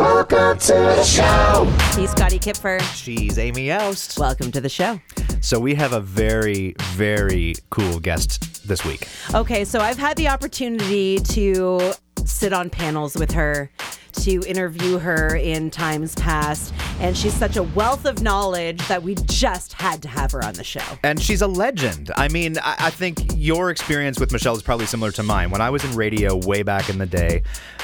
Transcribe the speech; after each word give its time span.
Welcome 0.00 0.58
to 0.60 0.72
the 0.72 1.04
show. 1.04 1.66
He's 2.00 2.10
Scotty 2.12 2.38
Kipfer. 2.38 2.80
She's 2.94 3.38
Amy 3.38 3.70
Aust. 3.70 4.18
Welcome 4.18 4.50
to 4.52 4.58
the 4.58 4.68
show. 4.70 4.98
So 5.42 5.60
we 5.60 5.74
have 5.74 5.92
a 5.92 6.00
very, 6.00 6.74
very 6.92 7.56
cool 7.68 8.00
guest 8.00 8.66
this 8.66 8.82
week. 8.82 9.06
Okay, 9.34 9.62
so 9.62 9.78
I've 9.78 9.98
had 9.98 10.16
the 10.16 10.28
opportunity 10.28 11.18
to 11.18 11.92
sit 12.24 12.54
on 12.54 12.70
panels 12.70 13.14
with 13.14 13.30
her, 13.32 13.70
to 14.12 14.42
interview 14.46 14.98
her 14.98 15.36
in 15.36 15.70
times 15.70 16.14
past, 16.16 16.74
and 17.00 17.16
she's 17.16 17.34
such 17.34 17.56
a 17.56 17.62
wealth 17.62 18.04
of 18.04 18.22
knowledge 18.22 18.86
that 18.88 19.02
we 19.02 19.14
just 19.26 19.72
had 19.74 20.02
to 20.02 20.08
have 20.08 20.32
her 20.32 20.44
on 20.44 20.54
the 20.54 20.64
show. 20.64 20.82
And 21.02 21.20
she's 21.20 21.42
a 21.42 21.46
legend. 21.46 22.10
I 22.16 22.28
mean, 22.28 22.58
I, 22.58 22.76
I 22.78 22.90
think 22.90 23.20
your 23.36 23.70
experience 23.70 24.18
with 24.20 24.32
Michelle 24.32 24.54
is 24.56 24.62
probably 24.62 24.86
similar 24.86 25.12
to 25.12 25.22
mine. 25.22 25.50
When 25.50 25.60
I 25.60 25.70
was 25.70 25.84
in 25.84 25.94
radio 25.96 26.36
way 26.36 26.62
back 26.62 26.88
in 26.88 26.98
the 26.98 27.06
day, 27.06 27.42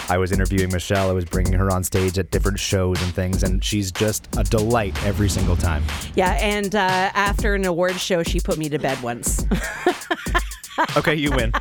I 0.08 0.18
was 0.18 0.32
interviewing 0.32 0.72
Michelle. 0.72 1.10
I 1.10 1.12
was 1.12 1.24
bringing 1.24 1.54
her 1.54 1.70
on 1.70 1.82
stage 1.84 2.18
at 2.18 2.30
different 2.30 2.58
shows 2.58 3.02
and 3.02 3.14
things, 3.14 3.42
and 3.42 3.62
she's 3.64 3.90
just 3.92 4.28
a 4.36 4.44
delight 4.44 4.96
every 5.04 5.28
single 5.28 5.56
time. 5.56 5.82
Yeah, 6.14 6.32
and 6.40 6.74
uh, 6.74 6.78
after 7.14 7.54
an 7.54 7.64
award 7.64 7.98
show, 7.98 8.22
she 8.22 8.40
put 8.40 8.58
me 8.58 8.68
to 8.68 8.78
bed 8.78 9.02
once. 9.02 9.44
Okay, 10.96 11.14
you 11.14 11.30
win. 11.30 11.52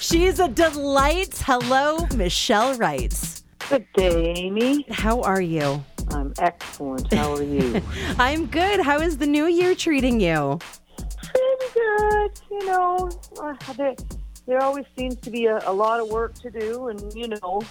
She's 0.00 0.40
a 0.40 0.48
delight. 0.48 1.42
Hello, 1.44 2.06
Michelle 2.14 2.74
Wrights. 2.74 3.44
Good 3.68 3.86
day, 3.94 4.32
Amy. 4.36 4.86
How 4.90 5.20
are 5.22 5.40
you? 5.40 5.84
I'm 6.10 6.32
excellent. 6.38 7.12
How 7.12 7.34
are 7.34 7.42
you? 7.42 7.82
I'm 8.18 8.46
good. 8.46 8.80
How 8.80 8.98
is 9.00 9.18
the 9.18 9.26
new 9.26 9.46
year 9.46 9.74
treating 9.74 10.20
you? 10.20 10.58
Pretty 10.96 11.72
good. 11.74 12.40
You 12.50 12.66
know, 12.66 13.10
uh, 13.40 13.54
there, 13.74 13.94
there 14.46 14.62
always 14.62 14.86
seems 14.96 15.16
to 15.16 15.30
be 15.30 15.46
a, 15.46 15.60
a 15.68 15.72
lot 15.72 16.00
of 16.00 16.08
work 16.08 16.34
to 16.40 16.50
do, 16.50 16.88
and 16.88 17.12
you 17.14 17.28
know, 17.28 17.62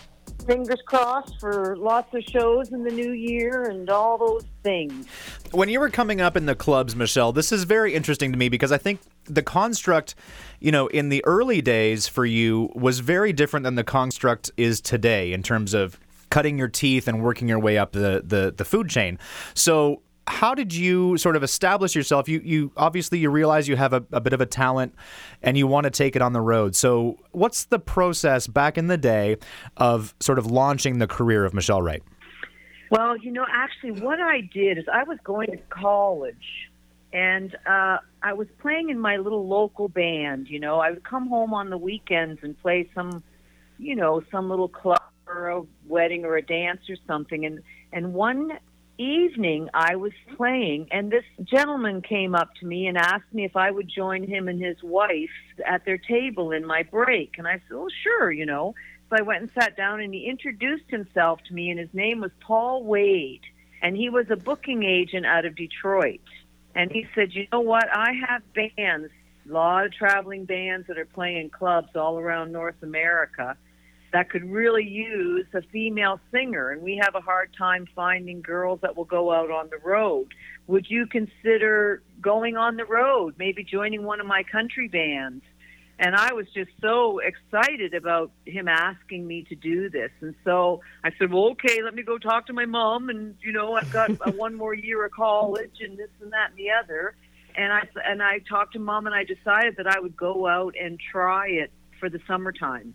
fingers 0.45 0.81
crossed 0.86 1.39
for 1.39 1.75
lots 1.78 2.14
of 2.14 2.23
shows 2.23 2.70
in 2.72 2.84
the 2.84 2.91
new 2.91 3.12
year 3.12 3.64
and 3.64 3.89
all 3.89 4.17
those 4.17 4.45
things. 4.64 5.05
When 5.52 5.70
you 5.70 5.80
were 5.80 5.89
coming 5.89 6.22
up 6.22 6.38
in 6.38 6.45
the 6.45 6.55
clubs, 6.55 6.95
Michelle, 6.95 7.31
this 7.31 7.52
is 7.52 7.64
very 7.64 7.94
interesting 7.94 8.31
to 8.31 8.38
me 8.38 8.50
because 8.50 8.72
I 8.72 8.78
think 8.78 9.02
the 9.25 9.44
construct, 9.44 10.16
you 10.59 10.72
know, 10.72 10.88
in 10.88 11.09
the 11.09 11.23
early 11.25 11.61
days 11.61 12.08
for 12.08 12.25
you 12.25 12.72
was 12.75 13.00
very 13.00 13.33
different 13.33 13.63
than 13.63 13.75
the 13.75 13.83
construct 13.83 14.52
is 14.58 14.81
today 14.81 15.33
in 15.33 15.44
terms 15.44 15.73
of 15.73 15.99
cutting 16.30 16.58
your 16.58 16.67
teeth 16.67 17.08
and 17.08 17.23
working 17.23 17.47
your 17.47 17.59
way 17.59 17.77
up 17.77 17.91
the 17.94 18.22
the, 18.25 18.53
the 18.55 18.66
food 18.66 18.89
chain. 18.89 19.17
So 19.53 20.02
how 20.27 20.53
did 20.53 20.73
you 20.73 21.17
sort 21.17 21.36
of 21.36 21.44
establish 21.44 21.95
yourself? 21.95 22.27
You 22.27 22.41
you 22.44 22.72
obviously 22.75 23.19
you 23.19 23.30
realize 23.30 23.67
you 23.67 23.77
have 23.77 23.94
a, 23.94 24.03
a 24.11 24.19
bit 24.19 24.33
of 24.33 24.41
a 24.41 24.45
talent 24.45 24.94
and 25.41 25.58
you 25.58 25.67
want 25.67 25.86
to 25.86 25.89
take 25.89 26.16
it 26.16 26.22
on 26.22 26.33
the 26.33 26.41
road. 26.41 26.75
So 26.75 27.17
what's 27.31 27.66
the 27.66 27.80
process 27.80 28.47
back 28.47 28.77
in 28.77 28.88
the 28.88 28.97
day 28.97 29.38
of 29.77 30.14
sort 30.19 30.38
of 30.38 30.47
launching 30.47 30.99
the 30.99 31.08
career 31.08 31.45
of 31.45 31.53
Michelle 31.53 31.81
Wright? 31.81 32.03
Well, 32.89 33.17
you 33.17 33.31
know, 33.31 33.45
actually, 33.52 34.02
what 34.02 34.19
I 34.19 34.42
did 34.42 34.77
is 34.77 34.86
I 34.92 35.03
was 35.03 35.17
going 35.23 35.52
to 35.52 35.58
college, 35.69 36.69
and 37.18 37.56
uh, 37.66 37.98
I 38.22 38.34
was 38.34 38.48
playing 38.60 38.92
in 38.92 39.00
my 39.00 39.18
little 39.18 39.48
local 39.48 39.88
band. 39.88 40.50
You 40.50 40.60
know, 40.60 40.80
I 40.80 40.92
would 40.92 41.04
come 41.04 41.28
home 41.28 41.52
on 41.52 41.72
the 41.72 41.78
weekends 41.78 42.42
and 42.44 42.56
play 42.62 42.88
some, 42.94 43.23
you 43.80 43.96
know, 43.96 44.22
some 44.32 44.52
little 44.52 44.68
club 44.68 45.02
or 45.26 45.50
a 45.50 45.62
wedding 45.88 46.26
or 46.26 46.38
a 46.38 46.44
dance 46.44 46.82
or 46.88 46.95
something. 47.08 47.44
And 47.44 47.64
and 47.92 48.14
one 48.14 48.52
evening 49.00 49.68
I 49.73 49.95
was 49.95 50.12
playing, 50.36 50.90
and 50.92 51.12
this 51.12 51.23
gentleman 51.44 52.04
came 52.04 52.36
up 52.36 52.54
to 52.60 52.68
me 52.68 52.86
and 52.86 53.00
asked 53.00 53.34
me 53.34 53.45
if 53.45 53.56
I 53.56 53.72
would 53.72 53.90
join 53.90 54.22
him 54.22 54.48
and 54.48 54.64
his 54.64 54.78
wife 54.84 55.38
at 55.66 55.86
their 55.86 55.98
table 55.98 56.52
in 56.52 56.68
my 56.68 56.84
break. 56.84 57.40
And 57.40 57.48
I 57.48 57.54
said, 57.54 57.78
"Well, 57.78 57.88
sure," 58.04 58.32
you 58.32 58.45
know. 58.45 58.76
So 59.10 59.16
I 59.18 59.23
went 59.23 59.42
and 59.42 59.52
sat 59.60 59.76
down, 59.76 60.02
and 60.02 60.14
he 60.14 60.30
introduced 60.30 60.92
himself 60.92 61.40
to 61.48 61.54
me, 61.56 61.72
and 61.72 61.80
his 61.80 61.94
name 61.94 62.22
was 62.22 62.32
Paul 62.42 62.84
Wade, 62.84 63.42
and 63.82 63.98
he 63.98 64.08
was 64.10 64.30
a 64.30 64.36
booking 64.36 64.84
agent 64.84 65.26
out 65.26 65.45
of 65.45 65.56
Detroit. 65.56 66.22
And 66.78 66.92
he 66.92 67.08
said, 67.16 67.33
"You 67.33 67.47
know 67.52 67.61
what? 67.61 67.89
I 67.92 68.14
have 68.28 68.44
bands, 68.53 69.11
a 69.49 69.52
lot 69.52 69.86
of 69.86 69.93
traveling 69.93 70.45
bands 70.45 70.88
that 70.88 70.98
are 70.98 71.05
playing 71.05 71.49
clubs 71.49 71.95
all 71.95 72.20
around 72.20 72.52
North 72.52 72.82
America." 72.83 73.58
that 74.14 74.30
could 74.30 74.49
really 74.49 74.88
use 74.88 75.45
a 75.54 75.61
female 75.61 76.20
singer, 76.32 76.71
and 76.71 76.82
we 76.82 76.99
have 77.04 77.15
a 77.15 77.20
hard 77.20 77.54
time 77.58 77.86
finding 77.95 78.42
girls 78.42 78.80
that 78.82 78.95
will 78.95 79.05
go 79.05 79.32
out 79.32 79.52
on 79.52 79.70
the 79.70 79.77
road. 79.77 80.27
Would 80.67 80.89
you 80.89 81.08
consider 81.08 82.02
going 82.21 82.58
on 82.58 82.77
the 82.77 82.86
road, 82.86 83.36
maybe 83.38 83.64
joining 83.64 84.04
one 84.04 84.20
of 84.20 84.26
my 84.26 84.44
country 84.44 84.88
bands? 84.88 85.44
And 85.99 86.15
I 86.15 86.33
was 86.33 86.45
just 86.53 86.69
so 86.80 87.19
excited 87.19 87.95
about 87.95 88.31
him 88.45 88.67
asking 88.67 89.25
me 89.25 89.43
to 89.49 89.55
do 89.55 89.89
this. 89.89 90.11
And 90.21 90.35
so 90.43 90.81
I 91.03 91.11
said, 91.17 91.33
well, 91.33 91.49
okay, 91.52 91.81
let 91.81 91.95
me 91.95 92.03
go 92.03 92.19
talk 92.19 92.45
to 92.47 92.53
my 92.53 92.65
mom. 92.65 93.09
And, 93.09 93.35
you 93.41 93.52
know, 93.52 93.73
I've 93.73 93.91
got 93.91 94.11
one 94.35 94.53
more 94.53 94.75
year 94.75 95.05
of 95.05 95.11
college 95.11 95.77
and 95.81 95.97
this 95.97 96.09
and 96.21 96.31
that 96.33 96.52
and 96.52 96.58
the 96.58 96.69
other. 96.71 97.15
And 97.55 97.73
I, 97.73 97.87
and 98.05 98.21
I 98.21 98.39
talked 98.47 98.73
to 98.73 98.80
mom 98.80 99.08
and 99.08 99.15
I 99.15 99.23
decided 99.23 99.77
that 99.77 99.87
I 99.87 99.99
would 99.99 100.15
go 100.15 100.45
out 100.47 100.75
and 100.80 100.99
try 100.99 101.47
it 101.47 101.71
for 101.99 102.09
the 102.09 102.19
summertime. 102.27 102.93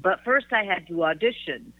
But 0.00 0.24
first, 0.24 0.46
I 0.52 0.64
had 0.64 0.88
to 0.88 1.04
audition. 1.04 1.72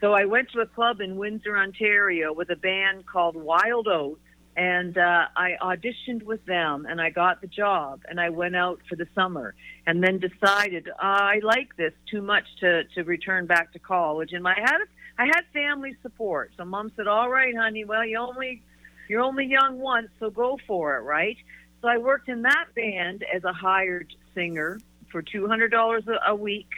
So 0.00 0.14
I 0.14 0.24
went 0.24 0.50
to 0.50 0.60
a 0.60 0.66
club 0.66 1.00
in 1.00 1.16
Windsor, 1.16 1.56
Ontario, 1.56 2.32
with 2.32 2.50
a 2.50 2.56
band 2.56 3.06
called 3.06 3.36
Wild 3.36 3.86
Oats, 3.86 4.20
and 4.56 4.98
uh, 4.98 5.26
I 5.36 5.56
auditioned 5.62 6.24
with 6.24 6.44
them, 6.44 6.86
and 6.88 7.00
I 7.00 7.10
got 7.10 7.40
the 7.40 7.46
job. 7.46 8.02
And 8.08 8.20
I 8.20 8.28
went 8.28 8.54
out 8.54 8.80
for 8.88 8.96
the 8.96 9.06
summer, 9.14 9.54
and 9.86 10.02
then 10.02 10.18
decided 10.18 10.88
uh, 10.88 10.92
I 11.00 11.40
like 11.42 11.76
this 11.76 11.92
too 12.10 12.22
much 12.22 12.44
to 12.60 12.84
to 12.94 13.02
return 13.02 13.46
back 13.46 13.72
to 13.72 13.78
college. 13.78 14.32
And 14.32 14.46
I 14.46 14.54
had 14.54 14.78
I 15.18 15.26
had 15.26 15.42
family 15.52 15.96
support. 16.02 16.52
So 16.56 16.64
mom 16.64 16.92
said, 16.96 17.06
"All 17.06 17.30
right, 17.30 17.56
honey. 17.56 17.84
Well, 17.84 18.04
you 18.04 18.18
only 18.18 18.62
you're 19.08 19.22
only 19.22 19.46
young 19.46 19.78
once, 19.78 20.08
so 20.20 20.30
go 20.30 20.58
for 20.66 20.96
it, 20.96 21.00
right?" 21.00 21.36
So 21.80 21.88
I 21.88 21.98
worked 21.98 22.28
in 22.28 22.42
that 22.42 22.66
band 22.76 23.24
as 23.34 23.42
a 23.44 23.52
hired 23.52 24.14
singer 24.34 24.80
for 25.10 25.22
two 25.22 25.48
hundred 25.48 25.70
dollars 25.70 26.04
a 26.26 26.34
week 26.34 26.70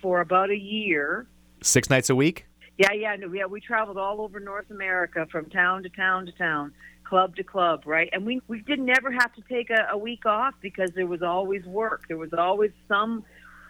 for 0.00 0.20
about 0.20 0.50
a 0.50 0.58
year. 0.58 1.26
Six 1.62 1.88
nights 1.88 2.10
a 2.10 2.14
week? 2.14 2.46
Yeah, 2.78 2.92
yeah, 2.92 3.14
no, 3.16 3.32
yeah. 3.32 3.46
We 3.46 3.60
traveled 3.60 3.98
all 3.98 4.20
over 4.20 4.40
North 4.40 4.70
America, 4.70 5.26
from 5.30 5.50
town 5.50 5.82
to 5.84 5.88
town 5.90 6.26
to 6.26 6.32
town, 6.32 6.72
club 7.12 7.36
to 7.36 7.44
club, 7.44 7.82
right? 7.84 8.08
And 8.14 8.24
we 8.24 8.40
we 8.48 8.62
didn't 8.62 8.88
ever 8.88 9.12
have 9.12 9.34
to 9.34 9.42
take 9.42 9.68
a, 9.68 9.88
a 9.90 9.98
week 9.98 10.24
off 10.24 10.54
because 10.62 10.90
there 10.94 11.06
was 11.06 11.20
always 11.20 11.62
work. 11.66 12.04
There 12.08 12.16
was 12.16 12.32
always 12.32 12.70
some 12.88 13.22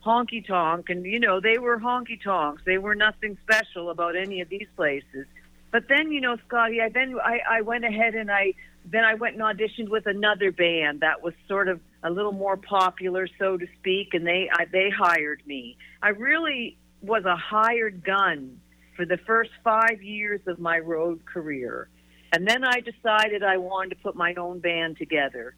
honky 0.07 0.47
tonk, 0.47 0.91
and 0.91 1.05
you 1.05 1.19
know 1.19 1.41
they 1.41 1.59
were 1.59 1.77
honky 1.81 2.23
tonks. 2.23 2.63
They 2.65 2.79
were 2.79 2.95
nothing 2.95 3.37
special 3.43 3.91
about 3.91 4.15
any 4.15 4.43
of 4.43 4.49
these 4.49 4.69
places. 4.77 5.27
But 5.73 5.89
then, 5.89 6.13
you 6.13 6.21
know, 6.21 6.37
Scotty, 6.47 6.81
I 6.81 6.89
then 6.91 7.17
I, 7.19 7.41
I 7.57 7.61
went 7.63 7.85
ahead 7.85 8.15
and 8.15 8.31
I 8.31 8.55
then 8.85 9.05
I 9.05 9.15
went 9.15 9.35
and 9.35 9.43
auditioned 9.43 9.89
with 9.89 10.07
another 10.07 10.53
band 10.53 11.01
that 11.01 11.21
was 11.21 11.35
sort 11.49 11.67
of 11.67 11.81
a 12.05 12.11
little 12.11 12.37
more 12.45 12.57
popular, 12.57 13.27
so 13.41 13.57
to 13.57 13.67
speak, 13.81 14.15
and 14.15 14.25
they 14.25 14.49
I, 14.53 14.67
they 14.67 14.89
hired 14.89 15.43
me. 15.47 15.77
I 16.01 16.11
really 16.11 16.79
was 17.01 17.25
a 17.25 17.35
hired 17.35 18.05
gun 18.05 18.61
for 18.95 19.05
the 19.05 19.19
first 19.27 19.51
five 19.65 20.01
years 20.01 20.43
of 20.47 20.61
my 20.61 20.79
road 20.79 21.25
career, 21.25 21.89
and 22.33 22.47
then 22.49 22.65
I 22.65 22.81
decided 22.81 23.43
I 23.43 23.59
wanted 23.59 23.91
to 23.91 23.97
put 24.03 24.17
my 24.17 24.35
own 24.35 24.59
band 24.61 24.97
together, 24.97 25.55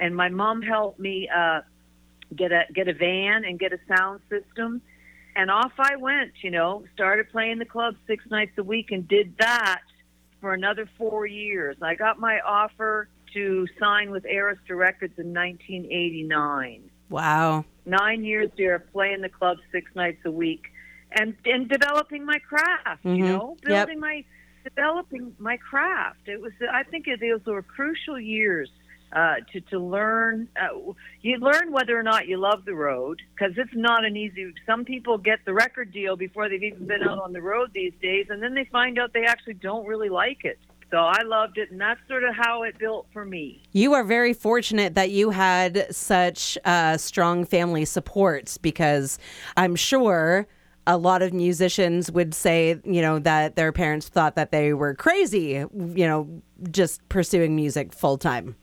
and 0.00 0.14
my 0.14 0.28
mom 0.28 0.60
helped 0.62 0.98
me 0.98 1.28
uh, 1.34 1.60
get 2.34 2.52
a 2.52 2.64
get 2.74 2.88
a 2.88 2.92
van 2.94 3.44
and 3.44 3.58
get 3.58 3.72
a 3.72 3.78
sound 3.88 4.20
system, 4.28 4.82
and 5.36 5.50
off 5.50 5.72
I 5.78 5.96
went. 5.96 6.32
You 6.42 6.50
know, 6.50 6.84
started 6.94 7.30
playing 7.30 7.58
the 7.58 7.64
club 7.64 7.94
six 8.06 8.24
nights 8.30 8.52
a 8.58 8.62
week 8.64 8.90
and 8.90 9.06
did 9.06 9.36
that 9.38 9.82
for 10.40 10.52
another 10.52 10.88
four 10.98 11.26
years. 11.26 11.76
I 11.80 11.94
got 11.94 12.18
my 12.18 12.40
offer 12.40 13.08
to 13.34 13.66
sign 13.78 14.10
with 14.10 14.24
Arista 14.24 14.76
Records 14.76 15.14
in 15.18 15.32
1989. 15.32 16.90
Wow. 17.08 17.64
Nine 17.84 18.24
years 18.24 18.50
there, 18.56 18.78
playing 18.80 19.20
the 19.20 19.28
club 19.28 19.58
six 19.70 19.90
nights 19.94 20.20
a 20.24 20.30
week, 20.30 20.64
and 21.12 21.36
and 21.44 21.68
developing 21.68 22.24
my 22.24 22.38
craft. 22.40 23.04
Mhm. 23.04 23.16
You 23.16 23.24
know, 23.24 23.56
Yep. 23.62 23.86
building 23.86 24.00
my 24.00 24.24
developing 24.66 25.34
my 25.38 25.56
craft. 25.56 26.26
It 26.26 26.40
was 26.40 26.52
I 26.72 26.82
think 26.82 27.06
it, 27.06 27.20
those 27.20 27.44
were 27.46 27.62
crucial 27.62 28.18
years 28.18 28.68
uh, 29.12 29.36
to 29.52 29.60
to 29.72 29.78
learn. 29.78 30.48
Uh, 30.60 30.92
you 31.22 31.36
learn 31.38 31.70
whether 31.72 31.98
or 31.98 32.02
not 32.02 32.26
you 32.26 32.36
love 32.36 32.64
the 32.64 32.74
road 32.74 33.22
because 33.34 33.54
it's 33.56 33.74
not 33.74 34.04
an 34.04 34.16
easy. 34.16 34.52
Some 34.66 34.84
people 34.84 35.18
get 35.18 35.38
the 35.44 35.54
record 35.54 35.92
deal 35.92 36.16
before 36.16 36.48
they've 36.48 36.62
even 36.62 36.86
been 36.86 37.02
out 37.02 37.18
on 37.18 37.32
the 37.32 37.40
road 37.40 37.70
these 37.72 37.94
days, 38.02 38.26
and 38.28 38.42
then 38.42 38.54
they 38.54 38.64
find 38.64 38.98
out 38.98 39.12
they 39.12 39.24
actually 39.24 39.54
don't 39.54 39.86
really 39.86 40.08
like 40.08 40.44
it. 40.44 40.58
So 40.90 40.98
I 40.98 41.22
loved 41.22 41.58
it, 41.58 41.70
and 41.70 41.80
that's 41.80 42.00
sort 42.08 42.22
of 42.22 42.34
how 42.34 42.62
it 42.62 42.78
built 42.78 43.06
for 43.12 43.24
me. 43.24 43.62
You 43.72 43.94
are 43.94 44.04
very 44.04 44.32
fortunate 44.32 44.94
that 44.94 45.10
you 45.10 45.30
had 45.30 45.94
such 45.94 46.56
uh, 46.64 46.96
strong 46.96 47.44
family 47.44 47.84
support 47.84 48.56
because 48.62 49.18
I'm 49.56 49.74
sure 49.74 50.46
a 50.86 50.96
lot 50.96 51.22
of 51.22 51.32
musicians 51.32 52.10
would 52.10 52.34
say, 52.34 52.80
you 52.84 53.02
know, 53.02 53.18
that 53.18 53.56
their 53.56 53.72
parents 53.72 54.08
thought 54.08 54.36
that 54.36 54.52
they 54.52 54.72
were 54.72 54.94
crazy, 54.94 55.64
you 55.74 56.06
know, 56.06 56.42
just 56.70 57.06
pursuing 57.08 57.56
music 57.56 57.92
full 57.92 58.18
time. 58.18 58.56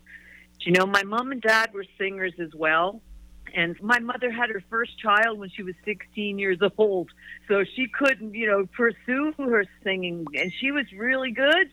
You 0.62 0.72
know, 0.72 0.86
my 0.86 1.04
mom 1.04 1.32
and 1.32 1.42
dad 1.42 1.74
were 1.74 1.86
singers 1.98 2.34
as 2.40 2.56
well. 2.56 3.02
And 3.56 3.80
my 3.82 4.00
mother 4.00 4.32
had 4.32 4.50
her 4.50 4.64
first 4.70 4.98
child 4.98 5.38
when 5.38 5.50
she 5.50 5.62
was 5.62 5.76
16 5.86 6.40
years 6.40 6.58
old, 6.78 7.10
so 7.48 7.64
she 7.76 7.86
couldn't, 7.88 8.34
you 8.34 8.48
know, 8.48 8.66
pursue 8.76 9.32
her 9.38 9.66
singing, 9.84 10.26
and 10.34 10.52
she 10.60 10.72
was 10.72 10.86
really 10.98 11.30
good. 11.32 11.70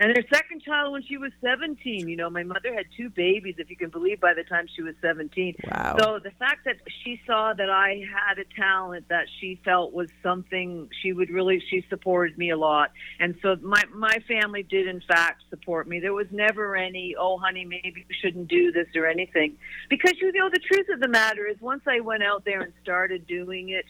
And 0.00 0.16
her 0.16 0.24
second 0.32 0.62
child 0.62 0.92
when 0.92 1.02
she 1.02 1.16
was 1.16 1.30
17. 1.40 2.08
You 2.08 2.16
know, 2.16 2.28
my 2.28 2.42
mother 2.42 2.74
had 2.74 2.86
two 2.96 3.10
babies, 3.10 3.54
if 3.58 3.70
you 3.70 3.76
can 3.76 3.90
believe, 3.90 4.20
by 4.20 4.34
the 4.34 4.42
time 4.42 4.66
she 4.74 4.82
was 4.82 4.94
17. 5.00 5.56
Wow. 5.70 5.96
So 5.98 6.18
the 6.18 6.32
fact 6.32 6.64
that 6.64 6.76
she 7.04 7.20
saw 7.26 7.52
that 7.54 7.70
I 7.70 8.04
had 8.12 8.38
a 8.38 8.44
talent 8.60 9.08
that 9.08 9.26
she 9.40 9.60
felt 9.64 9.92
was 9.92 10.08
something 10.22 10.88
she 11.02 11.12
would 11.12 11.30
really, 11.30 11.62
she 11.70 11.84
supported 11.88 12.36
me 12.36 12.50
a 12.50 12.56
lot. 12.56 12.90
And 13.20 13.36
so 13.40 13.56
my, 13.62 13.82
my 13.94 14.16
family 14.26 14.64
did, 14.64 14.88
in 14.88 15.00
fact, 15.06 15.44
support 15.48 15.86
me. 15.86 16.00
There 16.00 16.12
was 16.12 16.26
never 16.32 16.74
any, 16.74 17.14
oh, 17.18 17.38
honey, 17.38 17.64
maybe 17.64 18.04
you 18.08 18.16
shouldn't 18.20 18.48
do 18.48 18.72
this 18.72 18.88
or 18.96 19.06
anything. 19.06 19.56
Because, 19.88 20.14
you 20.20 20.32
know, 20.32 20.50
the 20.50 20.58
truth 20.58 20.88
of 20.92 21.00
the 21.00 21.08
matter 21.08 21.46
is 21.46 21.60
once 21.60 21.82
I 21.86 22.00
went 22.00 22.24
out 22.24 22.44
there 22.44 22.62
and 22.62 22.72
started 22.82 23.26
doing 23.28 23.68
it, 23.68 23.84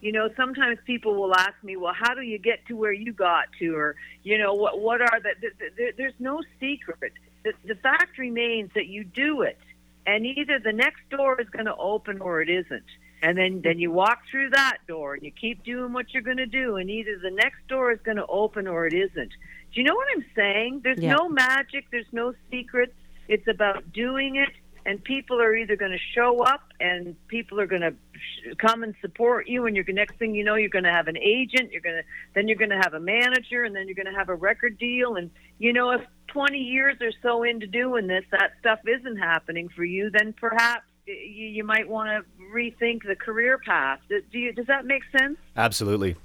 you 0.00 0.12
know 0.12 0.28
sometimes 0.36 0.78
people 0.86 1.14
will 1.14 1.34
ask 1.34 1.54
me 1.62 1.76
well 1.76 1.94
how 1.94 2.14
do 2.14 2.22
you 2.22 2.38
get 2.38 2.64
to 2.66 2.74
where 2.76 2.92
you 2.92 3.12
got 3.12 3.46
to? 3.58 3.74
or 3.74 3.96
you 4.22 4.38
know 4.38 4.52
what 4.54 4.80
what 4.80 5.00
are 5.00 5.20
the, 5.20 5.34
the, 5.40 5.50
the 5.76 5.92
there's 5.96 6.14
no 6.18 6.42
secret. 6.60 7.12
The, 7.44 7.52
the 7.64 7.76
fact 7.76 8.18
remains 8.18 8.70
that 8.74 8.86
you 8.86 9.04
do 9.04 9.42
it 9.42 9.58
and 10.06 10.26
either 10.26 10.58
the 10.58 10.72
next 10.72 11.00
door 11.10 11.40
is 11.40 11.48
going 11.50 11.66
to 11.66 11.76
open 11.76 12.20
or 12.20 12.40
it 12.42 12.48
isn't. 12.48 12.84
And 13.22 13.36
then 13.38 13.62
then 13.62 13.78
you 13.78 13.90
walk 13.90 14.20
through 14.30 14.50
that 14.50 14.78
door 14.86 15.14
and 15.14 15.22
you 15.22 15.30
keep 15.30 15.64
doing 15.64 15.92
what 15.92 16.12
you're 16.12 16.22
going 16.22 16.36
to 16.36 16.46
do 16.46 16.76
and 16.76 16.90
either 16.90 17.18
the 17.22 17.30
next 17.30 17.66
door 17.68 17.90
is 17.90 17.98
going 18.04 18.18
to 18.18 18.26
open 18.26 18.66
or 18.66 18.86
it 18.86 18.92
isn't. 18.92 19.30
Do 19.72 19.80
you 19.80 19.84
know 19.84 19.94
what 19.94 20.08
i'm 20.16 20.24
saying? 20.34 20.80
There's 20.84 20.98
Yeah. 21.00 21.14
no 21.14 21.28
magic 21.28 21.86
there's 21.90 22.12
no 22.12 22.34
secrets. 22.50 22.92
It's 23.28 23.48
about 23.48 23.92
doing 23.92 24.36
it 24.36 24.50
and 24.86 25.02
people 25.02 25.42
are 25.42 25.54
either 25.54 25.76
going 25.76 25.90
to 25.90 25.98
show 26.14 26.42
up 26.42 26.62
and 26.80 27.16
people 27.26 27.60
are 27.60 27.66
going 27.66 27.82
to 27.82 27.92
sh- 28.12 28.54
come 28.58 28.82
and 28.82 28.94
support 29.00 29.48
you 29.48 29.66
and 29.66 29.76
you're 29.76 29.84
next 29.88 30.16
thing 30.16 30.34
you 30.34 30.44
know 30.44 30.54
you're 30.54 30.70
going 30.70 30.84
to 30.84 30.92
have 30.92 31.08
an 31.08 31.18
agent 31.18 31.72
you're 31.72 31.82
going 31.82 31.96
to 31.96 32.02
then 32.34 32.48
you're 32.48 32.56
going 32.56 32.70
to 32.70 32.80
have 32.82 32.94
a 32.94 33.00
manager 33.00 33.64
and 33.64 33.74
then 33.74 33.86
you're 33.86 33.94
going 33.94 34.06
to 34.06 34.18
have 34.18 34.28
a 34.28 34.34
record 34.34 34.78
deal 34.78 35.16
and 35.16 35.30
you 35.58 35.72
know 35.72 35.90
if 35.90 36.00
20 36.28 36.58
years 36.58 36.96
or 37.00 37.10
so 37.22 37.42
into 37.42 37.66
doing 37.66 38.06
this 38.06 38.24
that 38.30 38.52
stuff 38.60 38.78
isn't 38.86 39.16
happening 39.16 39.68
for 39.68 39.84
you 39.84 40.10
then 40.10 40.32
perhaps 40.32 40.84
you, 41.06 41.62
might 41.62 41.88
want 41.88 42.08
to 42.08 42.44
rethink 42.52 43.06
the 43.06 43.14
career 43.14 43.58
path 43.58 44.00
do 44.08 44.38
you, 44.38 44.52
does 44.52 44.66
that 44.66 44.84
make 44.84 45.02
sense 45.16 45.36
Absolutely. 45.56 46.16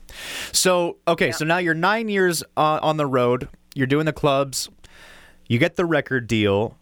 So, 0.51 0.97
okay, 1.07 1.31
so 1.31 1.45
now 1.45 1.57
you're 1.57 1.73
nine 1.73 2.09
years 2.09 2.43
uh, 2.57 2.79
on 2.81 2.97
the 2.97 3.05
road. 3.05 3.47
You're 3.73 3.87
doing 3.87 4.05
the 4.05 4.13
clubs. 4.13 4.69
You 5.47 5.57
get 5.57 5.77
the 5.77 5.85
record 5.85 6.27
deal. 6.27 6.77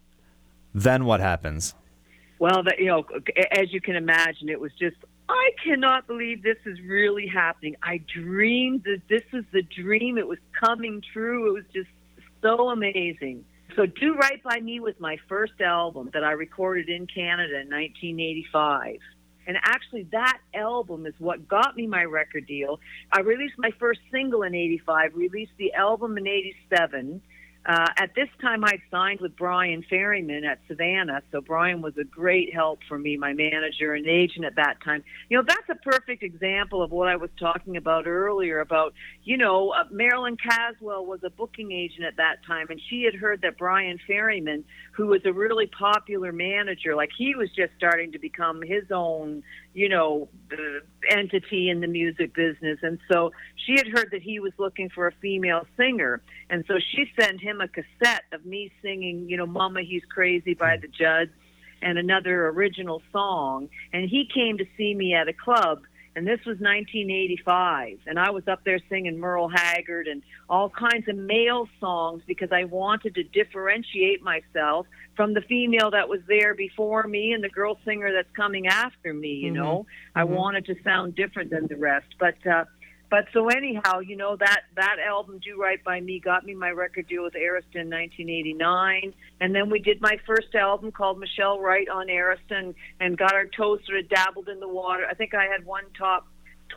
Then 0.74 1.06
what 1.06 1.20
happens? 1.20 1.76
Well, 2.40 2.64
that 2.64 2.80
you 2.80 2.88
know, 2.88 3.06
as 3.52 3.74
you 3.74 3.82
can 3.82 3.96
imagine, 3.96 4.50
it 4.50 4.60
was 4.60 4.72
just 4.80 4.96
I 5.30 5.52
cannot 5.64 6.08
believe 6.08 6.42
this 6.42 6.58
is 6.66 6.80
really 6.82 7.28
happening. 7.28 7.76
I 7.84 8.02
dreamed 8.14 8.84
that 8.86 9.02
this 9.10 9.22
was 9.32 9.44
the 9.52 9.62
dream. 9.62 10.18
It 10.18 10.28
was 10.28 10.40
coming 10.64 11.04
true. 11.14 11.50
It 11.50 11.54
was 11.54 11.66
just 11.74 11.90
so 12.42 12.70
amazing. 12.70 13.46
So, 13.76 13.86
Do 13.86 14.16
Right 14.16 14.42
by 14.44 14.60
Me 14.60 14.80
was 14.80 14.96
my 15.00 15.18
first 15.28 15.62
album 15.62 16.10
that 16.14 16.24
I 16.24 16.32
recorded 16.32 16.90
in 16.90 17.06
Canada 17.06 17.60
in 17.60 17.70
1985. 17.70 18.98
And 19.46 19.58
actually, 19.64 20.04
that 20.12 20.40
album 20.56 21.06
is 21.06 21.14
what 21.20 21.48
got 21.48 21.76
me 21.76 21.86
my 21.86 22.04
record 22.04 22.48
deal. 22.48 22.80
I 23.12 23.22
released 23.22 23.56
my 23.58 23.72
first 23.80 24.00
single 24.12 24.44
in 24.44 24.56
85, 24.56 25.16
released 25.16 25.54
the 25.58 25.74
album 25.74 26.18
in 26.18 26.28
87. 26.28 27.22
Uh, 27.70 27.86
at 27.98 28.16
this 28.16 28.30
time, 28.42 28.66
I'd 28.66 28.82
signed 28.90 29.22
with 29.22 29.36
Brian 29.38 29.86
Ferriman 29.92 30.44
at 30.44 30.58
Savannah, 30.68 31.22
so 31.32 31.40
Brian 31.40 31.84
was 31.84 31.96
a 32.00 32.04
great 32.04 32.52
help 32.52 32.80
for 32.88 32.98
me, 32.98 33.16
my 33.16 33.34
manager 33.34 33.94
and 33.94 34.08
agent 34.08 34.44
at 34.44 34.56
that 34.56 34.78
time. 34.84 35.04
You 35.30 35.38
know, 35.38 35.44
that's 35.48 35.70
a 35.70 35.76
perfect 35.76 36.24
example 36.24 36.82
of 36.82 36.90
what 36.90 37.08
I 37.08 37.16
was 37.16 37.30
talking 37.40 37.78
about 37.78 38.08
earlier 38.08 38.60
about, 38.60 38.96
you 39.24 39.38
know, 39.38 39.70
uh, 39.70 39.84
Marilyn 39.92 40.36
Caswell 40.36 41.06
was 41.06 41.20
a 41.24 41.30
booking 41.30 41.72
agent 41.72 42.06
at 42.06 42.18
that 42.18 42.38
time, 42.44 42.66
and 42.72 42.82
she 42.90 43.04
had 43.04 43.14
heard 43.14 43.44
that 43.44 43.60
Brian 43.60 44.00
Ferriman, 44.10 44.64
who 44.94 45.06
was 45.06 45.22
a 45.26 45.32
really 45.32 45.68
popular 45.68 46.32
manager, 46.32 46.96
like 46.96 47.12
he 47.16 47.36
was 47.36 47.52
just 47.52 47.72
starting 47.78 48.14
to 48.14 48.18
become 48.18 48.64
his 48.64 48.86
own, 48.90 49.44
you 49.74 49.90
know, 49.90 50.30
entity 51.10 51.70
in 51.70 51.80
the 51.80 51.88
music 51.88 52.34
business. 52.34 52.80
And 52.82 53.00
so 53.12 53.32
she 53.56 53.74
had 53.74 53.88
heard 53.88 54.10
that 54.12 54.22
he 54.22 54.40
was 54.40 54.52
looking 54.58 54.90
for 54.90 55.08
a 55.08 55.12
female 55.22 55.66
singer. 55.78 56.22
And 56.50 56.64
so 56.68 56.80
she 56.80 57.06
sent 57.20 57.40
him 57.40 57.62
a 57.62 57.68
cassette 57.68 58.24
of 58.32 58.46
me 58.46 58.72
singing, 58.82 59.30
you 59.30 59.38
know, 59.38 59.46
Mama, 59.46 59.82
He's 59.82 60.04
Crazy 60.06 60.54
by 60.54 60.78
the 60.78 60.88
Judds 60.88 61.32
and 61.82 61.98
another 61.98 62.48
original 62.50 63.02
song. 63.12 63.70
And 63.94 64.10
he 64.10 64.28
came 64.34 64.58
to 64.58 64.66
see 64.78 64.94
me 64.94 65.14
at 65.14 65.28
a 65.28 65.34
club. 65.34 65.82
And 66.20 66.28
this 66.28 66.40
was 66.40 66.58
1985. 66.60 68.00
And 68.06 68.20
I 68.20 68.30
was 68.32 68.46
up 68.46 68.66
there 68.66 68.78
singing 68.90 69.18
Merle 69.18 69.48
Haggard 69.48 70.10
and 70.10 70.22
all 70.50 70.70
kinds 70.70 71.08
of 71.08 71.16
male 71.16 71.70
songs 71.80 72.24
because 72.28 72.50
I 72.52 72.66
wanted 72.66 73.16
to 73.16 73.24
differentiate 73.24 74.22
myself 74.22 74.86
from 75.16 75.34
the 75.34 75.40
female 75.40 75.92
that 75.92 76.10
was 76.10 76.20
there 76.28 76.56
before 76.56 77.04
me 77.04 77.32
and 77.32 77.42
the 77.42 77.48
girl 77.48 77.80
singer 77.86 78.12
that's 78.12 78.30
coming 78.36 78.68
after 78.68 79.14
me, 79.14 79.30
you 79.30 79.52
know. 79.52 79.86
I 80.14 80.26
wanted 80.26 80.66
to 80.66 80.76
sound 80.84 81.16
different 81.16 81.52
than 81.52 81.68
the 81.68 81.78
rest. 81.78 82.08
But 82.20 82.36
uh 82.46 82.66
but 83.10 83.26
so 83.34 83.48
anyhow, 83.50 84.00
you 84.00 84.16
know 84.16 84.36
that 84.36 84.62
that 84.76 84.98
album 85.06 85.40
"Do 85.44 85.60
Right 85.60 85.84
by 85.84 86.00
Me" 86.00 86.20
got 86.20 86.46
me 86.46 86.54
my 86.54 86.70
record 86.70 87.08
deal 87.08 87.24
with 87.24 87.34
Arista 87.34 87.76
in 87.76 87.90
1989, 87.90 89.14
and 89.42 89.56
then 89.56 89.70
we 89.70 89.80
did 89.80 90.00
my 90.00 90.20
first 90.28 90.54
album 90.54 90.92
called 90.92 91.20
Michelle 91.20 91.60
Wright 91.60 91.90
on 91.90 92.08
Arista, 92.08 92.52
and, 92.52 92.76
and 93.00 93.18
got 93.18 93.34
our 93.34 93.46
toes 93.46 93.80
sort 93.86 94.00
of 94.00 94.10
dabbled 94.10 94.48
in 94.48 94.60
the 94.60 94.68
water. 94.68 95.06
I 95.10 95.16
think 95.16 95.34
I 95.34 95.46
had 95.46 95.66
one 95.66 95.86
top 95.98 96.28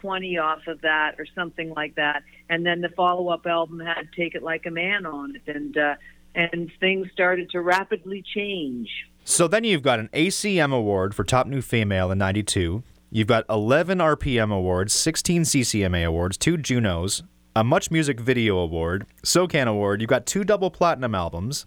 20 0.00 0.38
off 0.38 0.66
of 0.66 0.80
that 0.80 1.16
or 1.18 1.26
something 1.34 1.74
like 1.74 1.96
that, 1.96 2.22
and 2.48 2.64
then 2.64 2.80
the 2.80 2.88
follow-up 2.90 3.46
album 3.46 3.80
had 3.80 4.08
"Take 4.16 4.34
It 4.34 4.42
Like 4.42 4.64
a 4.64 4.70
Man" 4.70 5.04
on 5.04 5.36
it, 5.36 5.54
and 5.54 5.76
uh, 5.76 5.94
and 6.34 6.72
things 6.80 7.08
started 7.12 7.50
to 7.50 7.60
rapidly 7.60 8.22
change. 8.34 8.88
So 9.24 9.46
then 9.46 9.64
you've 9.64 9.82
got 9.82 10.00
an 10.00 10.08
ACM 10.12 10.74
award 10.74 11.14
for 11.14 11.24
Top 11.24 11.46
New 11.46 11.62
Female 11.62 12.10
in 12.10 12.18
92. 12.18 12.82
You've 13.14 13.28
got 13.28 13.44
11 13.50 13.98
RPM 13.98 14.50
awards, 14.50 14.94
16 14.94 15.42
CCMA 15.42 16.06
awards, 16.06 16.38
two 16.38 16.56
Junos, 16.56 17.22
a 17.54 17.62
Much 17.62 17.90
Music 17.90 18.18
Video 18.18 18.56
Award, 18.56 19.04
SOCAN 19.22 19.68
Award. 19.68 20.00
You've 20.00 20.08
got 20.08 20.24
two 20.24 20.44
double 20.44 20.70
platinum 20.70 21.14
albums. 21.14 21.66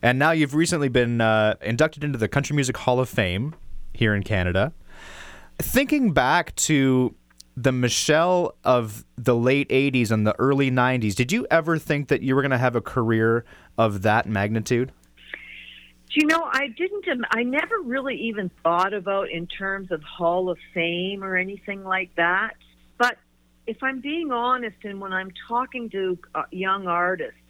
And 0.00 0.20
now 0.20 0.30
you've 0.30 0.54
recently 0.54 0.88
been 0.88 1.20
uh, 1.20 1.56
inducted 1.62 2.04
into 2.04 2.16
the 2.16 2.28
Country 2.28 2.54
Music 2.54 2.76
Hall 2.76 3.00
of 3.00 3.08
Fame 3.08 3.56
here 3.92 4.14
in 4.14 4.22
Canada. 4.22 4.72
Thinking 5.58 6.12
back 6.12 6.54
to 6.54 7.16
the 7.56 7.72
Michelle 7.72 8.54
of 8.62 9.04
the 9.16 9.34
late 9.34 9.68
80s 9.68 10.12
and 10.12 10.24
the 10.24 10.38
early 10.38 10.70
90s, 10.70 11.16
did 11.16 11.32
you 11.32 11.44
ever 11.50 11.76
think 11.76 12.06
that 12.06 12.22
you 12.22 12.36
were 12.36 12.42
going 12.42 12.52
to 12.52 12.58
have 12.58 12.76
a 12.76 12.80
career 12.80 13.44
of 13.76 14.02
that 14.02 14.28
magnitude? 14.28 14.92
Do 16.08 16.20
you 16.20 16.26
know, 16.26 16.42
I 16.44 16.68
didn't, 16.68 17.08
um, 17.08 17.24
I 17.30 17.42
never 17.42 17.80
really 17.80 18.16
even 18.28 18.50
thought 18.62 18.94
about 18.94 19.28
in 19.30 19.46
terms 19.46 19.90
of 19.90 20.02
Hall 20.02 20.50
of 20.50 20.58
Fame 20.72 21.24
or 21.24 21.36
anything 21.36 21.82
like 21.84 22.14
that. 22.16 22.54
But 22.96 23.18
if 23.66 23.82
I'm 23.82 24.00
being 24.00 24.30
honest, 24.30 24.76
and 24.84 25.00
when 25.00 25.12
I'm 25.12 25.32
talking 25.48 25.90
to 25.90 26.18
uh, 26.34 26.44
young 26.52 26.86
artists, 26.86 27.40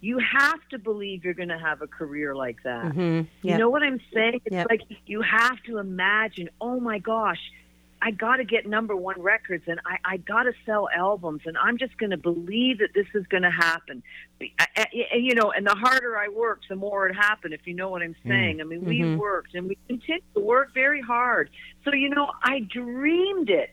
you 0.00 0.18
have 0.18 0.58
to 0.70 0.78
believe 0.78 1.24
you're 1.24 1.32
going 1.32 1.48
to 1.50 1.58
have 1.58 1.80
a 1.80 1.86
career 1.86 2.34
like 2.34 2.56
that. 2.64 2.86
Mm-hmm. 2.86 3.46
You 3.46 3.56
know 3.56 3.70
what 3.70 3.84
I'm 3.84 4.00
saying? 4.12 4.40
It's 4.44 4.52
Yep. 4.52 4.66
like 4.68 4.82
you 5.06 5.22
have 5.22 5.62
to 5.66 5.78
imagine, 5.78 6.50
oh 6.60 6.80
my 6.80 6.98
gosh, 6.98 7.38
I 8.02 8.10
got 8.10 8.36
to 8.36 8.44
get 8.44 8.66
number 8.66 8.96
one 8.96 9.20
records 9.22 9.62
and 9.68 9.78
I, 9.86 10.14
I 10.14 10.16
got 10.16 10.42
to 10.42 10.52
sell 10.66 10.88
albums 10.94 11.42
and 11.46 11.56
I'm 11.56 11.78
just 11.78 11.96
going 11.98 12.10
to 12.10 12.16
believe 12.16 12.78
that 12.78 12.88
this 12.94 13.06
is 13.14 13.24
going 13.28 13.44
to 13.44 13.50
happen. 13.50 14.02
I- 14.58 14.86
you 15.14 15.36
know, 15.36 15.52
and 15.52 15.64
the 15.64 15.74
harder 15.74 16.18
I 16.18 16.28
worked, 16.28 16.68
the 16.68 16.74
more 16.74 17.06
it 17.08 17.14
happened, 17.14 17.54
if 17.54 17.60
you 17.64 17.74
know 17.74 17.90
what 17.90 18.02
I'm 18.02 18.14
mm. 18.14 18.28
saying. 18.28 18.60
I 18.60 18.64
mean, 18.64 18.84
we 18.84 19.00
mm-hmm. 19.00 19.18
worked 19.18 19.54
and 19.54 19.68
we 19.68 19.78
continue 19.86 20.20
to 20.34 20.40
work 20.40 20.74
very 20.74 21.00
hard. 21.00 21.50
So, 21.84 21.94
you 21.94 22.08
know, 22.08 22.28
I 22.42 22.60
dreamed 22.60 23.50
it. 23.50 23.70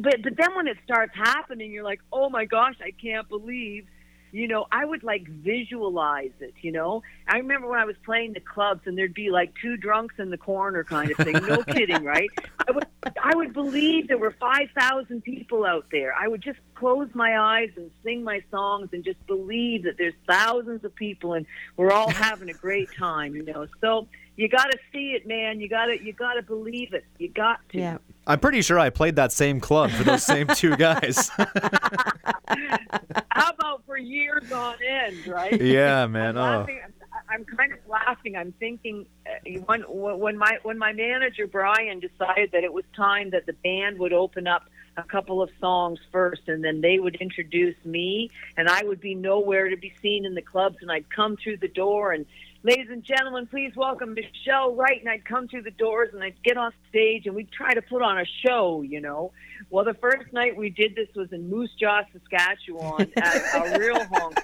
But, 0.00 0.22
but 0.22 0.36
then 0.38 0.56
when 0.56 0.66
it 0.68 0.78
starts 0.84 1.12
happening, 1.14 1.70
you're 1.70 1.84
like, 1.84 2.00
oh 2.10 2.30
my 2.30 2.46
gosh, 2.46 2.76
I 2.80 2.92
can't 2.92 3.28
believe 3.28 3.86
you 4.32 4.48
know, 4.48 4.66
I 4.70 4.84
would 4.84 5.02
like 5.02 5.26
visualize 5.28 6.32
it, 6.40 6.54
you 6.60 6.72
know. 6.72 7.02
I 7.28 7.36
remember 7.38 7.68
when 7.68 7.78
I 7.78 7.84
was 7.84 7.96
playing 8.04 8.32
the 8.32 8.40
clubs 8.40 8.82
and 8.86 8.96
there'd 8.96 9.14
be 9.14 9.30
like 9.30 9.52
two 9.60 9.76
drunks 9.76 10.16
in 10.18 10.30
the 10.30 10.38
corner 10.38 10.84
kind 10.84 11.10
of 11.10 11.16
thing. 11.16 11.34
No 11.46 11.62
kidding, 11.68 12.04
right? 12.04 12.28
I 12.66 12.72
would 12.72 12.86
I 13.22 13.34
would 13.34 13.52
believe 13.52 14.08
there 14.08 14.18
were 14.18 14.34
5,000 14.38 15.22
people 15.22 15.64
out 15.64 15.86
there. 15.92 16.12
I 16.12 16.28
would 16.28 16.42
just 16.42 16.58
close 16.74 17.08
my 17.14 17.38
eyes 17.38 17.70
and 17.76 17.90
sing 18.04 18.24
my 18.24 18.42
songs 18.50 18.90
and 18.92 19.04
just 19.04 19.24
believe 19.26 19.84
that 19.84 19.96
there's 19.96 20.14
thousands 20.26 20.84
of 20.84 20.94
people 20.94 21.34
and 21.34 21.46
we're 21.76 21.92
all 21.92 22.10
having 22.26 22.50
a 22.50 22.54
great 22.54 22.88
time, 22.98 23.34
you 23.34 23.44
know. 23.44 23.66
So 23.80 24.08
you 24.36 24.48
got 24.48 24.70
to 24.70 24.78
see 24.92 25.12
it, 25.12 25.26
man. 25.26 25.60
You 25.60 25.68
got 25.68 25.86
to 25.86 26.02
you 26.02 26.12
got 26.12 26.34
to 26.34 26.42
believe 26.42 26.92
it. 26.92 27.04
You 27.18 27.28
got 27.28 27.60
to. 27.70 27.78
Yeah. 27.78 27.98
I'm 28.26 28.40
pretty 28.40 28.60
sure 28.62 28.78
I 28.78 28.90
played 28.90 29.16
that 29.16 29.32
same 29.32 29.60
club 29.60 29.90
for 29.90 30.04
those 30.04 30.24
same 30.24 30.48
two 30.48 30.76
guys. 30.76 31.30
How 33.40 33.50
about 33.50 33.82
for 33.86 33.96
years 33.98 34.50
on 34.52 34.76
end, 34.82 35.26
right? 35.26 35.60
yeah, 35.60 36.06
man. 36.06 36.36
I'm 36.38 36.54
Oh. 36.54 36.58
laughing. 36.60 36.80
I'm 37.28 37.44
kind 37.44 37.72
of 37.72 37.78
laughing. 37.88 38.36
I'm 38.36 38.52
thinking 38.52 39.06
uh, 39.26 39.60
when 39.66 39.82
when 39.88 40.36
my 40.38 40.58
when 40.62 40.78
my 40.78 40.92
manager 40.92 41.46
Brian 41.46 41.98
decided 42.00 42.52
that 42.52 42.62
it 42.64 42.72
was 42.72 42.84
time 42.94 43.30
that 43.30 43.46
the 43.46 43.52
band 43.52 43.98
would 43.98 44.12
open 44.12 44.46
up 44.46 44.64
a 44.96 45.02
couple 45.02 45.42
of 45.42 45.50
songs 45.60 45.98
first, 46.12 46.42
and 46.48 46.62
then 46.64 46.80
they 46.80 46.98
would 46.98 47.16
introduce 47.16 47.76
me, 47.84 48.30
and 48.56 48.68
I 48.68 48.82
would 48.84 49.00
be 49.00 49.14
nowhere 49.14 49.68
to 49.68 49.76
be 49.76 49.92
seen 50.00 50.24
in 50.24 50.34
the 50.34 50.42
clubs, 50.42 50.76
and 50.80 50.90
I'd 50.90 51.08
come 51.10 51.36
through 51.36 51.58
the 51.58 51.68
door 51.68 52.12
and. 52.12 52.26
Ladies 52.66 52.88
and 52.90 53.04
gentlemen, 53.04 53.46
please 53.46 53.76
welcome 53.76 54.12
Michelle 54.12 54.74
Wright. 54.74 54.98
And 54.98 55.08
I'd 55.08 55.24
come 55.24 55.46
through 55.46 55.62
the 55.62 55.70
doors 55.70 56.08
and 56.12 56.20
I'd 56.20 56.42
get 56.42 56.56
on 56.56 56.72
stage 56.88 57.26
and 57.26 57.36
we'd 57.36 57.52
try 57.52 57.72
to 57.72 57.80
put 57.80 58.02
on 58.02 58.18
a 58.18 58.24
show, 58.44 58.82
you 58.82 59.00
know. 59.00 59.30
Well, 59.70 59.84
the 59.84 59.94
first 59.94 60.32
night 60.32 60.56
we 60.56 60.70
did 60.70 60.96
this 60.96 61.06
was 61.14 61.32
in 61.32 61.48
Moose 61.48 61.70
Jaw, 61.78 62.00
Saskatchewan, 62.12 63.12
at 63.18 63.36
a 63.54 63.78
real 63.78 64.04
honk 64.06 64.40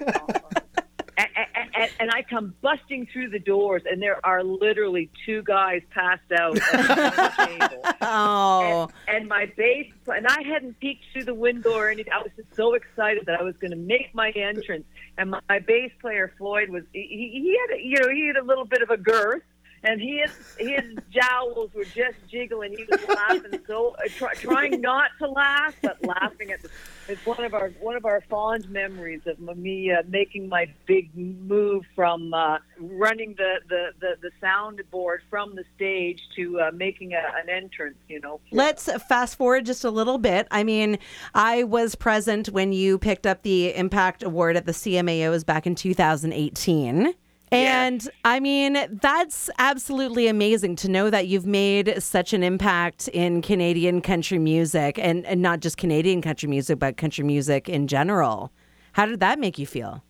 and, 1.17 1.27
and, 1.75 1.91
and, 1.99 2.11
I 2.11 2.23
come 2.23 2.53
busting 2.61 3.07
through 3.07 3.29
the 3.29 3.39
doors, 3.39 3.83
and 3.89 4.01
there 4.01 4.23
are 4.25 4.43
literally 4.43 5.09
two 5.25 5.43
guys 5.43 5.81
passed 5.91 6.31
out 6.31 6.57
at 6.57 7.15
the 7.15 7.45
table. 7.45 7.83
Oh, 8.05 8.89
and, 9.07 9.17
and 9.17 9.27
my 9.27 9.51
bass, 9.57 9.91
and 10.07 10.27
I 10.27 10.43
hadn't 10.43 10.79
peeked 10.79 11.03
through 11.13 11.25
the 11.25 11.33
window 11.33 11.73
or 11.73 11.89
anything. 11.89 12.11
I 12.11 12.21
was 12.21 12.31
just 12.35 12.53
so 12.55 12.73
excited 12.73 13.25
that 13.27 13.39
I 13.39 13.43
was 13.43 13.55
going 13.57 13.71
to 13.71 13.77
make 13.77 14.13
my 14.13 14.29
entrance. 14.31 14.85
And 15.17 15.31
my, 15.31 15.39
my 15.47 15.59
bass 15.59 15.91
player 16.01 16.33
Floyd 16.37 16.69
was 16.69 16.83
he, 16.91 17.01
he 17.01 17.57
had 17.59 17.77
a, 17.77 17.81
you 17.81 17.99
know 17.99 18.09
he 18.09 18.27
had 18.27 18.37
a 18.37 18.43
little 18.43 18.65
bit 18.65 18.81
of 18.81 18.89
a 18.89 18.97
girth, 18.97 19.43
and 19.83 20.01
his 20.01 20.31
his 20.57 20.97
jowls 21.11 21.71
were 21.73 21.83
just 21.83 22.15
jiggling. 22.29 22.75
He 22.77 22.85
was 22.89 23.05
laughing 23.07 23.59
so 23.67 23.95
uh, 23.97 24.07
try, 24.15 24.33
trying 24.33 24.81
not 24.81 25.11
to 25.19 25.29
laugh, 25.29 25.75
but 25.81 26.03
laughing 26.03 26.51
at 26.51 26.61
the. 26.61 26.69
It's 27.09 27.25
one 27.25 27.43
of 27.43 27.53
our 27.53 27.69
one 27.81 27.97
of 27.97 28.05
our 28.05 28.21
fond 28.29 28.69
memories 28.69 29.21
of 29.25 29.39
me 29.57 29.91
uh, 29.91 30.03
making 30.07 30.47
my 30.47 30.67
big 30.85 31.09
move 31.15 31.83
from 31.95 32.33
uh, 32.33 32.59
running 32.79 33.35
the, 33.37 33.55
the, 33.67 33.89
the, 33.99 34.15
the 34.21 34.31
soundboard 34.41 35.17
from 35.29 35.55
the 35.55 35.65
stage 35.75 36.21
to 36.37 36.61
uh, 36.61 36.71
making 36.73 37.13
a, 37.13 37.21
an 37.41 37.49
entrance. 37.49 37.97
You 38.07 38.21
know. 38.21 38.39
Let's 38.51 38.89
fast 39.03 39.37
forward 39.37 39.65
just 39.65 39.83
a 39.83 39.91
little 39.91 40.17
bit. 40.17 40.47
I 40.49 40.63
mean, 40.63 40.97
I 41.33 41.63
was 41.63 41.95
present 41.95 42.47
when 42.47 42.71
you 42.71 42.97
picked 42.97 43.27
up 43.27 43.41
the 43.41 43.75
Impact 43.75 44.23
Award 44.23 44.55
at 44.55 44.65
the 44.65 44.71
CMAOs 44.71 45.45
back 45.45 45.67
in 45.67 45.75
2018. 45.75 47.13
And 47.53 48.09
I 48.25 48.39
mean, 48.39 48.77
that's 49.01 49.49
absolutely 49.59 50.27
amazing 50.27 50.75
to 50.77 50.89
know 50.89 51.09
that 51.09 51.27
you've 51.27 51.45
made 51.45 52.01
such 52.01 52.33
an 52.33 52.41
impact 52.41 53.07
in 53.09 53.41
Canadian 53.41 54.01
country 54.01 54.39
music 54.39 54.97
and, 54.97 55.25
and 55.25 55.41
not 55.41 55.59
just 55.59 55.77
Canadian 55.77 56.21
country 56.21 56.49
music, 56.49 56.79
but 56.79 56.97
country 56.97 57.23
music 57.23 57.69
in 57.69 57.87
general. 57.87 58.51
How 58.93 59.05
did 59.05 59.19
that 59.19 59.39
make 59.39 59.59
you 59.59 59.67
feel? 59.67 60.03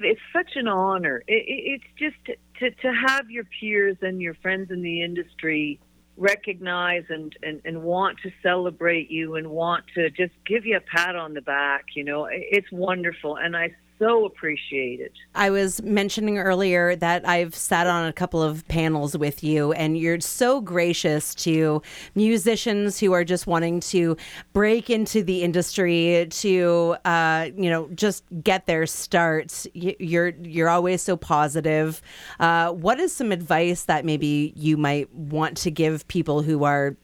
It's 0.00 0.20
such 0.32 0.52
an 0.56 0.66
honor. 0.66 1.22
It, 1.26 1.44
it, 1.46 1.80
it's 1.82 1.84
just 1.98 2.38
to, 2.60 2.70
to 2.70 2.92
have 3.08 3.30
your 3.30 3.44
peers 3.60 3.96
and 4.00 4.20
your 4.20 4.34
friends 4.34 4.70
in 4.70 4.82
the 4.82 5.02
industry 5.02 5.78
recognize 6.16 7.04
and, 7.08 7.34
and, 7.42 7.60
and 7.64 7.82
want 7.82 8.18
to 8.22 8.30
celebrate 8.42 9.10
you 9.10 9.34
and 9.34 9.50
want 9.50 9.84
to 9.96 10.10
just 10.10 10.32
give 10.46 10.64
you 10.64 10.76
a 10.76 10.80
pat 10.80 11.16
on 11.16 11.34
the 11.34 11.40
back. 11.42 11.86
You 11.94 12.04
know, 12.04 12.28
it's 12.30 12.70
wonderful. 12.72 13.36
And 13.36 13.56
I 13.56 13.74
so 13.98 14.24
appreciated. 14.24 15.12
I 15.34 15.50
was 15.50 15.82
mentioning 15.82 16.38
earlier 16.38 16.96
that 16.96 17.26
I've 17.28 17.54
sat 17.54 17.86
on 17.86 18.06
a 18.06 18.12
couple 18.12 18.42
of 18.42 18.66
panels 18.68 19.16
with 19.16 19.42
you, 19.44 19.72
and 19.72 19.96
you're 19.96 20.20
so 20.20 20.60
gracious 20.60 21.34
to 21.36 21.82
musicians 22.14 22.98
who 22.98 23.12
are 23.12 23.24
just 23.24 23.46
wanting 23.46 23.80
to 23.80 24.16
break 24.52 24.90
into 24.90 25.22
the 25.22 25.42
industry 25.42 26.26
to, 26.30 26.96
uh, 27.04 27.48
you 27.56 27.70
know, 27.70 27.88
just 27.94 28.24
get 28.42 28.66
their 28.66 28.86
start. 28.86 29.66
You're 29.74 30.30
you're 30.42 30.68
always 30.68 31.02
so 31.02 31.16
positive. 31.16 32.02
Uh, 32.40 32.72
what 32.72 33.00
is 33.00 33.12
some 33.12 33.32
advice 33.32 33.84
that 33.84 34.04
maybe 34.04 34.52
you 34.56 34.76
might 34.76 35.12
want 35.14 35.56
to 35.58 35.70
give 35.70 36.06
people 36.08 36.42
who 36.42 36.64
are 36.64 36.96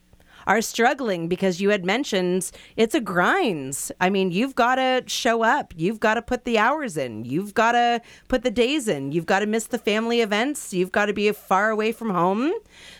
are 0.47 0.61
struggling 0.61 1.27
because 1.27 1.61
you 1.61 1.69
had 1.69 1.85
mentioned 1.85 2.51
it's 2.75 2.95
a 2.95 3.01
grind. 3.01 3.91
I 3.99 4.09
mean, 4.09 4.31
you've 4.31 4.55
got 4.55 4.75
to 4.75 5.03
show 5.07 5.43
up. 5.43 5.73
You've 5.75 5.99
got 5.99 6.15
to 6.15 6.21
put 6.21 6.45
the 6.45 6.57
hours 6.57 6.97
in. 6.97 7.25
You've 7.25 7.53
got 7.53 7.73
to 7.73 8.01
put 8.27 8.43
the 8.43 8.51
days 8.51 8.87
in. 8.87 9.11
You've 9.11 9.25
got 9.25 9.39
to 9.39 9.45
miss 9.45 9.67
the 9.67 9.77
family 9.77 10.21
events. 10.21 10.73
You've 10.73 10.91
got 10.91 11.05
to 11.07 11.13
be 11.13 11.31
far 11.31 11.69
away 11.69 11.91
from 11.91 12.09
home. 12.09 12.53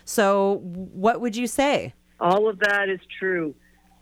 So, 0.04 0.60
what 0.62 1.20
would 1.20 1.36
you 1.36 1.46
say? 1.46 1.94
All 2.20 2.48
of 2.48 2.58
that 2.60 2.88
is 2.88 3.00
true. 3.18 3.54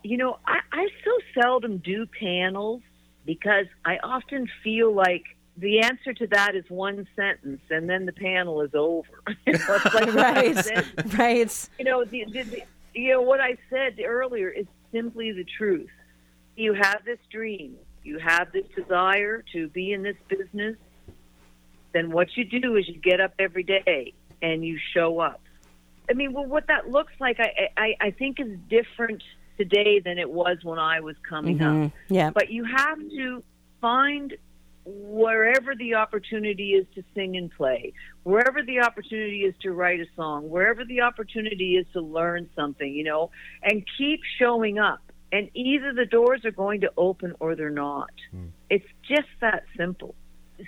You 0.03 0.17
know, 0.17 0.39
I, 0.47 0.61
I 0.73 0.89
so 1.05 1.41
seldom 1.41 1.79
do 1.79 2.07
panels 2.07 2.83
because 3.27 3.67
I 3.85 3.99
often 4.03 4.49
feel 4.63 4.95
like 4.95 5.25
the 5.57 5.81
answer 5.81 6.13
to 6.15 6.27
that 6.29 6.55
is 6.55 6.65
one 6.69 7.07
sentence, 7.15 7.61
and 7.71 7.89
then 7.89 8.07
the 8.07 8.13
panel 8.13 8.63
is 8.63 8.71
over. 8.75 9.09
you 9.47 9.53
know, 9.53 9.79
like 9.95 10.15
right, 10.15 11.19
right. 11.19 11.69
You 11.79 11.85
know, 11.85 12.05
the, 12.05 12.25
the, 12.33 12.43
the 12.43 12.63
you 12.95 13.13
know, 13.13 13.23
what 13.23 13.41
I 13.41 13.57
said 13.69 13.99
earlier 14.05 14.49
is 14.49 14.67
simply 14.93 15.33
the 15.33 15.45
truth. 15.45 15.91
You 16.57 16.75
have 16.75 17.05
this 17.05 17.19
dream, 17.31 17.77
you 18.03 18.19
have 18.19 18.53
this 18.53 18.67
desire 18.77 19.45
to 19.53 19.69
be 19.69 19.93
in 19.93 20.03
this 20.03 20.17
business, 20.29 20.77
then 21.93 22.11
what 22.11 22.37
you 22.37 22.45
do 22.45 22.77
is 22.77 22.89
you 22.89 22.99
get 22.99 23.21
up 23.21 23.35
every 23.39 23.63
day 23.63 24.15
and 24.43 24.65
you 24.65 24.79
show 24.95 25.21
up. 25.21 25.41
I 26.09 26.15
mean, 26.15 26.33
well, 26.33 26.47
what 26.47 26.67
that 26.67 26.91
looks 26.91 27.13
like, 27.21 27.39
I, 27.39 27.69
I, 27.77 27.95
I 28.01 28.11
think 28.11 28.41
is 28.41 28.59
different 28.69 29.23
today 29.57 30.01
than 30.01 30.19
it 30.19 30.29
was 30.29 30.59
when 30.63 30.79
I 30.79 31.01
was 31.01 31.17
coming 31.29 31.59
mm-hmm. 31.59 31.85
up. 31.85 31.93
Yeah. 32.09 32.31
But 32.31 32.51
you 32.51 32.65
have 32.65 32.99
to 32.99 33.43
find 33.81 34.37
wherever 34.85 35.75
the 35.75 35.95
opportunity 35.95 36.71
is 36.73 36.87
to 36.95 37.05
sing 37.15 37.37
and 37.37 37.51
play, 37.51 37.93
wherever 38.23 38.63
the 38.63 38.81
opportunity 38.81 39.43
is 39.43 39.55
to 39.63 39.73
write 39.73 40.01
a 40.01 40.07
song, 40.17 40.49
wherever 40.49 40.85
the 40.85 41.03
opportunity 41.03 41.77
is 41.77 41.87
to 41.93 42.01
learn 42.01 42.49
something, 42.57 42.93
you 42.93 43.05
know, 43.05 43.31
and 43.63 43.85
keep 43.99 44.21
showing 44.39 44.79
up. 44.79 45.01
And 45.33 45.49
either 45.55 45.93
the 45.93 46.07
doors 46.07 46.45
are 46.45 46.51
going 46.51 46.81
to 46.81 46.93
open 46.97 47.35
or 47.39 47.55
they're 47.55 47.71
not. 47.71 48.11
Mm. 48.35 48.51
It's 48.69 48.87
just 49.09 49.29
that 49.41 49.63
simple 49.77 50.15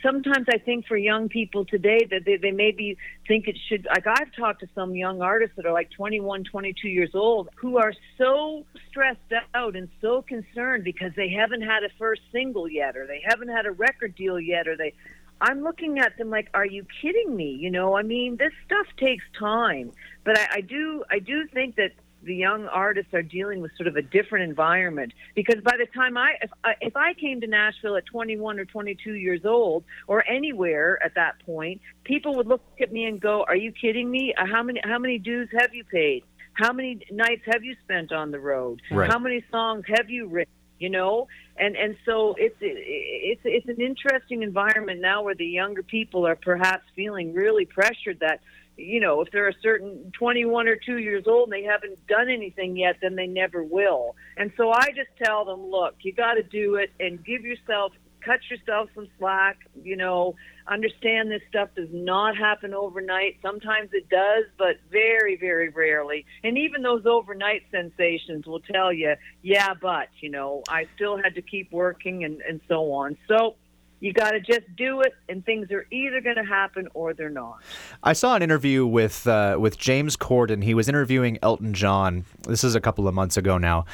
sometimes 0.02 0.46
I 0.48 0.58
think 0.58 0.86
for 0.86 0.96
young 0.96 1.28
people 1.28 1.64
today 1.64 2.06
that 2.10 2.24
they, 2.24 2.36
they 2.36 2.50
maybe 2.50 2.96
think 3.26 3.48
it 3.48 3.58
should, 3.68 3.86
like 3.86 4.06
I've 4.06 4.32
talked 4.34 4.60
to 4.60 4.68
some 4.74 4.94
young 4.94 5.20
artists 5.22 5.56
that 5.56 5.66
are 5.66 5.72
like 5.72 5.90
21, 5.90 6.44
22 6.44 6.88
years 6.88 7.10
old 7.14 7.48
who 7.56 7.78
are 7.78 7.92
so 8.18 8.64
stressed 8.88 9.20
out 9.54 9.76
and 9.76 9.88
so 10.00 10.22
concerned 10.22 10.84
because 10.84 11.12
they 11.16 11.28
haven't 11.28 11.62
had 11.62 11.84
a 11.84 11.88
first 11.98 12.22
single 12.32 12.68
yet 12.68 12.96
or 12.96 13.06
they 13.06 13.22
haven't 13.24 13.48
had 13.48 13.66
a 13.66 13.70
record 13.70 14.14
deal 14.14 14.38
yet 14.40 14.68
or 14.68 14.76
they, 14.76 14.94
I'm 15.40 15.62
looking 15.62 15.98
at 15.98 16.16
them 16.18 16.30
like, 16.30 16.48
are 16.54 16.66
you 16.66 16.86
kidding 17.00 17.34
me? 17.34 17.50
You 17.50 17.70
know, 17.70 17.96
I 17.96 18.02
mean, 18.02 18.36
this 18.36 18.52
stuff 18.64 18.86
takes 18.96 19.24
time, 19.38 19.92
but 20.24 20.38
I, 20.38 20.48
I 20.54 20.60
do, 20.60 21.02
I 21.10 21.18
do 21.18 21.46
think 21.48 21.76
that 21.76 21.92
the 22.24 22.34
young 22.34 22.66
artists 22.66 23.12
are 23.14 23.22
dealing 23.22 23.60
with 23.60 23.72
sort 23.76 23.86
of 23.86 23.96
a 23.96 24.02
different 24.02 24.48
environment. 24.48 25.12
Because 25.34 25.62
by 25.62 25.76
the 25.78 25.86
time 25.94 26.16
I 26.16 26.32
if, 26.42 26.50
I 26.64 26.74
if 26.80 26.96
I 26.96 27.14
came 27.14 27.40
to 27.40 27.46
Nashville 27.46 27.96
at 27.96 28.06
21 28.06 28.58
or 28.58 28.64
22 28.64 29.14
years 29.14 29.44
old 29.44 29.84
or 30.06 30.24
anywhere 30.28 30.98
at 31.04 31.14
that 31.14 31.44
point 31.44 31.80
people 32.04 32.34
would 32.36 32.46
look 32.46 32.62
at 32.80 32.92
me 32.92 33.04
and 33.04 33.20
go 33.20 33.44
are 33.44 33.56
you 33.56 33.72
kidding 33.72 34.10
me? 34.10 34.34
Uh, 34.36 34.46
how 34.46 34.62
many 34.62 34.80
how 34.84 34.98
many 34.98 35.18
dues 35.18 35.48
have 35.58 35.74
you 35.74 35.84
paid? 35.84 36.24
How 36.54 36.72
many 36.72 37.00
nights 37.10 37.42
have 37.46 37.64
you 37.64 37.76
spent 37.82 38.12
on 38.12 38.30
the 38.30 38.38
road? 38.38 38.82
Right. 38.90 39.10
how 39.10 39.18
many 39.18 39.44
songs 39.50 39.84
have 39.88 40.10
you 40.10 40.26
written? 40.26 40.52
You 40.78 40.90
know? 40.90 41.28
And 41.56 41.76
and 41.76 41.96
so 42.04 42.34
it's 42.38 42.56
it's 42.60 43.40
it's 43.44 43.68
an 43.68 43.80
interesting 43.80 44.42
environment 44.42 45.00
now 45.00 45.22
where 45.22 45.34
the 45.34 45.46
younger 45.46 45.82
people 45.82 46.26
are 46.26 46.36
perhaps 46.36 46.84
feeling 46.94 47.32
really 47.32 47.64
pressured 47.64 48.20
that 48.20 48.40
you 48.76 49.00
know, 49.00 49.20
if 49.20 49.30
they're 49.30 49.48
a 49.48 49.60
certain 49.62 50.12
21 50.18 50.68
or 50.68 50.76
2 50.76 50.98
years 50.98 51.24
old 51.26 51.52
and 51.52 51.52
they 51.52 51.66
haven't 51.66 52.06
done 52.06 52.28
anything 52.28 52.76
yet, 52.76 52.96
then 53.02 53.16
they 53.16 53.26
never 53.26 53.62
will. 53.62 54.16
And 54.36 54.52
so 54.56 54.70
I 54.70 54.88
just 54.94 55.10
tell 55.22 55.44
them, 55.44 55.70
look, 55.70 55.94
you 56.00 56.12
got 56.12 56.34
to 56.34 56.42
do 56.42 56.76
it 56.76 56.90
and 56.98 57.24
give 57.24 57.42
yourself, 57.42 57.92
cut 58.24 58.40
yourself 58.50 58.88
some 58.94 59.08
slack, 59.18 59.58
you 59.82 59.96
know, 59.96 60.34
understand 60.66 61.30
this 61.30 61.42
stuff 61.48 61.68
does 61.74 61.88
not 61.92 62.36
happen 62.36 62.72
overnight. 62.72 63.36
Sometimes 63.42 63.90
it 63.92 64.08
does, 64.08 64.44
but 64.58 64.76
very, 64.90 65.36
very 65.36 65.68
rarely. 65.68 66.24
And 66.44 66.56
even 66.56 66.82
those 66.82 67.04
overnight 67.04 67.62
sensations 67.70 68.46
will 68.46 68.60
tell 68.60 68.92
you, 68.92 69.14
yeah, 69.42 69.74
but, 69.80 70.08
you 70.20 70.30
know, 70.30 70.62
I 70.68 70.86
still 70.94 71.16
had 71.16 71.34
to 71.34 71.42
keep 71.42 71.72
working 71.72 72.24
and, 72.24 72.40
and 72.42 72.60
so 72.68 72.92
on. 72.92 73.16
So, 73.28 73.56
you 74.02 74.12
got 74.12 74.32
to 74.32 74.40
just 74.40 74.62
do 74.74 75.00
it, 75.00 75.14
and 75.28 75.46
things 75.46 75.70
are 75.70 75.86
either 75.92 76.20
going 76.20 76.34
to 76.34 76.42
happen 76.42 76.88
or 76.92 77.14
they're 77.14 77.30
not. 77.30 77.60
I 78.02 78.14
saw 78.14 78.34
an 78.34 78.42
interview 78.42 78.84
with 78.84 79.28
uh, 79.28 79.58
with 79.60 79.78
James 79.78 80.16
Corden. 80.16 80.64
He 80.64 80.74
was 80.74 80.88
interviewing 80.88 81.38
Elton 81.40 81.72
John. 81.72 82.24
This 82.48 82.64
is 82.64 82.74
a 82.74 82.80
couple 82.80 83.06
of 83.06 83.14
months 83.14 83.36
ago 83.36 83.58
now, 83.58 83.84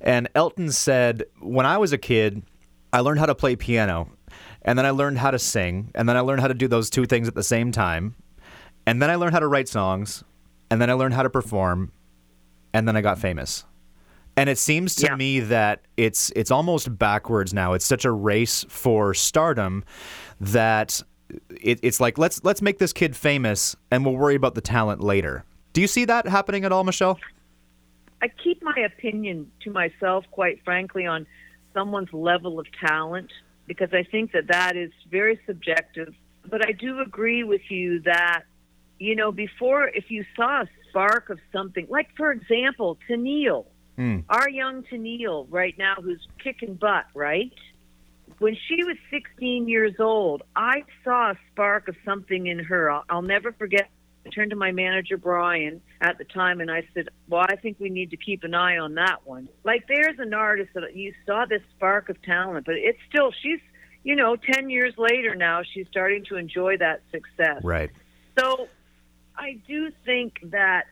and 0.00 0.28
Elton 0.36 0.70
said, 0.70 1.24
"When 1.40 1.66
I 1.66 1.78
was 1.78 1.92
a 1.92 1.98
kid, 1.98 2.44
I 2.92 3.00
learned 3.00 3.18
how 3.18 3.26
to 3.26 3.34
play 3.34 3.56
piano, 3.56 4.08
and 4.62 4.78
then 4.78 4.86
I 4.86 4.90
learned 4.90 5.18
how 5.18 5.32
to 5.32 5.38
sing, 5.38 5.90
and 5.96 6.08
then 6.08 6.16
I 6.16 6.20
learned 6.20 6.42
how 6.42 6.48
to 6.48 6.54
do 6.54 6.68
those 6.68 6.88
two 6.88 7.04
things 7.04 7.26
at 7.26 7.34
the 7.34 7.42
same 7.42 7.72
time, 7.72 8.14
and 8.86 9.02
then 9.02 9.10
I 9.10 9.16
learned 9.16 9.34
how 9.34 9.40
to 9.40 9.48
write 9.48 9.68
songs, 9.68 10.22
and 10.70 10.80
then 10.80 10.90
I 10.90 10.92
learned 10.92 11.14
how 11.14 11.24
to 11.24 11.30
perform, 11.30 11.90
and 12.72 12.86
then 12.86 12.96
I 12.96 13.00
got 13.00 13.18
famous." 13.18 13.64
And 14.36 14.50
it 14.50 14.58
seems 14.58 14.94
to 14.96 15.06
Yeah. 15.06 15.16
me 15.16 15.40
that 15.40 15.80
it's 15.96 16.30
it's 16.36 16.50
almost 16.50 16.98
backwards 16.98 17.54
now. 17.54 17.72
It's 17.72 17.86
such 17.86 18.04
a 18.04 18.12
race 18.12 18.64
for 18.68 19.14
stardom 19.14 19.84
that 20.40 21.02
it, 21.60 21.80
it's 21.82 22.00
like 22.00 22.18
let's 22.18 22.44
let's 22.44 22.60
make 22.60 22.78
this 22.78 22.92
kid 22.92 23.16
famous 23.16 23.76
and 23.90 24.04
we'll 24.04 24.16
worry 24.16 24.34
about 24.34 24.54
the 24.54 24.60
talent 24.60 25.00
later. 25.02 25.44
Do 25.72 25.80
you 25.80 25.86
see 25.86 26.04
that 26.04 26.26
happening 26.28 26.64
at 26.64 26.72
all, 26.72 26.84
Michelle? 26.84 27.18
I 28.22 28.28
keep 28.28 28.62
my 28.62 28.76
opinion 28.78 29.50
to 29.62 29.70
myself, 29.70 30.24
quite 30.30 30.62
frankly, 30.64 31.06
on 31.06 31.26
someone's 31.74 32.12
level 32.12 32.58
of 32.58 32.66
talent 32.80 33.30
because 33.66 33.92
I 33.92 34.04
think 34.04 34.32
that 34.32 34.46
that 34.48 34.76
is 34.76 34.90
very 35.10 35.38
subjective. 35.46 36.14
But 36.48 36.66
I 36.66 36.72
do 36.72 37.00
agree 37.00 37.42
with 37.42 37.60
you 37.70 38.00
that, 38.02 38.44
you 38.98 39.16
know, 39.16 39.32
before, 39.32 39.88
if 39.88 40.10
you 40.10 40.24
saw 40.36 40.62
a 40.62 40.68
spark 40.88 41.28
of 41.28 41.38
something, 41.52 41.86
like 41.90 42.08
for 42.16 42.30
example, 42.32 42.96
Tennille, 43.08 43.66
Mm. 43.98 44.24
our 44.28 44.48
young 44.50 44.82
Tennille 44.82 45.46
right 45.48 45.76
now, 45.78 45.94
who's 45.96 46.26
kicking 46.42 46.74
butt, 46.74 47.06
right? 47.14 47.52
When 48.38 48.54
she 48.68 48.84
was 48.84 48.96
16 49.10 49.68
years 49.68 49.94
old, 49.98 50.42
I 50.54 50.82
saw 51.02 51.30
a 51.30 51.38
spark 51.50 51.88
of 51.88 51.96
something 52.04 52.46
in 52.46 52.58
her. 52.58 52.90
I'll, 52.90 53.04
I'll 53.08 53.22
never 53.22 53.52
forget. 53.52 53.88
I 54.26 54.28
turned 54.30 54.50
to 54.50 54.56
my 54.56 54.72
manager, 54.72 55.16
Brian, 55.16 55.80
at 56.00 56.18
the 56.18 56.24
time, 56.24 56.60
and 56.60 56.70
I 56.70 56.86
said, 56.92 57.08
Well, 57.28 57.46
I 57.48 57.56
think 57.56 57.78
we 57.78 57.88
need 57.88 58.10
to 58.10 58.16
keep 58.16 58.42
an 58.42 58.54
eye 58.54 58.76
on 58.76 58.94
that 58.96 59.20
one. 59.24 59.48
Like, 59.64 59.86
there's 59.88 60.18
an 60.18 60.34
artist 60.34 60.70
that 60.74 60.94
you 60.94 61.14
saw 61.24 61.46
this 61.46 61.62
spark 61.76 62.08
of 62.08 62.20
talent, 62.22 62.66
but 62.66 62.74
it's 62.74 62.98
still, 63.08 63.32
she's, 63.42 63.60
you 64.02 64.16
know, 64.16 64.36
10 64.36 64.68
years 64.68 64.94
later 64.98 65.34
now, 65.36 65.62
she's 65.62 65.86
starting 65.88 66.24
to 66.28 66.36
enjoy 66.36 66.76
that 66.78 67.02
success. 67.12 67.62
Right. 67.62 67.90
So 68.38 68.68
I 69.36 69.58
do 69.66 69.90
think 70.04 70.40
that, 70.50 70.84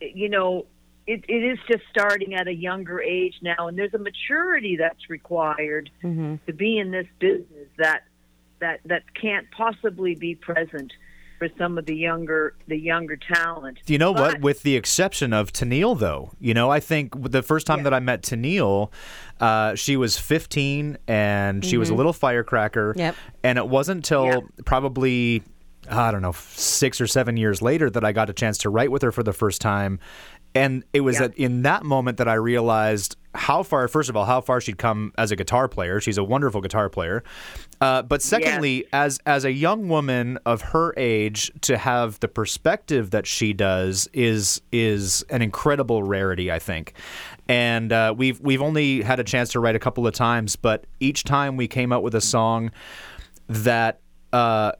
you 0.00 0.28
know, 0.28 0.66
it, 1.08 1.24
it 1.28 1.42
is 1.42 1.58
just 1.70 1.82
starting 1.90 2.34
at 2.34 2.46
a 2.46 2.54
younger 2.54 3.00
age 3.00 3.34
now, 3.42 3.66
and 3.68 3.76
there's 3.78 3.94
a 3.94 3.98
maturity 3.98 4.76
that's 4.76 5.08
required 5.10 5.90
to 6.02 6.52
be 6.54 6.78
in 6.78 6.90
this 6.90 7.06
business 7.18 7.68
that 7.78 8.02
that 8.60 8.80
that 8.84 9.02
can't 9.14 9.50
possibly 9.50 10.14
be 10.14 10.34
present 10.34 10.92
for 11.38 11.48
some 11.56 11.78
of 11.78 11.86
the 11.86 11.94
younger 11.94 12.54
the 12.66 12.76
younger 12.76 13.16
talent. 13.16 13.78
Do 13.86 13.92
you 13.92 13.98
know 13.98 14.10
what? 14.12 14.40
With 14.40 14.62
the 14.64 14.74
exception 14.76 15.32
of 15.32 15.52
Tennille, 15.52 15.96
though, 15.98 16.32
you 16.40 16.52
know, 16.52 16.68
I 16.68 16.80
think 16.80 17.12
the 17.30 17.42
first 17.42 17.66
time 17.66 17.78
Yeah. 17.78 17.84
that 17.84 17.94
I 17.94 18.00
met 18.00 18.22
Tennille, 18.22 18.90
uh, 19.40 19.76
she 19.76 19.96
was 19.96 20.18
15 20.18 20.98
and 21.06 21.64
she 21.64 21.76
was 21.78 21.90
a 21.90 21.94
little 21.94 22.12
firecracker. 22.12 22.92
Yep. 22.96 23.14
And 23.44 23.56
it 23.56 23.68
wasn't 23.68 23.98
until 23.98 24.24
Yeah. 24.26 24.38
probably, 24.64 25.44
I 25.88 26.10
don't 26.10 26.22
know, 26.22 26.32
six 26.32 27.00
or 27.00 27.06
seven 27.06 27.36
years 27.36 27.62
later 27.62 27.88
that 27.88 28.04
I 28.04 28.10
got 28.10 28.28
a 28.28 28.32
chance 28.32 28.58
to 28.58 28.68
write 28.70 28.90
with 28.90 29.02
her 29.02 29.12
for 29.12 29.22
the 29.22 29.32
first 29.32 29.60
time. 29.60 30.00
And 30.54 30.84
it 30.92 31.00
was 31.02 31.18
Yeah. 31.18 31.26
at, 31.26 31.34
in 31.38 31.62
that 31.62 31.84
moment 31.84 32.18
that 32.18 32.28
I 32.28 32.34
realized 32.34 33.16
how 33.34 33.62
far, 33.62 33.86
first 33.86 34.08
of 34.10 34.16
all, 34.16 34.24
how 34.24 34.40
far 34.40 34.60
she'd 34.60 34.78
come 34.78 35.12
as 35.16 35.30
a 35.30 35.36
guitar 35.36 35.68
player. 35.68 36.00
She's 36.00 36.18
a 36.18 36.24
wonderful 36.24 36.60
guitar 36.60 36.88
player. 36.88 37.22
Uh, 37.80 38.02
but 38.02 38.22
secondly, 38.22 38.84
as 38.92 39.20
as 39.26 39.44
a 39.44 39.52
young 39.52 39.88
woman 39.88 40.38
of 40.44 40.60
her 40.62 40.92
age, 40.96 41.52
to 41.60 41.76
have 41.78 42.18
the 42.20 42.26
perspective 42.26 43.10
that 43.10 43.26
she 43.26 43.52
does 43.52 44.08
is 44.12 44.60
is 44.72 45.24
an 45.30 45.42
incredible 45.42 46.02
rarity, 46.02 46.50
I 46.50 46.58
think. 46.58 46.94
And 47.48 47.92
uh, 47.92 48.14
we've 48.16 48.40
we've 48.40 48.62
only 48.62 49.02
had 49.02 49.20
a 49.20 49.24
chance 49.24 49.52
to 49.52 49.60
write 49.60 49.76
a 49.76 49.78
couple 49.78 50.06
of 50.06 50.14
times, 50.14 50.56
but 50.56 50.86
each 50.98 51.22
time 51.22 51.56
we 51.56 51.68
came 51.68 51.92
out 51.92 52.02
with 52.02 52.14
a 52.16 52.20
song 52.20 52.72
that. 53.48 54.00
Uh, 54.32 54.72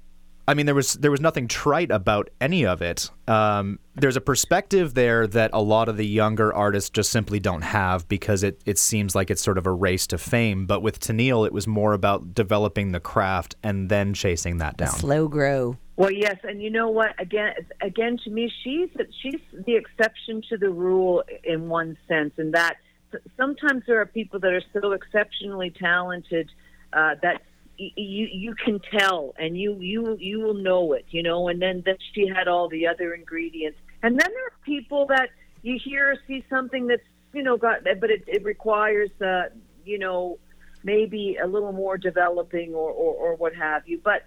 I 0.49 0.55
mean, 0.55 0.65
there 0.65 0.75
was 0.75 0.95
there 0.95 1.11
was 1.11 1.21
nothing 1.21 1.47
trite 1.47 1.91
about 1.91 2.31
any 2.41 2.65
of 2.65 2.81
it. 2.81 3.11
Um, 3.29 3.79
there's 3.95 4.17
a 4.17 4.21
perspective 4.23 4.95
there 4.95 5.27
that 5.27 5.51
a 5.53 5.61
lot 5.61 5.91
of 5.91 5.99
the 5.99 6.07
younger 6.07 6.55
artists 6.55 6.89
just 6.89 7.11
simply 7.11 7.39
don't 7.39 7.61
have 7.61 8.09
because 8.09 8.43
it, 8.43 8.59
it 8.65 8.79
seems 8.79 9.15
like 9.15 9.31
it's 9.31 9.43
sort 9.43 9.59
of 9.59 9.67
a 9.67 9.71
race 9.71 10.07
to 10.07 10.17
fame. 10.17 10.65
But 10.65 10.81
with 10.81 11.01
Tennille, 11.01 11.47
it 11.47 11.53
was 11.53 11.67
more 11.67 11.93
about 11.93 12.33
developing 12.33 12.93
the 12.93 12.99
craft 12.99 13.57
and 13.63 13.91
then 13.91 14.15
chasing 14.15 14.57
that 14.57 14.79
down. 14.79 14.89
Slow 14.89 15.29
grow. 15.29 15.77
Well, 15.97 16.11
yes, 16.11 16.39
and 16.45 16.63
you 16.63 16.71
know 16.71 16.89
what? 16.89 17.21
Again, 17.21 17.53
again, 17.83 18.19
to 18.25 18.31
me, 18.31 18.51
she's 18.65 18.89
she's 19.21 19.41
the 19.67 19.77
exception 19.77 20.41
to 20.49 20.57
the 20.57 20.71
rule 20.71 21.25
in 21.45 21.69
one 21.69 21.99
sense, 22.09 22.33
in 22.39 22.53
that 22.53 22.79
sometimes 23.37 23.83
there 23.87 24.01
are 24.01 24.07
people 24.07 24.41
that 24.41 24.53
are 24.55 24.63
so 24.73 24.93
exceptionally 24.93 25.75
talented 25.79 26.51
uh, 26.95 27.17
that 27.21 27.35
y- 27.35 27.48
you 27.79 28.29
you 28.31 28.55
can 28.55 28.81
tell, 28.81 29.35
and 29.39 29.57
you 29.57 29.79
you 29.81 30.17
you 30.21 30.41
will 30.41 30.55
know 30.55 30.93
it, 30.93 31.07
you 31.11 31.23
know. 31.23 31.49
And 31.49 31.63
then 31.63 31.83
that 31.87 31.99
she 32.13 32.27
had 32.27 32.49
all 32.49 32.69
the 32.69 32.87
other 32.87 33.15
ingredients, 33.15 33.79
and 34.03 34.19
then 34.19 34.29
there 34.31 34.47
are 34.47 34.53
people 34.65 35.07
that 35.07 35.31
you 35.63 35.79
hear 35.83 36.11
or 36.11 36.17
see 36.27 36.45
something 36.51 36.89
that's 36.89 37.03
you 37.33 37.43
know 37.43 37.57
got, 37.57 37.85
but 37.85 38.11
it, 38.11 38.25
it 38.27 38.45
requires 38.45 39.11
uh, 39.21 39.45
you 39.85 39.99
know 39.99 40.39
maybe 40.83 41.37
a 41.43 41.47
little 41.47 41.73
more 41.73 41.99
developing 41.99 42.73
or, 42.73 42.91
or, 42.91 43.15
or 43.15 43.35
what 43.37 43.55
have 43.55 43.89
you, 43.89 44.01
but. 44.03 44.25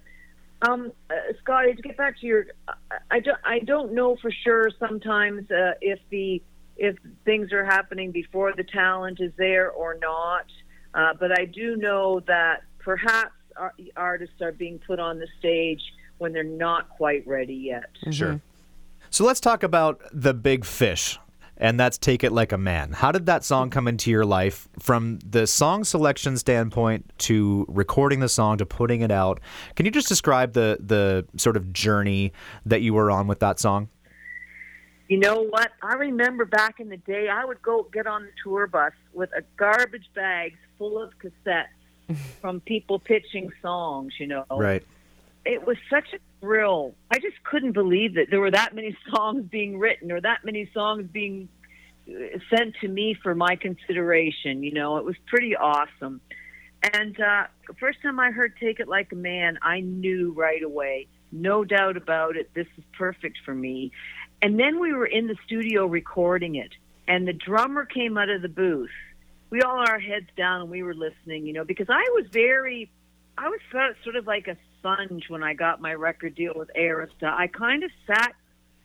Um, 0.64 0.92
uh, 1.10 1.16
Scotty, 1.42 1.74
to 1.74 1.82
get 1.82 1.98
back 1.98 2.20
to 2.20 2.28
your, 2.28 2.46
I, 2.68 2.74
I 3.10 3.20
don't, 3.20 3.40
I 3.44 3.60
don't 3.62 3.94
know 3.94 4.16
for 4.22 4.30
sure 4.30 4.70
sometimes 4.78 5.50
uh, 5.50 5.72
if 5.82 5.98
the 6.12 6.40
if 6.78 6.98
things 7.26 7.52
are 7.52 7.66
happening 7.66 8.12
before 8.12 8.54
the 8.54 8.64
talent 8.64 9.20
is 9.22 9.32
there 9.38 9.72
or 9.72 9.98
not. 10.00 10.46
Uh, 10.94 11.16
but 11.20 11.32
I 11.32 11.46
do 11.46 11.78
know 11.78 12.20
that 12.28 12.62
perhaps 12.78 13.32
ar- 13.58 13.74
artists 13.96 14.42
are 14.42 14.52
being 14.52 14.80
put 14.80 15.00
on 15.00 15.20
the 15.20 15.28
stage 15.40 15.82
when 16.18 16.34
they're 16.34 16.44
not 16.44 16.90
quite 16.90 17.26
ready 17.28 17.56
yet. 17.56 17.86
Mm-hmm. 18.02 18.12
Sure. 18.12 18.42
So 19.10 19.26
let's 19.26 19.40
talk 19.40 19.64
about 19.64 20.02
the 20.14 20.34
big 20.34 20.64
fish, 20.64 21.20
and 21.58 21.80
that's 21.80 21.98
"Take 21.98 22.24
It 22.24 22.32
Like 22.32 22.52
a 22.52 22.58
Man." 22.58 22.94
How 22.94 23.12
did 23.12 23.26
that 23.26 23.44
song 23.44 23.70
come 23.70 23.88
into 23.88 24.10
your 24.10 24.24
life, 24.24 24.70
from 24.80 25.20
the 25.26 25.46
song 25.48 25.84
selection 25.84 26.38
standpoint 26.38 27.12
to 27.20 27.66
recording 27.68 28.20
the 28.20 28.30
song 28.30 28.58
to 28.60 28.66
putting 28.66 29.02
it 29.02 29.12
out? 29.12 29.42
Can 29.76 29.86
you 29.86 29.92
just 29.92 30.08
describe 30.08 30.54
the 30.54 30.78
the 30.80 31.26
sort 31.38 31.58
of 31.58 31.74
journey 31.74 32.32
that 32.66 32.82
you 32.82 32.94
were 32.94 33.12
on 33.12 33.28
with 33.28 33.40
that 33.40 33.60
song? 33.60 33.90
You 35.10 35.20
know 35.20 35.42
what? 35.50 35.72
I 35.84 35.96
remember 35.96 36.46
back 36.46 36.80
in 36.80 36.88
the 36.88 36.96
day, 36.96 37.28
I 37.28 37.44
would 37.44 37.62
go 37.62 37.86
get 37.92 38.08
on 38.08 38.22
the 38.22 38.32
tour 38.42 38.66
bus 38.66 38.94
with 39.12 39.30
a 39.36 39.42
garbage 39.58 40.10
bags 40.16 40.56
full 40.78 41.04
of 41.04 41.12
cassettes 41.20 41.66
from 42.42 42.60
people 42.62 43.00
pitching 43.00 43.52
songs. 43.62 44.14
You 44.20 44.28
know, 44.28 44.46
Right. 44.52 44.84
it 45.46 45.66
was 45.66 45.78
such 45.90 46.14
a 46.14 46.20
thrill. 46.40 46.94
I 47.10 47.20
just 47.20 47.44
couldn't 47.44 47.74
believe 47.74 48.16
that 48.16 48.30
there 48.30 48.40
were 48.40 48.52
that 48.52 48.74
many 48.76 48.96
songs 49.14 49.46
being 49.50 49.80
written 49.80 50.12
or 50.12 50.22
that 50.22 50.44
many 50.44 50.70
songs 50.74 51.08
being 51.12 51.48
uh, 52.10 52.40
sent 52.56 52.76
to 52.82 52.88
me 52.88 53.14
for 53.14 53.36
my 53.36 53.56
consideration. 53.56 54.64
You 54.64 54.74
know, 54.74 54.98
it 54.98 55.06
was 55.06 55.16
pretty 55.28 55.56
awesome. 55.56 56.22
And 56.94 57.20
uh, 57.20 57.44
the 57.68 57.74
first 57.76 58.02
time 58.02 58.20
I 58.20 58.32
heard 58.32 58.54
"Take 58.60 58.80
It 58.80 58.88
Like 58.88 59.12
a 59.12 59.16
Man," 59.16 59.60
I 59.62 59.82
knew 59.82 60.32
right 60.32 60.64
away, 60.64 61.08
no 61.32 61.64
doubt 61.64 61.96
about 61.96 62.36
it, 62.38 62.52
this 62.56 62.66
is 62.78 62.84
perfect 62.98 63.38
for 63.46 63.54
me. 63.54 63.92
And 64.42 64.60
then 64.60 64.80
we 64.80 64.92
were 64.92 65.06
in 65.06 65.28
the 65.28 65.36
studio 65.46 65.86
recording 65.86 66.56
it, 66.56 66.72
and 67.08 67.28
the 67.28 67.34
drummer 67.34 67.86
came 67.86 68.18
out 68.18 68.30
of 68.30 68.42
the 68.42 68.50
booth. 68.50 68.90
We 69.52 69.62
all 69.62 69.80
our 69.80 70.00
heads 70.00 70.28
down 70.38 70.62
and 70.62 70.70
we 70.72 70.82
were 70.82 70.96
listening, 70.96 71.46
you 71.46 71.54
know, 71.54 71.66
because 71.66 71.88
I 71.90 72.04
was 72.16 72.26
very 72.32 72.90
I 73.38 73.48
was 73.50 73.60
sort 74.04 74.16
of- 74.16 74.28
like 74.28 74.48
a 74.48 74.58
sponge 74.78 75.30
when 75.30 75.42
I 75.42 75.54
got 75.54 75.82
my 75.82 75.94
record 75.94 76.36
deal 76.36 76.54
with 76.56 76.70
Arista. 76.78 77.32
I 77.32 77.48
kind 77.48 77.84
of 77.84 77.92
sat 78.06 78.36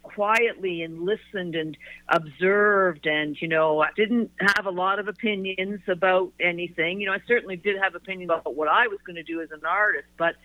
quietly 0.03 0.83
and 0.83 1.03
listened 1.03 1.57
and 1.57 1.77
observed 2.09 3.07
and 3.07 3.41
you 3.43 3.49
know 3.49 3.81
I 3.81 3.89
didn't 3.97 4.31
have 4.41 4.67
a 4.67 4.71
lot 4.71 4.99
of 4.99 5.09
opinions 5.09 5.81
about 5.89 6.33
anything. 6.41 7.01
You 7.01 7.07
know, 7.07 7.13
I 7.13 7.21
certainly 7.27 7.57
did 7.57 7.77
have 7.83 7.95
opinion 7.95 8.31
about 8.31 8.55
what 8.55 8.69
I 8.69 8.89
was 8.89 8.99
going 9.07 9.17
to 9.17 9.25
do 9.25 9.41
as 9.41 9.51
an 9.53 9.65
artist, 9.65 10.09
but 10.17 10.37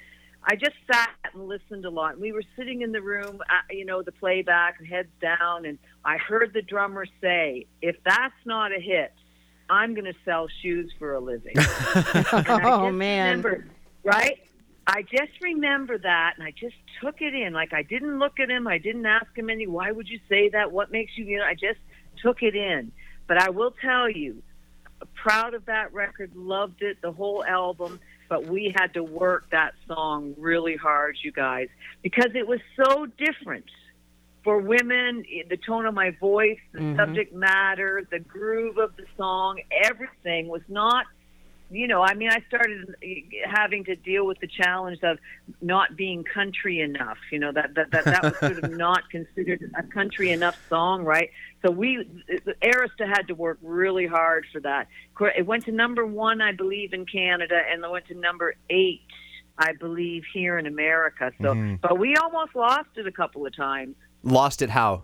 I 0.43 0.55
just 0.55 0.75
sat 0.91 1.11
and 1.33 1.47
listened 1.47 1.85
a 1.85 1.91
lot. 1.91 2.19
We 2.19 2.31
were 2.31 2.43
sitting 2.55 2.81
in 2.81 2.91
the 2.91 3.01
room, 3.01 3.41
uh, 3.41 3.61
you 3.69 3.85
know, 3.85 4.01
the 4.01 4.11
playback, 4.11 4.83
heads 4.83 5.11
down, 5.21 5.65
and 5.65 5.77
I 6.03 6.17
heard 6.17 6.53
the 6.53 6.63
drummer 6.63 7.05
say, 7.21 7.67
"If 7.81 7.97
that's 8.03 8.45
not 8.45 8.71
a 8.71 8.79
hit, 8.79 9.13
I'm 9.71 9.95
going 9.95 10.05
to 10.05 10.13
sell 10.23 10.47
shoes 10.61 10.91
for 10.99 11.13
a 11.15 11.19
living." 11.19 11.55
Oh, 12.33 12.91
man. 12.91 13.37
remember, 13.37 13.65
right? 14.03 14.39
I 14.87 15.03
just 15.03 15.31
remember 15.41 15.97
that, 15.99 16.33
and 16.37 16.45
I 16.45 16.51
just 16.51 16.75
took 17.01 17.21
it 17.21 17.33
in. 17.33 17.53
Like 17.53 17.73
I 17.73 17.83
didn't 17.83 18.19
look 18.19 18.39
at 18.39 18.49
him. 18.49 18.67
I 18.67 18.77
didn't 18.77 19.05
ask 19.05 19.27
him 19.35 19.49
any. 19.49 19.67
Why 19.67 19.91
would 19.91 20.07
you 20.09 20.19
say 20.27 20.49
that? 20.49 20.71
What 20.71 20.91
makes 20.91 21.17
you? 21.17 21.25
You 21.25 21.39
know, 21.39 21.45
I 21.45 21.53
just 21.53 21.79
took 22.21 22.43
it 22.43 22.55
in. 22.55 22.91
But 23.27 23.41
I 23.41 23.49
will 23.49 23.73
tell 23.81 24.09
you, 24.09 24.43
proud 25.13 25.53
of 25.53 25.65
that 25.65 25.93
record. 25.93 26.35
Loved 26.35 26.81
it, 26.81 27.01
the 27.01 27.11
whole 27.11 27.43
album. 27.45 27.99
But 28.27 28.47
we 28.47 28.73
had 28.75 28.93
to 28.93 29.03
work 29.03 29.49
that 29.51 29.73
song 29.87 30.35
really 30.37 30.77
hard, 30.77 31.17
you 31.21 31.31
guys, 31.31 31.67
because 32.01 32.31
it 32.33 32.47
was 32.47 32.59
so 32.75 33.05
different 33.05 33.65
for 34.43 34.59
women. 34.59 35.23
The 35.49 35.57
tone 35.57 35.85
of 35.85 35.93
my 35.93 36.11
voice, 36.11 36.59
the 36.73 36.95
subject 36.97 37.33
matter, 37.33 38.07
the 38.09 38.19
groove 38.19 38.77
of 38.77 38.95
the 38.95 39.05
song, 39.17 39.59
everything 39.83 40.47
was 40.47 40.61
not 40.67 41.05
you 41.71 41.87
know, 41.87 42.01
I 42.01 42.15
mean, 42.15 42.29
I 42.29 42.43
started 42.49 42.95
having 43.45 43.85
to 43.85 43.95
deal 43.95 44.27
with 44.27 44.39
the 44.39 44.47
challenge 44.47 44.99
of 45.03 45.19
not 45.61 45.95
being 45.95 46.25
country 46.25 46.81
enough. 46.81 47.17
You 47.31 47.39
know, 47.39 47.53
that 47.53 47.75
that 47.75 47.91
that, 47.91 48.05
that 48.05 48.23
was 48.23 48.37
sort 48.39 48.63
of 48.63 48.71
not 48.77 49.09
considered 49.09 49.71
a 49.77 49.83
country 49.83 50.31
enough 50.31 50.59
song, 50.67 51.05
right? 51.05 51.29
So 51.65 51.71
we, 51.71 52.05
Arista 52.61 53.07
had 53.07 53.27
to 53.29 53.35
work 53.35 53.57
really 53.61 54.05
hard 54.05 54.45
for 54.51 54.59
that. 54.61 54.87
It 55.37 55.45
went 55.45 55.65
to 55.65 55.71
number 55.71 56.05
one, 56.05 56.41
I 56.41 56.51
believe, 56.51 56.91
in 56.91 57.05
Canada, 57.05 57.61
and 57.71 57.83
it 57.83 57.89
went 57.89 58.07
to 58.07 58.15
number 58.15 58.55
eight 58.69 59.01
I 59.57 59.73
believe, 59.73 60.23
here 60.33 60.57
in 60.57 60.65
America. 60.65 61.31
So, 61.39 61.53
Mm-hmm. 61.53 61.75
but 61.81 61.99
we 61.99 62.15
almost 62.15 62.55
lost 62.55 62.87
it 62.95 63.05
a 63.05 63.11
couple 63.11 63.45
of 63.45 63.55
times 63.55 63.95
Lost 64.23 64.61
it 64.61 64.69
how? 64.71 65.03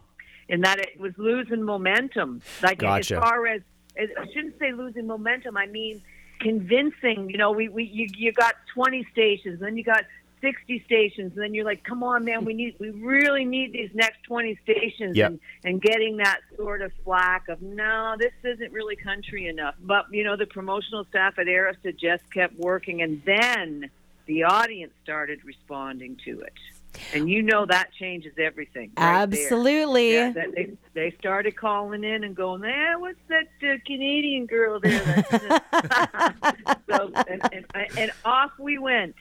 in 0.49 0.61
that 0.61 0.79
it 0.79 0.97
was 0.99 1.11
losing 1.17 1.61
momentum. 1.63 2.41
Like 2.63 2.79
Gotcha. 2.79 3.15
as 3.17 3.19
far 3.21 3.47
as 3.47 3.61
I 3.99 4.25
shouldn't 4.33 4.57
say 4.59 4.71
losing 4.71 5.05
momentum. 5.07 5.57
I 5.57 5.65
mean 5.65 6.01
convincing. 6.39 7.29
You 7.29 7.37
know, 7.37 7.51
we, 7.51 7.67
we 7.67 7.83
you, 7.83 8.07
you 8.15 8.31
got 8.31 8.55
20 8.73 9.05
stations, 9.11 9.59
then 9.59 9.75
you 9.75 9.83
got 9.83 10.03
60 10.41 10.83
stations, 10.85 11.33
and 11.33 11.41
then 11.41 11.53
you're 11.53 11.65
like, 11.65 11.83
come 11.83 12.03
on, 12.03 12.23
man, 12.23 12.45
we 12.45 12.53
need 12.53 12.75
we 12.79 12.91
really 12.91 13.43
need 13.43 13.73
these 13.73 13.89
next 13.93 14.23
20 14.23 14.57
stations, 14.63 15.17
Yep. 15.17 15.31
and 15.31 15.39
and 15.65 15.81
getting 15.81 16.17
that 16.17 16.39
sort 16.55 16.81
of 16.81 16.91
flack 17.03 17.49
of 17.49 17.61
no, 17.61 18.15
this 18.19 18.31
isn't 18.43 18.71
really 18.71 18.95
country 18.95 19.47
enough. 19.47 19.75
But 19.81 20.05
you 20.11 20.23
know, 20.23 20.37
the 20.37 20.45
promotional 20.45 21.05
staff 21.05 21.39
at 21.39 21.47
Arista 21.47 21.97
just 21.97 22.31
kept 22.31 22.55
working, 22.57 23.01
and 23.01 23.21
then 23.25 23.89
the 24.27 24.43
audience 24.43 24.93
started 25.03 25.43
responding 25.43 26.17
to 26.25 26.39
it. 26.41 26.53
And 27.13 27.29
you 27.29 27.41
know 27.41 27.65
that 27.65 27.89
changes 27.93 28.33
everything. 28.37 28.91
right. 28.97 29.21
Absolutely. 29.23 30.13
Yeah, 30.13 30.31
they 30.33 30.71
they 30.93 31.11
started 31.19 31.55
calling 31.55 32.03
in 32.03 32.23
and 32.23 32.35
going, 32.35 32.63
"Eh, 32.63 32.95
what's 32.95 33.19
that 33.29 33.47
uh, 33.63 33.77
Canadian 33.85 34.45
girl 34.45 34.79
there?" 34.79 35.25
So 36.89 37.11
and, 37.27 37.41
and, 37.51 37.97
and 37.97 38.11
off 38.25 38.51
we 38.59 38.77
went. 38.77 39.15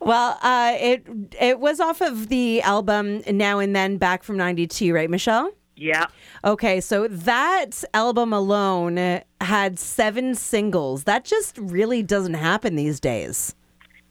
Well, 0.00 0.38
uh, 0.42 0.76
it 0.78 1.06
it 1.40 1.60
was 1.60 1.80
off 1.80 2.00
of 2.00 2.28
the 2.28 2.60
album 2.62 3.22
Now 3.30 3.58
and 3.58 3.74
Then 3.74 3.96
back 3.96 4.22
from 4.22 4.36
92, 4.36 4.92
right, 4.92 5.08
Michelle? 5.08 5.52
Yeah, 5.76 6.06
Okay, 6.44 6.80
so 6.80 7.08
that 7.08 7.82
album 7.94 8.32
alone 8.32 9.22
had 9.40 9.78
seven 9.78 10.34
singles. 10.34 11.04
That 11.04 11.24
just 11.24 11.58
really 11.58 12.02
doesn't 12.02 12.34
happen 12.34 12.76
these 12.76 13.00
days. 13.00 13.54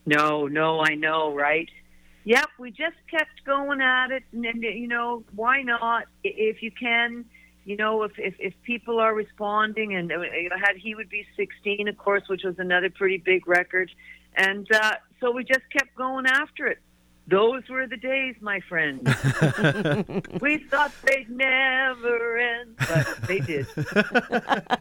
no, 0.06 0.48
no, 0.48 0.82
I 0.82 0.96
know, 0.96 1.34
right? 1.34 1.70
Yep, 2.26 2.50
we 2.58 2.72
just 2.72 2.96
kept 3.12 3.44
going 3.46 3.82
at 3.82 4.12
it, 4.12 4.24
and, 4.32 4.46
and 4.46 4.64
you 4.64 4.88
know, 4.88 5.24
why 5.36 5.62
not? 5.62 6.06
If 6.24 6.64
you 6.64 6.72
can, 6.72 7.26
you 7.66 7.76
know, 7.76 8.04
if 8.04 8.14
if, 8.18 8.36
if 8.40 8.54
people 8.64 9.00
are 9.00 9.14
responding, 9.14 9.96
and 9.96 10.12
uh, 10.12 10.22
you 10.22 10.50
know, 10.50 10.56
had 10.58 10.78
he 10.78 10.96
would 10.96 11.10
be 11.10 11.26
16, 11.36 11.88
of 11.88 11.98
course, 11.98 12.24
which 12.28 12.44
was 12.44 12.58
another 12.60 12.90
pretty 12.90 13.18
big 13.18 13.48
record, 13.48 13.92
and 14.36 14.68
uh, 14.72 14.94
so 15.20 15.32
we 15.32 15.44
just 15.44 15.70
kept 15.72 15.96
going 15.96 16.26
after 16.26 16.68
it. 16.68 16.80
Those 17.28 17.64
were 17.70 17.88
the 17.88 17.98
days, 17.98 18.36
my 18.42 18.60
friend. 18.68 19.02
we 20.42 20.58
thought 20.70 20.92
they'd 21.06 21.30
never 21.30 22.38
end, 22.38 22.76
but 22.78 23.18
they 23.28 23.40
did. 23.40 23.68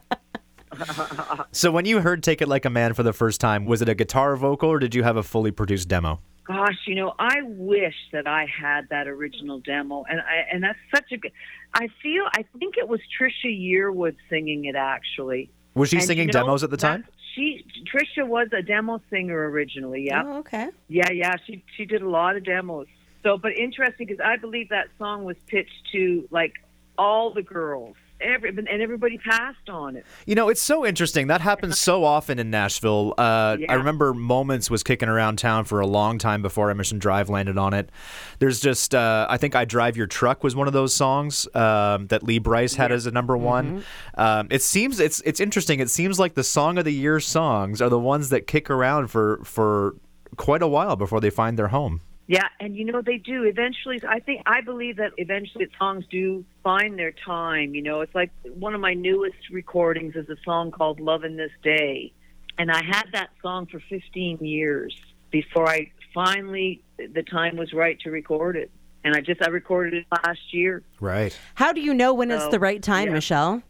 So 1.53 1.71
when 1.71 1.85
you 1.85 2.01
heard 2.01 2.23
"Take 2.23 2.41
It 2.41 2.49
Like 2.49 2.65
a 2.65 2.71
Man" 2.71 2.95
for 2.95 3.03
the 3.03 3.13
first 3.13 3.43
time, 3.43 3.67
was 3.67 3.83
it 3.83 3.91
a 3.91 3.95
guitar 3.95 4.37
vocal 4.37 4.71
or 4.71 4.79
did 4.79 4.95
you 4.95 5.03
have 5.03 5.19
a 5.19 5.23
fully 5.23 5.51
produced 5.51 5.87
demo? 5.87 6.21
Gosh, 6.45 6.79
you 6.87 6.97
know, 6.97 7.15
I 7.21 7.43
wish 7.43 7.95
that 8.13 8.27
I 8.27 8.47
had 8.47 8.89
that 8.89 9.07
original 9.07 9.61
demo, 9.61 10.05
and 10.11 10.21
I 10.21 10.45
and 10.53 10.63
that's 10.63 10.79
such 10.95 11.13
a 11.13 11.17
good. 11.17 11.31
I 11.75 11.89
feel 12.03 12.25
I 12.37 12.45
think 12.59 12.77
it 12.77 12.89
was 12.89 13.01
Trisha 13.19 13.47
Yearwood 13.47 14.17
singing 14.29 14.65
it 14.65 14.75
actually. 14.75 15.51
Was 15.75 15.91
she 15.91 15.97
And, 15.99 16.05
singing 16.07 16.27
you 16.29 16.33
know, 16.33 16.41
demos 16.41 16.65
at 16.65 16.71
the 16.71 16.77
time? 16.77 17.05
She 17.35 17.65
Trisha 17.87 18.27
was 18.27 18.49
a 18.53 18.61
demo 18.61 19.01
singer 19.09 19.49
originally. 19.51 20.07
Yeah, 20.07 20.25
Oh, 20.27 20.39
okay. 20.39 20.69
yeah, 20.89 21.11
yeah. 21.13 21.37
She 21.47 21.63
she 21.77 21.85
did 21.85 22.03
a 22.03 22.09
lot 22.09 22.37
of 22.37 22.45
demos. 22.45 22.89
So, 23.23 23.39
but 23.39 23.53
interesting 23.53 24.09
because 24.09 24.21
I 24.21 24.37
believe 24.37 24.69
that 24.71 24.89
song 24.99 25.23
was 25.25 25.37
pitched 25.47 25.91
to 25.93 26.29
like 26.33 26.55
all 26.99 27.33
the 27.33 27.43
girls, 27.43 27.95
every 28.23 28.51
and 28.51 28.69
everybody 28.69 29.19
passed 29.19 29.69
on 29.69 29.97
it. 29.97 30.07
You 30.27 30.35
know, 30.35 30.49
it's 30.49 30.61
so 30.61 30.87
interesting. 30.87 31.27
That 31.27 31.41
happens 31.41 31.79
so 31.79 32.05
often 32.05 32.39
in 32.39 32.51
Nashville. 32.51 33.15
Uh, 33.19 33.57
I 33.69 33.75
remember 33.75 34.15
Moments 34.15 34.71
was 34.71 34.83
kicking 34.83 35.09
around 35.09 35.37
town 35.39 35.65
for 35.65 35.81
a 35.81 35.87
long 35.87 36.19
time 36.19 36.43
before 36.43 36.71
Emerson 36.71 36.99
Drive 36.99 37.29
landed 37.29 37.59
on 37.59 37.75
it. 37.75 37.91
There's 38.39 38.61
just, 38.61 38.95
uh, 38.95 39.27
I 39.29 39.37
think 39.37 39.55
I 39.55 39.65
Drive 39.65 39.97
Your 39.97 40.07
Truck 40.07 40.45
was 40.45 40.55
one 40.55 40.67
of 40.67 40.73
those 40.73 40.95
songs 40.95 41.47
um, 41.55 42.07
that 42.09 42.23
Lee 42.23 42.39
Brice 42.39 42.75
had 42.75 42.93
as 42.93 43.07
a 43.07 43.11
number 43.11 43.37
one. 43.37 43.85
Um, 44.15 44.49
it 44.51 44.63
seems, 44.63 45.01
it's 45.01 45.21
it's 45.25 45.41
interesting. 45.41 45.81
It 45.81 45.91
seems 45.91 46.19
like 46.19 46.35
the 46.35 46.45
Song 46.45 46.79
of 46.79 46.85
the 46.85 46.93
Year 46.93 47.21
songs 47.21 47.83
are 47.83 47.89
the 47.89 47.99
ones 47.99 48.29
that 48.31 48.47
kick 48.47 48.71
around 48.71 49.09
for, 49.09 49.41
for 49.45 49.97
quite 50.37 50.63
a 50.63 50.69
while 50.69 50.97
before 50.97 51.21
they 51.21 51.31
find 51.31 51.59
their 51.59 51.69
home. 51.69 52.01
Yeah, 52.33 52.49
and 52.61 52.75
you 52.75 52.87
know 52.87 53.03
they 53.03 53.19
do. 53.19 53.45
Eventually, 53.45 54.01
I 54.09 54.19
think 54.19 54.41
I 54.47 54.63
believe 54.63 54.97
that 54.97 55.13
eventually 55.19 55.69
songs 55.79 56.07
do 56.11 56.47
find 56.63 56.99
their 56.99 57.13
time. 57.13 57.75
You 57.75 57.83
know, 57.83 58.01
it's 58.01 58.15
like 58.15 58.31
one 58.55 58.75
of 58.75 58.81
my 58.81 58.95
newest 58.95 59.51
recordings 59.51 60.17
is 60.17 60.27
a 60.31 60.37
song 60.43 60.71
called 60.71 60.99
"Love 60.99 61.25
in 61.25 61.37
This 61.37 61.51
Day," 61.63 62.15
and 62.57 62.73
I 62.73 62.83
had 62.83 63.05
that 63.13 63.29
song 63.43 63.67
for 63.67 63.81
15 63.81 64.39
years 64.39 64.99
before 65.31 65.69
I 65.69 65.91
finally 66.15 66.83
the 66.97 67.23
time 67.23 67.59
was 67.59 67.75
right 67.75 68.01
to 68.01 68.11
record 68.11 68.57
it. 68.57 68.71
And 69.05 69.15
I 69.15 69.21
just 69.21 69.43
I 69.43 69.49
recorded 69.49 69.93
it 69.93 70.07
last 70.11 70.55
year. 70.55 70.83
Right. 71.01 71.39
How 71.57 71.75
do 71.75 71.83
you 71.83 71.93
know 71.93 72.15
when 72.15 72.31
it's 72.31 72.49
the 72.49 72.59
right 72.59 72.83
time, 72.83 73.09
yeah. 73.09 73.15
Michelle? 73.15 73.63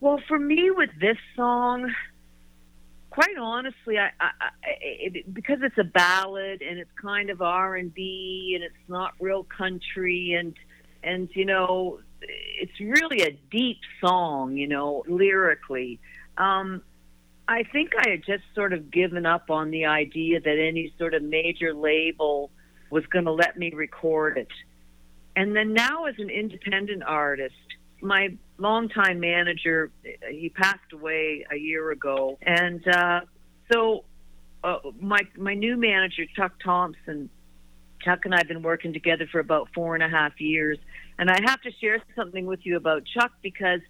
Well, 0.00 0.18
for 0.26 0.40
me 0.40 0.72
with 0.72 0.90
this 1.00 1.18
song, 1.36 1.94
quite 3.16 3.38
honestly, 3.38 3.98
I, 3.98 4.10
I, 4.20 4.30
it, 4.82 5.32
because 5.32 5.60
it's 5.62 5.78
a 5.78 5.84
ballad 5.84 6.60
and 6.60 6.78
it's 6.78 6.90
kind 7.00 7.30
of 7.30 7.40
R 7.40 7.74
and 7.74 7.92
B 7.92 8.52
and 8.54 8.62
it's 8.62 8.88
not 8.88 9.14
real 9.18 9.42
country 9.42 10.34
and 10.38 10.54
and 11.02 11.30
you 11.32 11.46
know 11.46 12.00
it's 12.20 12.78
really 12.78 13.22
a 13.22 13.30
deep 13.50 13.78
song, 14.02 14.58
you 14.58 14.68
know, 14.68 15.02
lyrically. 15.08 15.98
Um, 16.36 16.82
I 17.48 17.62
think 17.62 17.92
I 17.98 18.10
had 18.10 18.22
just 18.26 18.44
sort 18.54 18.74
of 18.74 18.90
given 18.90 19.24
up 19.24 19.50
on 19.50 19.70
the 19.70 19.86
idea 19.86 20.38
that 20.38 20.58
any 20.58 20.92
sort 20.98 21.14
of 21.14 21.22
major 21.22 21.72
label 21.72 22.50
was 22.90 23.06
going 23.06 23.24
to 23.24 23.32
let 23.32 23.56
me 23.56 23.72
record 23.72 24.36
it. 24.36 24.52
And 25.36 25.56
then 25.56 25.72
now, 25.72 26.04
as 26.04 26.16
an 26.18 26.28
independent 26.28 27.02
artist, 27.02 27.54
my 28.00 28.36
longtime 28.58 29.20
manager, 29.20 29.90
he 30.30 30.48
passed 30.48 30.92
away 30.92 31.46
a 31.50 31.56
year 31.56 31.90
ago, 31.90 32.38
and 32.42 32.86
uh, 32.88 33.20
so 33.72 34.04
uh, 34.64 34.78
my 35.00 35.20
my 35.36 35.54
new 35.54 35.76
manager, 35.76 36.24
Chuck 36.34 36.52
Thompson, 36.62 37.30
Chuck 38.02 38.20
and 38.24 38.34
I 38.34 38.38
have 38.38 38.48
been 38.48 38.62
working 38.62 38.92
together 38.92 39.26
for 39.30 39.40
about 39.40 39.68
four 39.74 39.94
and 39.94 40.02
a 40.02 40.08
half 40.08 40.40
years, 40.40 40.78
and 41.18 41.30
I 41.30 41.38
have 41.44 41.60
to 41.62 41.70
share 41.80 42.02
something 42.14 42.46
with 42.46 42.60
you 42.64 42.76
about 42.76 43.04
Chuck 43.04 43.32
because 43.42 43.80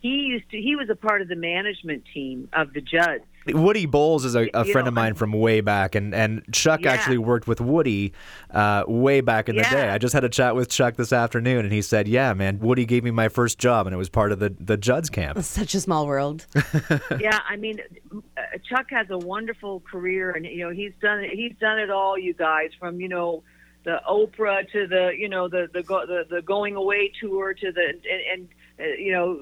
he 0.00 0.08
used 0.08 0.50
to 0.50 0.60
he 0.60 0.76
was 0.76 0.90
a 0.90 0.96
part 0.96 1.22
of 1.22 1.28
the 1.28 1.36
management 1.36 2.04
team 2.12 2.48
of 2.52 2.72
the 2.72 2.80
Judds. 2.80 3.24
Woody 3.46 3.86
Bowles 3.86 4.24
is 4.24 4.34
a, 4.34 4.48
a 4.54 4.64
friend 4.64 4.84
know, 4.84 4.88
of 4.88 4.94
mine 4.94 5.04
I'm- 5.06 5.14
from 5.14 5.32
way 5.32 5.60
back, 5.60 5.94
and, 5.94 6.14
and 6.14 6.42
Chuck 6.52 6.82
Yeah. 6.82 6.92
actually 6.92 7.18
worked 7.18 7.46
with 7.48 7.60
Woody 7.60 8.12
uh, 8.50 8.84
way 8.86 9.20
back 9.20 9.48
in 9.48 9.56
the 9.56 9.62
Yeah. 9.62 9.70
day. 9.70 9.88
I 9.90 9.98
just 9.98 10.14
had 10.14 10.24
a 10.24 10.28
chat 10.28 10.54
with 10.54 10.68
Chuck 10.68 10.96
this 10.96 11.12
afternoon, 11.12 11.64
and 11.64 11.72
he 11.72 11.82
said, 11.82 12.06
"Yeah, 12.08 12.32
man, 12.34 12.58
Woody 12.60 12.84
gave 12.86 13.02
me 13.04 13.10
my 13.10 13.28
first 13.28 13.58
job, 13.58 13.86
and 13.86 13.94
it 13.94 13.98
was 13.98 14.08
part 14.08 14.32
of 14.32 14.38
the 14.38 14.54
the 14.60 14.76
Judds 14.76 15.10
camp." 15.10 15.38
Such 15.42 15.74
a 15.74 15.80
small 15.80 16.06
world. 16.06 16.46
yeah, 17.20 17.40
I 17.48 17.56
mean, 17.56 17.80
uh, 18.14 18.40
Chuck 18.68 18.86
has 18.90 19.08
a 19.10 19.18
wonderful 19.18 19.80
career, 19.80 20.30
and 20.30 20.44
you 20.46 20.64
know 20.64 20.70
he's 20.70 20.92
done 21.00 21.20
it. 21.24 21.30
He's 21.30 21.54
done 21.60 21.78
it 21.78 21.90
all, 21.90 22.18
you 22.18 22.34
guys, 22.34 22.70
from 22.78 23.00
you 23.00 23.08
know 23.08 23.42
the 23.84 24.00
Oprah 24.08 24.70
to 24.70 24.86
the 24.86 25.10
you 25.18 25.28
know 25.28 25.48
the 25.48 25.68
the 25.72 25.82
go, 25.82 26.06
the, 26.06 26.24
the 26.30 26.42
going 26.42 26.76
away 26.76 27.10
tour 27.20 27.52
to 27.54 27.72
the 27.72 27.80
and, 27.88 28.00
and 28.32 28.48
uh, 28.78 28.84
you 28.96 29.12
know 29.12 29.40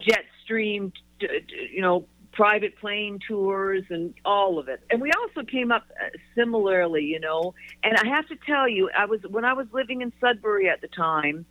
Jetstream, 0.00 0.92
t- 1.20 1.26
t- 1.26 1.70
you 1.72 1.80
know 1.82 2.06
private 2.36 2.78
plane 2.78 3.18
tours 3.26 3.82
and 3.88 4.12
all 4.24 4.58
of 4.58 4.68
it. 4.68 4.80
And 4.90 5.00
we 5.00 5.10
also 5.10 5.42
came 5.42 5.72
up 5.72 5.84
uh, 5.90 6.10
similarly, 6.34 7.02
you 7.02 7.18
know. 7.18 7.54
And 7.82 7.96
I 7.96 8.06
have 8.14 8.28
to 8.28 8.36
tell 8.46 8.68
you, 8.68 8.90
I 8.96 9.06
was 9.06 9.20
when 9.28 9.44
I 9.44 9.54
was 9.54 9.66
living 9.72 10.02
in 10.02 10.12
Sudbury 10.20 10.68
at 10.68 10.82
the 10.82 10.88
time 10.88 11.46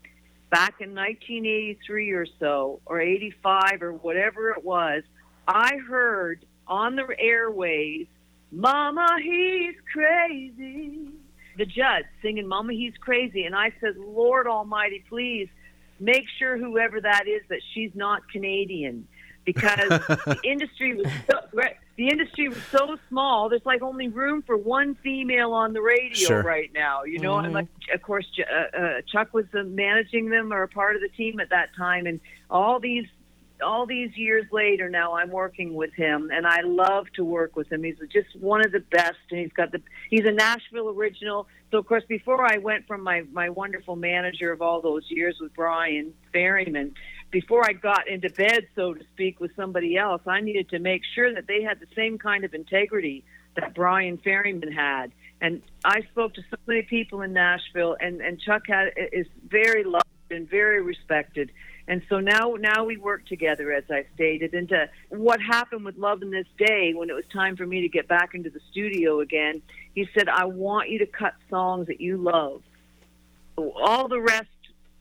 back 0.52 0.76
in 0.80 0.94
1983 0.94 2.12
or 2.12 2.28
so, 2.40 2.80
or 2.86 3.02
85 3.02 3.82
or 3.82 3.94
whatever 3.94 4.52
it 4.52 4.64
was, 4.64 5.02
I 5.48 5.78
heard 5.90 6.46
on 6.68 6.96
the 6.96 7.08
airways, 7.20 8.06
Mama, 8.52 9.08
he's 9.22 9.76
crazy. 9.92 11.10
The 11.58 11.66
Judds 11.66 12.06
singing, 12.22 12.48
Mama, 12.48 12.74
he's 12.74 12.94
crazy. 13.00 13.46
And 13.46 13.56
I 13.56 13.74
said, 13.82 13.98
Lord 13.98 14.46
Almighty, 14.46 15.04
please 15.10 15.50
make 16.00 16.26
sure 16.38 16.58
whoever 16.58 17.02
that 17.02 17.28
is 17.28 17.42
that 17.50 17.62
she's 17.74 17.92
not 17.96 18.30
Canadian. 18.30 19.08
Because 19.46 19.90
the 20.26 20.40
industry 20.44 20.96
was 20.96 21.08
so, 21.30 21.40
right, 21.54 21.78
the 21.98 22.10
industry 22.10 22.50
was 22.50 22.58
so 22.72 22.98
small. 23.10 23.48
There's 23.50 23.66
like 23.66 23.82
only 23.82 24.08
room 24.08 24.42
for 24.42 24.58
one 24.58 24.96
female 24.96 25.54
on 25.54 25.74
the 25.74 25.82
radio 25.82 26.28
Sure. 26.28 26.42
right 26.42 26.72
now. 26.74 27.04
You 27.04 27.20
know, 27.20 27.38
and 27.38 27.54
like 27.54 27.68
of 27.94 28.02
course 28.02 28.26
uh, 28.40 28.78
uh, 28.78 29.02
Chuck 29.12 29.34
was 29.34 29.46
uh, 29.54 29.64
managing 29.64 30.30
them 30.30 30.52
or 30.52 30.64
a 30.64 30.68
part 30.68 30.96
of 30.96 31.02
the 31.02 31.10
team 31.10 31.40
at 31.40 31.50
that 31.52 31.70
time, 31.78 32.06
and 32.08 32.20
all 32.50 32.80
these 32.80 33.06
all 33.64 33.86
these 33.86 34.16
years 34.18 34.46
later 34.52 34.90
now 34.90 35.14
I'm 35.16 35.30
working 35.30 35.74
with 35.76 35.94
him 35.94 36.30
and 36.34 36.46
I 36.46 36.62
love 36.62 37.08
to 37.16 37.24
work 37.24 37.56
with 37.56 37.72
him. 37.72 37.84
He's 37.84 37.96
just 38.12 38.36
one 38.40 38.66
of 38.66 38.72
the 38.72 38.82
best 38.82 39.18
and 39.32 39.40
he's 39.40 39.54
got 39.54 39.72
the 39.72 39.82
he's 40.10 40.26
a 40.26 40.32
Nashville 40.32 40.90
original. 40.90 41.48
So 41.72 41.78
of 41.78 41.86
course 41.86 42.04
before 42.08 42.46
I 42.46 42.58
went 42.58 42.86
from 42.88 43.02
my 43.02 43.24
my 43.32 43.50
wonderful 43.50 43.96
manager 43.96 44.52
of 44.52 44.62
all 44.62 44.82
those 44.82 45.04
years 45.10 45.38
with 45.40 45.54
Brian 45.54 46.14
Ferriman 46.34 46.92
before 47.36 47.66
I 47.66 47.74
got 47.74 48.08
into 48.08 48.30
bed, 48.30 48.66
so 48.76 48.94
to 48.94 49.04
speak, 49.12 49.42
with 49.42 49.54
somebody 49.58 49.98
else, 49.98 50.22
I 50.26 50.40
needed 50.40 50.70
to 50.70 50.80
make 50.80 51.02
sure 51.16 51.34
that 51.34 51.48
they 51.48 51.64
had 51.64 51.82
the 51.82 51.88
same 51.94 52.18
kind 52.18 52.46
of 52.46 52.54
integrity 52.54 53.26
that 53.58 53.76
Brian 53.76 54.18
Ferriman 54.18 54.74
had. 54.74 55.12
And 55.42 55.62
I 55.84 56.04
spoke 56.14 56.36
to 56.36 56.42
so 56.50 56.56
many 56.66 56.84
people 56.84 57.24
in 57.24 57.34
Nashville, 57.34 57.98
and, 58.00 58.22
and 58.22 58.40
Chuck 58.40 58.62
had, 58.70 58.94
is 59.12 59.28
very 59.50 59.84
loved 59.84 60.06
and 60.32 60.50
very 60.50 60.82
respected. 60.82 61.52
And 61.90 62.04
so 62.08 62.22
now, 62.22 62.56
now 62.58 62.86
we 62.86 62.96
work 62.96 63.26
together, 63.26 63.74
as 63.74 63.84
I 63.92 64.06
stated. 64.16 64.54
And 64.54 64.70
to, 64.70 64.90
what 65.10 65.42
happened 65.42 65.84
with 65.84 65.98
Love 65.98 66.22
in 66.22 66.32
This 66.32 66.48
Day, 66.58 66.94
when 66.94 67.10
it 67.10 67.14
was 67.14 67.26
time 67.34 67.58
for 67.58 67.66
me 67.66 67.82
to 67.82 67.90
get 67.90 68.08
back 68.08 68.34
into 68.34 68.50
the 68.50 68.62
studio 68.72 69.20
again, 69.20 69.62
he 69.94 70.08
said, 70.18 70.30
"I 70.30 70.46
want 70.46 70.90
you 70.90 71.00
to 71.00 71.06
cut 71.06 71.34
songs 71.50 71.88
that 71.88 72.00
you 72.00 72.16
love. 72.16 72.62
All 73.58 74.08
the 74.08 74.22
rest, 74.22 74.48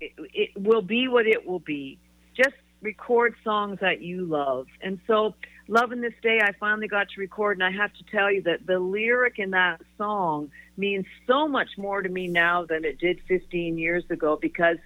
it, 0.00 0.12
it 0.34 0.50
will 0.56 0.82
be 0.82 1.06
what 1.06 1.28
it 1.28 1.46
will 1.46 1.60
be. 1.60 2.00
Just 2.36 2.54
record 2.82 3.34
songs 3.42 3.78
that 3.80 4.00
you 4.00 4.24
love." 4.24 4.66
And 4.82 4.98
so, 5.06 5.34
Love 5.68 5.92
in 5.92 6.00
This 6.00 6.14
Day, 6.22 6.40
I 6.42 6.52
finally 6.60 6.88
got 6.88 7.08
to 7.10 7.20
record, 7.20 7.56
and 7.56 7.64
I 7.64 7.70
have 7.70 7.92
to 7.94 8.04
tell 8.10 8.30
you 8.30 8.42
that 8.42 8.66
the 8.66 8.78
lyric 8.78 9.38
in 9.38 9.50
that 9.50 9.80
song 9.96 10.50
means 10.76 11.06
so 11.26 11.48
much 11.48 11.70
more 11.78 12.02
to 12.02 12.08
me 12.08 12.28
now 12.28 12.64
than 12.64 12.84
it 12.84 12.98
did 12.98 13.20
15 13.28 13.78
years 13.78 14.04
ago 14.10 14.38
because 14.40 14.76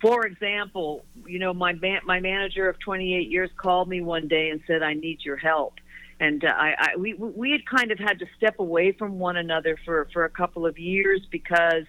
for 0.00 0.26
example, 0.26 1.04
you 1.26 1.38
know, 1.38 1.52
my 1.52 1.72
man, 1.72 2.00
my 2.04 2.20
manager 2.20 2.68
of 2.68 2.78
28 2.78 3.28
years 3.28 3.50
called 3.56 3.88
me 3.88 4.00
one 4.00 4.28
day 4.28 4.50
and 4.50 4.60
said, 4.66 4.82
"I 4.82 4.94
need 4.94 5.24
your 5.24 5.36
help." 5.36 5.74
And 6.20 6.44
uh, 6.44 6.48
I, 6.48 6.74
I 6.78 6.96
we 6.96 7.14
we 7.14 7.50
had 7.50 7.66
kind 7.66 7.90
of 7.90 7.98
had 7.98 8.18
to 8.20 8.26
step 8.36 8.58
away 8.58 8.92
from 8.92 9.18
one 9.18 9.36
another 9.36 9.78
for 9.84 10.08
for 10.12 10.24
a 10.24 10.30
couple 10.30 10.66
of 10.66 10.78
years 10.78 11.20
because 11.30 11.84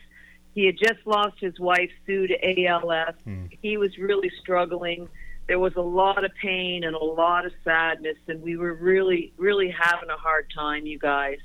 he 0.54 0.66
had 0.66 0.78
just 0.78 1.06
lost 1.06 1.40
his 1.40 1.60
wife 1.60 1.92
Sue 2.06 2.28
to 2.28 2.66
ALS. 2.66 3.16
Hmm. 3.24 3.46
He 3.62 3.78
was 3.78 3.98
really 3.98 4.32
struggling. 4.42 5.08
There 5.48 5.60
was 5.60 5.76
a 5.76 5.82
lot 5.82 6.24
of 6.24 6.32
pain 6.42 6.84
and 6.84 6.96
a 6.96 7.04
lot 7.04 7.46
of 7.46 7.54
sadness, 7.64 8.18
and 8.28 8.42
we 8.42 8.58
were 8.58 8.74
really 8.74 9.34
really 9.38 9.70
having 9.70 10.10
a 10.10 10.18
hard 10.18 10.52
time, 10.56 10.86
you 10.86 11.00
guys. 11.00 11.40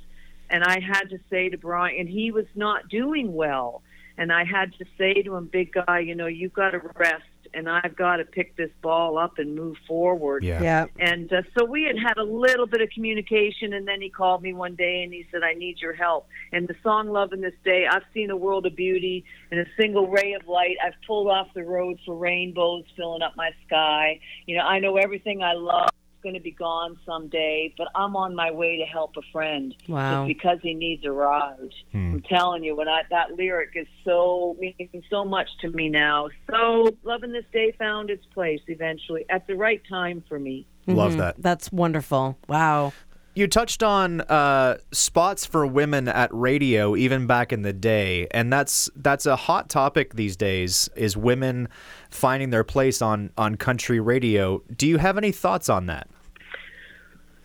And 0.51 0.63
I 0.63 0.81
had 0.81 1.11
to 1.11 1.19
say 1.31 1.49
to 1.49 1.59
Brian, 1.59 2.01
and 2.01 2.09
he 2.09 2.31
was 2.31 2.47
not 2.55 2.89
doing 2.89 3.33
well. 3.35 3.83
And 4.17 4.33
I 4.33 4.45
had 4.45 4.73
to 4.79 4.85
say 4.99 5.23
to 5.23 5.35
him, 5.35 5.47
big 5.47 5.73
guy, 5.73 6.01
you 6.01 6.15
know, 6.15 6.27
you've 6.27 6.53
got 6.53 6.71
to 6.71 6.81
rest, 6.97 7.25
and 7.55 7.69
I've 7.69 7.97
got 7.97 8.17
to 8.17 8.25
pick 8.25 8.57
this 8.57 8.71
ball 8.83 9.19
up 9.19 9.39
and 9.39 9.55
move 9.55 9.77
forward. 9.87 10.45
Yeah. 10.45 10.63
Yeah. 10.63 10.87
And 10.99 11.33
uh, 11.33 11.43
so 11.57 11.65
we 11.65 11.85
had 11.85 11.97
had 11.99 12.17
a 12.17 12.25
little 12.25 12.67
bit 12.67 12.81
of 12.81 12.91
communication, 12.91 13.73
and 13.73 13.87
then 13.87 14.01
he 14.01 14.11
called 14.11 14.43
me 14.43 14.53
one 14.53 14.75
day 14.75 15.03
and 15.03 15.13
he 15.13 15.27
said, 15.31 15.43
I 15.43 15.55
need 15.55 15.81
your 15.81 15.93
help. 15.93 16.27
And 16.53 16.69
the 16.69 16.77
song 16.83 17.09
Love 17.09 17.33
in 17.33 17.41
This 17.41 17.55
Day, 17.65 17.87
I've 17.91 18.03
seen 18.13 18.31
a 18.31 18.37
world 18.37 18.67
of 18.67 18.77
beauty 18.77 19.25
and 19.51 19.61
a 19.61 19.67
single 19.79 20.09
ray 20.09 20.35
of 20.35 20.47
light. 20.49 20.77
I've 20.85 20.95
pulled 21.07 21.29
off 21.29 21.49
the 21.55 21.63
road 21.63 21.99
for 22.05 22.17
rainbows 22.17 22.85
filling 22.97 23.23
up 23.23 23.37
my 23.37 23.51
sky. 23.67 24.21
You 24.47 24.57
know, 24.57 24.65
I 24.65 24.79
know 24.79 24.97
everything 24.97 25.43
I 25.43 25.55
love 25.55 25.89
is 25.89 26.04
going 26.25 26.35
to 26.35 26.41
be 26.41 26.51
gone 26.51 26.99
someday, 27.07 27.73
but 27.79 27.87
I'm 27.95 28.17
on 28.17 28.35
my 28.35 28.51
way 28.51 28.79
to 28.79 28.85
help 28.85 29.13
a 29.17 29.23
friend 29.31 29.73
Wow. 29.89 30.27
just 30.27 30.37
because 30.37 30.59
he 30.63 30.75
needs 30.75 31.05
a 31.05 31.13
ride. 31.13 31.71
I'm 31.95 32.21
telling 32.29 32.65
you, 32.65 32.75
when 32.75 32.89
I 32.89 33.03
that 33.11 33.37
lyric 33.37 33.71
is 33.77 33.87
so 34.05 34.57
meaning 34.59 34.89
so 35.09 35.25
much 35.25 35.49
to 35.61 35.71
me 35.71 35.89
now. 35.89 36.29
So 36.51 36.89
Love 37.05 37.23
in 37.23 37.33
This 37.33 37.45
Day 37.53 37.73
found 37.79 38.11
its 38.11 38.27
place 38.35 38.61
eventually 38.67 39.25
at 39.31 39.47
the 39.47 39.55
right 39.55 39.81
time 39.89 40.25
for 40.29 40.41
me. 40.41 40.67
Love 40.89 41.17
that. 41.19 41.37
That's 41.39 41.71
wonderful. 41.71 42.37
Wow. 42.49 42.93
You 43.37 43.49
touched 43.49 43.83
on 43.83 44.21
uh, 44.21 44.79
spots 44.93 45.45
for 45.45 45.67
women 45.67 46.07
at 46.07 46.31
radio 46.33 46.95
even 46.95 47.27
back 47.27 47.53
in 47.53 47.63
the 47.63 47.73
day, 47.73 48.29
and 48.31 48.53
that's 48.53 48.89
that's 48.95 49.27
a 49.27 49.35
hot 49.35 49.69
topic 49.69 50.15
these 50.15 50.37
days. 50.37 50.89
Is 50.95 51.17
women 51.17 51.69
finding 52.11 52.51
their 52.51 52.63
place 52.63 53.03
on 53.03 53.31
on 53.37 53.57
country 53.57 53.99
radio? 53.99 54.63
Do 54.77 54.87
you 54.87 54.99
have 54.99 55.19
any 55.19 55.33
thoughts 55.33 55.69
on 55.69 55.87
that? 55.87 56.07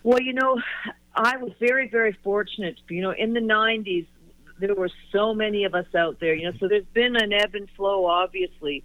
Well, 0.04 0.22
you 0.22 0.34
know, 0.34 0.60
I 1.16 1.38
was 1.38 1.52
very, 1.60 1.90
very 1.90 2.18
fortunate. 2.24 2.80
You 2.90 3.02
know, 3.02 3.12
in 3.12 3.34
the 3.34 3.42
90s, 3.42 4.08
there 4.60 4.76
were 4.76 4.90
so 5.12 5.34
many 5.34 5.64
of 5.64 5.74
us 5.74 5.88
out 5.96 6.20
there, 6.20 6.34
you 6.34 6.50
know, 6.50 6.58
so 6.60 6.68
there's 6.68 6.86
been 6.94 7.16
an 7.16 7.34
ebb 7.34 7.56
and 7.56 7.70
flow, 7.76 8.06
obviously. 8.06 8.84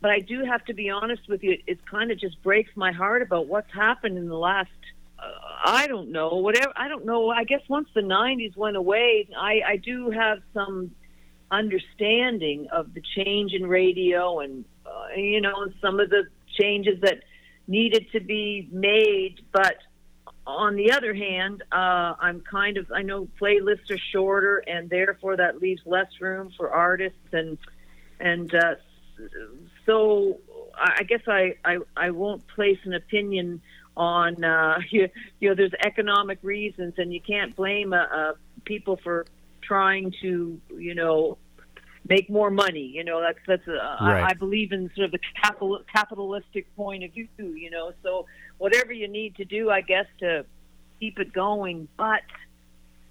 But 0.00 0.10
I 0.10 0.20
do 0.20 0.44
have 0.44 0.64
to 0.66 0.74
be 0.74 0.88
honest 0.88 1.28
with 1.28 1.42
you, 1.42 1.58
it 1.66 1.84
kind 1.86 2.10
of 2.10 2.18
just 2.18 2.42
breaks 2.42 2.70
my 2.74 2.92
heart 2.92 3.22
about 3.22 3.46
what's 3.46 3.72
happened 3.72 4.16
in 4.16 4.28
the 4.28 4.36
last, 4.36 4.70
uh, 5.18 5.24
I 5.64 5.86
don't 5.86 6.10
know, 6.10 6.36
whatever, 6.36 6.72
I 6.74 6.88
don't 6.88 7.04
know. 7.04 7.28
I 7.30 7.44
guess 7.44 7.60
once 7.68 7.88
the 7.94 8.00
90s 8.00 8.56
went 8.56 8.76
away, 8.76 9.28
I, 9.36 9.60
I 9.66 9.76
do 9.76 10.10
have 10.10 10.38
some 10.54 10.92
understanding 11.50 12.68
of 12.72 12.94
the 12.94 13.02
change 13.16 13.52
in 13.52 13.66
radio 13.66 14.40
and, 14.40 14.64
uh, 14.86 15.16
you 15.16 15.40
know, 15.40 15.66
some 15.82 16.00
of 16.00 16.08
the 16.08 16.28
changes 16.58 17.00
that 17.02 17.22
needed 17.66 18.06
to 18.12 18.20
be 18.20 18.68
made. 18.72 19.40
But 19.52 19.76
on 20.50 20.76
the 20.76 20.92
other 20.92 21.14
hand, 21.14 21.62
uh, 21.72 22.14
I'm 22.18 22.40
kind 22.40 22.76
of 22.76 22.90
I 22.92 23.02
know 23.02 23.28
playlists 23.40 23.90
are 23.90 23.98
shorter, 24.12 24.58
and 24.58 24.88
therefore 24.88 25.36
that 25.36 25.60
leaves 25.60 25.82
less 25.84 26.08
room 26.20 26.52
for 26.56 26.70
artists, 26.70 27.18
and 27.32 27.58
and 28.18 28.54
uh, 28.54 28.74
so 29.86 30.38
I 30.74 31.02
guess 31.02 31.22
I, 31.26 31.56
I 31.64 31.78
I 31.96 32.10
won't 32.10 32.46
place 32.48 32.78
an 32.84 32.94
opinion 32.94 33.60
on 33.96 34.42
uh, 34.44 34.78
you, 34.90 35.08
you 35.40 35.48
know 35.48 35.54
there's 35.54 35.74
economic 35.84 36.38
reasons, 36.42 36.94
and 36.98 37.12
you 37.12 37.20
can't 37.20 37.54
blame 37.56 37.92
uh, 37.92 38.04
uh, 38.04 38.32
people 38.64 38.98
for 39.02 39.26
trying 39.62 40.12
to 40.22 40.60
you 40.76 40.94
know 40.94 41.38
make 42.08 42.30
more 42.30 42.50
money. 42.50 42.90
You 42.94 43.04
know, 43.04 43.20
that's 43.20 43.38
that's 43.46 43.66
a, 43.68 43.72
Right. 43.72 44.22
I, 44.22 44.28
I 44.30 44.32
believe 44.34 44.72
in 44.72 44.90
sort 44.94 45.06
of 45.06 45.12
the 45.12 45.20
capital, 45.42 45.80
capitalistic 45.92 46.74
point 46.76 47.04
of 47.04 47.12
view. 47.12 47.28
You 47.38 47.70
know, 47.70 47.92
so 48.02 48.26
whatever 48.60 48.92
you 48.92 49.08
need 49.08 49.34
to 49.36 49.44
do, 49.44 49.70
I 49.70 49.80
guess, 49.80 50.06
to 50.20 50.44
keep 51.00 51.18
it 51.18 51.32
going. 51.32 51.88
But 51.96 52.22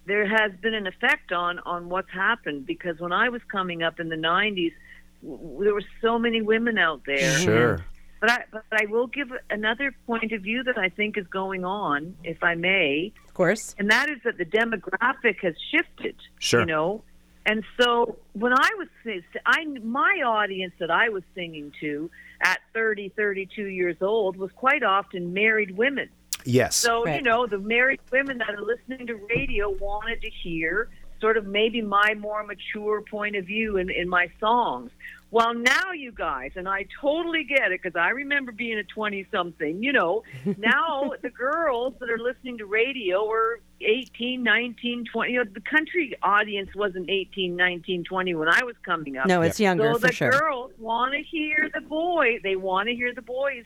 there 0.06 0.26
has 0.28 0.52
been 0.62 0.74
an 0.74 0.88
effect 0.88 1.32
on 1.34 1.60
on 1.60 1.90
what's 1.90 2.12
happened 2.12 2.66
because 2.66 3.00
when 3.00 3.12
I 3.12 3.28
was 3.30 3.42
coming 3.52 3.84
up 3.84 4.00
in 4.00 4.08
the 4.10 4.16
'90s, 4.16 4.74
w- 5.22 5.64
there 5.64 5.74
were 5.74 5.84
so 6.02 6.18
many 6.18 6.42
women 6.42 6.78
out 6.78 7.02
there. 7.06 7.18
Mm-hmm. 7.18 7.44
Sure. 7.44 7.86
But 8.22 8.32
I, 8.32 8.38
but 8.52 8.64
I 8.74 8.86
will 8.88 9.08
give 9.08 9.30
another 9.50 9.96
point 10.06 10.34
of 10.34 10.42
view 10.42 10.62
that 10.64 10.78
I 10.78 10.90
think 10.90 11.18
is 11.18 11.26
going 11.28 11.64
on, 11.64 12.16
if 12.26 12.44
I 12.44 12.54
may 12.56 13.14
Of 13.26 13.34
course. 13.34 13.74
and 13.80 13.90
that 13.92 14.10
is 14.10 14.18
that 14.26 14.38
the 14.38 14.44
demographic 14.44 15.38
has 15.42 15.54
shifted. 15.72 16.16
Sure. 16.38 16.60
You 16.60 16.66
know, 16.66 17.04
and 17.50 17.64
so 17.82 18.18
when 18.34 18.54
I 18.54 18.70
was, 18.78 18.88
si- 19.04 19.24
I 19.44 19.66
my 19.84 20.22
audience 20.24 20.74
that 20.78 20.92
I 20.92 21.10
was 21.10 21.24
singing 21.34 21.74
to 21.80 22.12
at 22.42 22.60
30, 22.74 23.10
32 23.10 23.64
years 23.64 23.98
old 24.02 24.38
was 24.38 24.52
quite 24.52 24.84
often 24.84 25.34
married 25.34 25.76
women. 25.76 26.10
Yes. 26.46 26.76
So 26.76 27.08
you 27.08 27.24
know, 27.24 27.48
the 27.48 27.58
married 27.58 28.02
women 28.12 28.38
that 28.38 28.50
are 28.50 28.62
listening 28.62 29.08
to 29.08 29.16
radio 29.16 29.72
wanted 29.72 30.22
to 30.22 30.30
hear 30.30 30.90
sort 31.20 31.38
of 31.38 31.48
maybe 31.48 31.82
my 31.82 32.14
more 32.14 32.44
mature 32.44 33.02
point 33.02 33.36
of 33.36 33.46
view 33.46 33.78
in, 33.78 33.90
in 33.90 34.08
my 34.08 34.30
songs. 34.40 34.92
Well, 35.32 35.54
now 35.54 35.92
you 35.92 36.12
guys, 36.12 36.52
and 36.56 36.68
I 36.68 36.88
totally 37.00 37.44
get 37.44 37.72
it 37.72 37.82
because 37.82 37.96
I 37.96 38.10
remember 38.10 38.52
being 38.52 38.80
a 38.80 38.84
20 38.84 39.28
something, 39.32 39.84
you 39.84 39.94
know, 39.94 40.24
now 40.58 41.12
the 41.22 41.30
girls 41.30 41.94
that 42.00 42.10
are 42.10 42.18
listening 42.18 42.58
to 42.58 42.66
radio 42.66 43.30
are 43.30 43.60
18, 43.82 44.42
19, 44.42 45.06
20. 45.12 45.32
You 45.32 45.44
know, 45.44 45.52
the 45.54 45.62
country 45.62 46.16
audience 46.24 46.70
wasn't 46.76 47.10
18, 47.10 47.56
19, 47.56 48.04
20 48.06 48.36
when 48.36 48.50
I 48.50 48.64
was 48.64 48.76
coming 48.84 49.18
up. 49.18 49.28
No, 49.28 49.42
it's 49.42 49.60
younger 49.60 49.94
so 49.94 50.00
for 50.00 50.08
the 50.08 50.14
sure. 50.14 50.32
girls 50.32 50.72
want 50.80 51.14
to 51.14 51.22
hear 51.22 51.70
the 51.74 51.82
boy. 51.82 52.40
They 52.44 52.56
want 52.56 52.90
to 52.90 52.96
hear 52.96 53.14
the 53.14 53.22
boys 53.22 53.66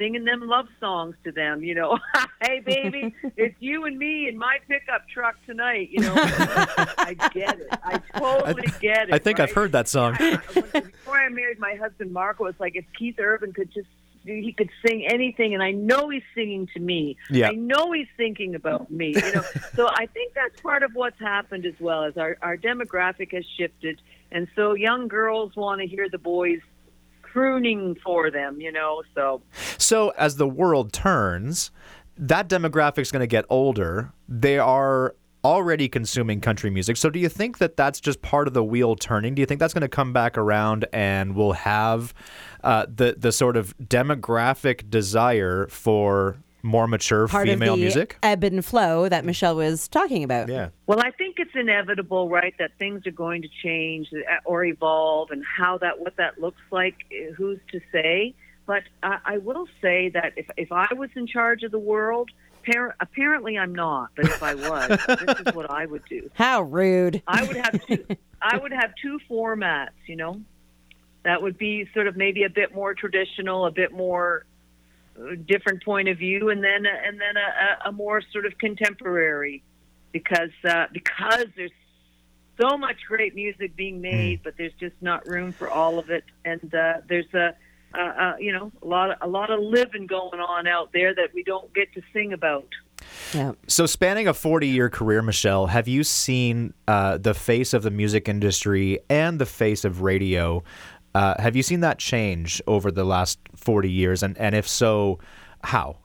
singing 0.00 0.24
them 0.24 0.40
love 0.48 0.66
songs 0.80 1.14
to 1.24 1.30
them. 1.30 1.62
You 1.62 1.74
know, 1.74 1.98
hey 2.42 2.60
baby, 2.60 3.14
it's 3.36 3.54
you 3.60 3.84
and 3.84 3.98
me 3.98 4.28
in 4.28 4.38
my 4.38 4.58
pickup 4.66 5.08
truck 5.08 5.36
tonight. 5.46 5.90
You 5.90 6.00
know, 6.00 6.14
I 6.16 7.14
get 7.32 7.60
it. 7.60 7.68
I 7.70 8.00
totally 8.16 8.68
get 8.80 9.08
it. 9.08 9.14
I 9.14 9.18
think 9.18 9.38
I've 9.38 9.52
heard 9.52 9.72
that 9.72 9.88
song. 9.88 10.16
Before 10.16 11.18
I 11.18 11.28
married 11.28 11.58
my 11.58 11.74
husband 11.74 12.12
Marco, 12.12 12.46
it's 12.46 12.58
like 12.58 12.76
if 12.76 12.84
Keith 12.98 13.16
Urban 13.18 13.52
could 13.52 13.72
just 13.72 13.88
he 14.24 14.52
could 14.52 14.68
sing 14.86 15.06
anything, 15.06 15.54
and 15.54 15.62
I 15.62 15.70
know 15.70 16.10
he's 16.10 16.22
singing 16.34 16.68
to 16.74 16.80
me. 16.80 17.16
Yeah. 17.30 17.48
I 17.48 17.52
know 17.52 17.92
he's 17.92 18.06
thinking 18.18 18.54
about 18.54 18.90
me. 18.90 19.14
You 19.16 19.34
know, 19.34 19.42
so 19.74 19.88
I 19.88 20.06
think 20.06 20.34
that's 20.34 20.60
part 20.60 20.82
of 20.82 20.94
what's 20.94 21.18
happened 21.18 21.64
as 21.64 21.74
well 21.80 22.04
as 22.04 22.16
our 22.16 22.36
our 22.42 22.56
demographic 22.56 23.32
has 23.32 23.44
shifted, 23.56 24.00
and 24.30 24.48
so 24.56 24.74
young 24.74 25.08
girls 25.08 25.56
want 25.56 25.80
to 25.80 25.86
hear 25.86 26.08
the 26.08 26.18
boys 26.18 26.60
crooning 27.32 27.96
for 28.02 28.30
them. 28.30 28.60
You 28.60 28.72
know, 28.72 29.02
so 29.14 29.42
So 29.78 30.10
as 30.10 30.36
the 30.36 30.48
world 30.48 30.92
turns, 30.92 31.70
that 32.16 32.48
demographic's 32.48 33.10
going 33.10 33.20
to 33.20 33.26
get 33.26 33.44
older. 33.48 34.12
They 34.28 34.58
are 34.58 35.14
already 35.42 35.88
consuming 35.88 36.40
country 36.40 36.68
music. 36.70 36.96
So 36.96 37.08
do 37.08 37.18
you 37.18 37.28
think 37.28 37.58
that 37.58 37.76
that's 37.76 38.00
just 38.00 38.20
part 38.20 38.46
of 38.46 38.54
the 38.54 38.62
wheel 38.62 38.94
turning? 38.94 39.34
Do 39.34 39.40
you 39.40 39.46
think 39.46 39.58
that's 39.58 39.72
going 39.72 39.82
to 39.82 39.88
come 39.88 40.12
back 40.12 40.36
around 40.36 40.86
and 40.92 41.34
we'll 41.34 41.52
have 41.52 42.12
uh, 42.62 42.86
the 42.94 43.16
the 43.18 43.32
sort 43.32 43.56
of 43.56 43.76
demographic 43.78 44.90
desire 44.90 45.66
for 45.68 46.36
more 46.62 46.86
mature 46.86 47.26
Part 47.28 47.46
female 47.48 47.74
of 47.74 47.78
the 47.78 47.82
music? 47.84 48.18
ebb 48.22 48.44
and 48.44 48.64
flow 48.64 49.08
that 49.08 49.24
Michelle 49.24 49.56
was 49.56 49.88
talking 49.88 50.24
about. 50.24 50.48
Yeah. 50.48 50.68
Well, 50.86 51.00
I 51.00 51.10
think 51.12 51.36
it's 51.38 51.50
inevitable, 51.54 52.28
right, 52.28 52.54
that 52.58 52.72
things 52.78 53.06
are 53.06 53.12
going 53.12 53.42
to 53.42 53.48
change 53.62 54.08
or 54.44 54.64
evolve, 54.64 55.30
and 55.30 55.44
how 55.44 55.78
that, 55.78 55.98
what 56.00 56.16
that 56.16 56.40
looks 56.40 56.60
like, 56.70 56.96
uh, 57.12 57.32
who's 57.34 57.58
to 57.72 57.80
say? 57.92 58.34
But 58.66 58.82
I, 59.02 59.18
I 59.24 59.38
will 59.38 59.66
say 59.82 60.10
that 60.10 60.34
if 60.36 60.46
if 60.56 60.70
I 60.70 60.86
was 60.94 61.10
in 61.16 61.26
charge 61.26 61.62
of 61.64 61.72
the 61.72 61.78
world, 61.78 62.30
par- 62.64 62.94
apparently 63.00 63.58
I'm 63.58 63.74
not. 63.74 64.10
But 64.14 64.26
if 64.26 64.42
I 64.42 64.54
was, 64.54 64.88
this 65.26 65.40
is 65.46 65.54
what 65.54 65.68
I 65.70 65.86
would 65.86 66.04
do. 66.08 66.30
How 66.34 66.62
rude. 66.62 67.20
I 67.26 67.42
would 67.42 67.56
have 67.56 67.86
two. 67.86 68.04
I 68.40 68.58
would 68.58 68.72
have 68.72 68.92
two 69.02 69.18
formats. 69.28 69.88
You 70.06 70.16
know, 70.16 70.40
that 71.24 71.42
would 71.42 71.58
be 71.58 71.88
sort 71.94 72.06
of 72.06 72.16
maybe 72.16 72.44
a 72.44 72.48
bit 72.50 72.72
more 72.74 72.94
traditional, 72.94 73.66
a 73.66 73.72
bit 73.72 73.92
more 73.92 74.44
different 75.46 75.84
point 75.84 76.08
of 76.08 76.18
view, 76.18 76.50
and 76.50 76.62
then 76.62 76.86
and 76.86 77.20
then 77.20 77.36
a, 77.36 77.88
a 77.88 77.92
more 77.92 78.22
sort 78.32 78.46
of 78.46 78.56
contemporary, 78.58 79.62
because 80.12 80.50
uh, 80.68 80.86
because 80.92 81.46
there's 81.56 81.72
so 82.60 82.76
much 82.76 82.96
great 83.08 83.34
music 83.34 83.74
being 83.76 84.00
made, 84.00 84.42
but 84.42 84.54
there's 84.56 84.74
just 84.78 84.94
not 85.00 85.26
room 85.26 85.52
for 85.52 85.68
all 85.68 85.98
of 85.98 86.10
it, 86.10 86.24
and 86.44 86.74
uh, 86.74 86.94
there's 87.08 87.32
a 87.34 87.54
uh, 87.94 88.00
uh, 88.00 88.36
you 88.38 88.52
know 88.52 88.70
a 88.82 88.86
lot 88.86 89.10
of, 89.10 89.16
a 89.20 89.26
lot 89.26 89.50
of 89.50 89.60
living 89.60 90.06
going 90.06 90.40
on 90.40 90.66
out 90.66 90.92
there 90.92 91.14
that 91.14 91.34
we 91.34 91.42
don't 91.42 91.72
get 91.74 91.92
to 91.94 92.02
sing 92.12 92.32
about. 92.32 92.68
Yeah. 93.34 93.52
So, 93.66 93.86
spanning 93.86 94.28
a 94.28 94.34
40 94.34 94.68
year 94.68 94.90
career, 94.90 95.22
Michelle, 95.22 95.68
have 95.68 95.88
you 95.88 96.04
seen 96.04 96.74
uh, 96.86 97.18
the 97.18 97.34
face 97.34 97.72
of 97.72 97.82
the 97.82 97.90
music 97.90 98.28
industry 98.28 99.00
and 99.08 99.38
the 99.38 99.46
face 99.46 99.84
of 99.84 100.02
radio? 100.02 100.62
Uh, 101.14 101.40
have 101.40 101.56
you 101.56 101.62
seen 101.62 101.80
that 101.80 101.98
change 101.98 102.62
over 102.66 102.90
the 102.90 103.04
last 103.04 103.38
40 103.56 103.90
years? 103.90 104.22
And, 104.22 104.36
and 104.38 104.54
if 104.54 104.68
so, 104.68 105.18
how? 105.64 105.96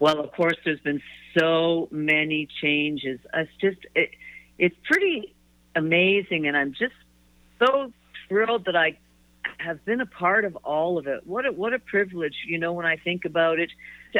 Well, 0.00 0.20
of 0.20 0.32
course, 0.32 0.56
there's 0.64 0.80
been 0.80 1.00
so 1.38 1.88
many 1.90 2.48
changes. 2.60 3.20
It's 3.32 3.50
just 3.60 3.78
it, 3.94 4.10
it's 4.58 4.76
pretty 4.84 5.34
amazing, 5.74 6.46
and 6.46 6.56
I'm 6.56 6.72
just 6.72 6.94
so 7.58 7.92
thrilled 8.28 8.66
that 8.66 8.76
I 8.76 8.98
have 9.58 9.84
been 9.84 10.00
a 10.00 10.06
part 10.06 10.44
of 10.44 10.56
all 10.56 10.98
of 10.98 11.06
it. 11.06 11.26
What 11.26 11.46
a 11.46 11.52
what 11.52 11.72
a 11.72 11.78
privilege, 11.78 12.34
you 12.46 12.58
know, 12.58 12.72
when 12.72 12.86
I 12.86 12.96
think 12.96 13.24
about 13.24 13.58
it. 13.58 13.70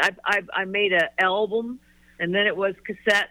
I 0.00 0.10
I, 0.24 0.42
I 0.52 0.64
made 0.64 0.92
an 0.92 1.08
album, 1.18 1.80
and 2.18 2.34
then 2.34 2.46
it 2.46 2.56
was 2.56 2.74
cassettes, 2.88 3.24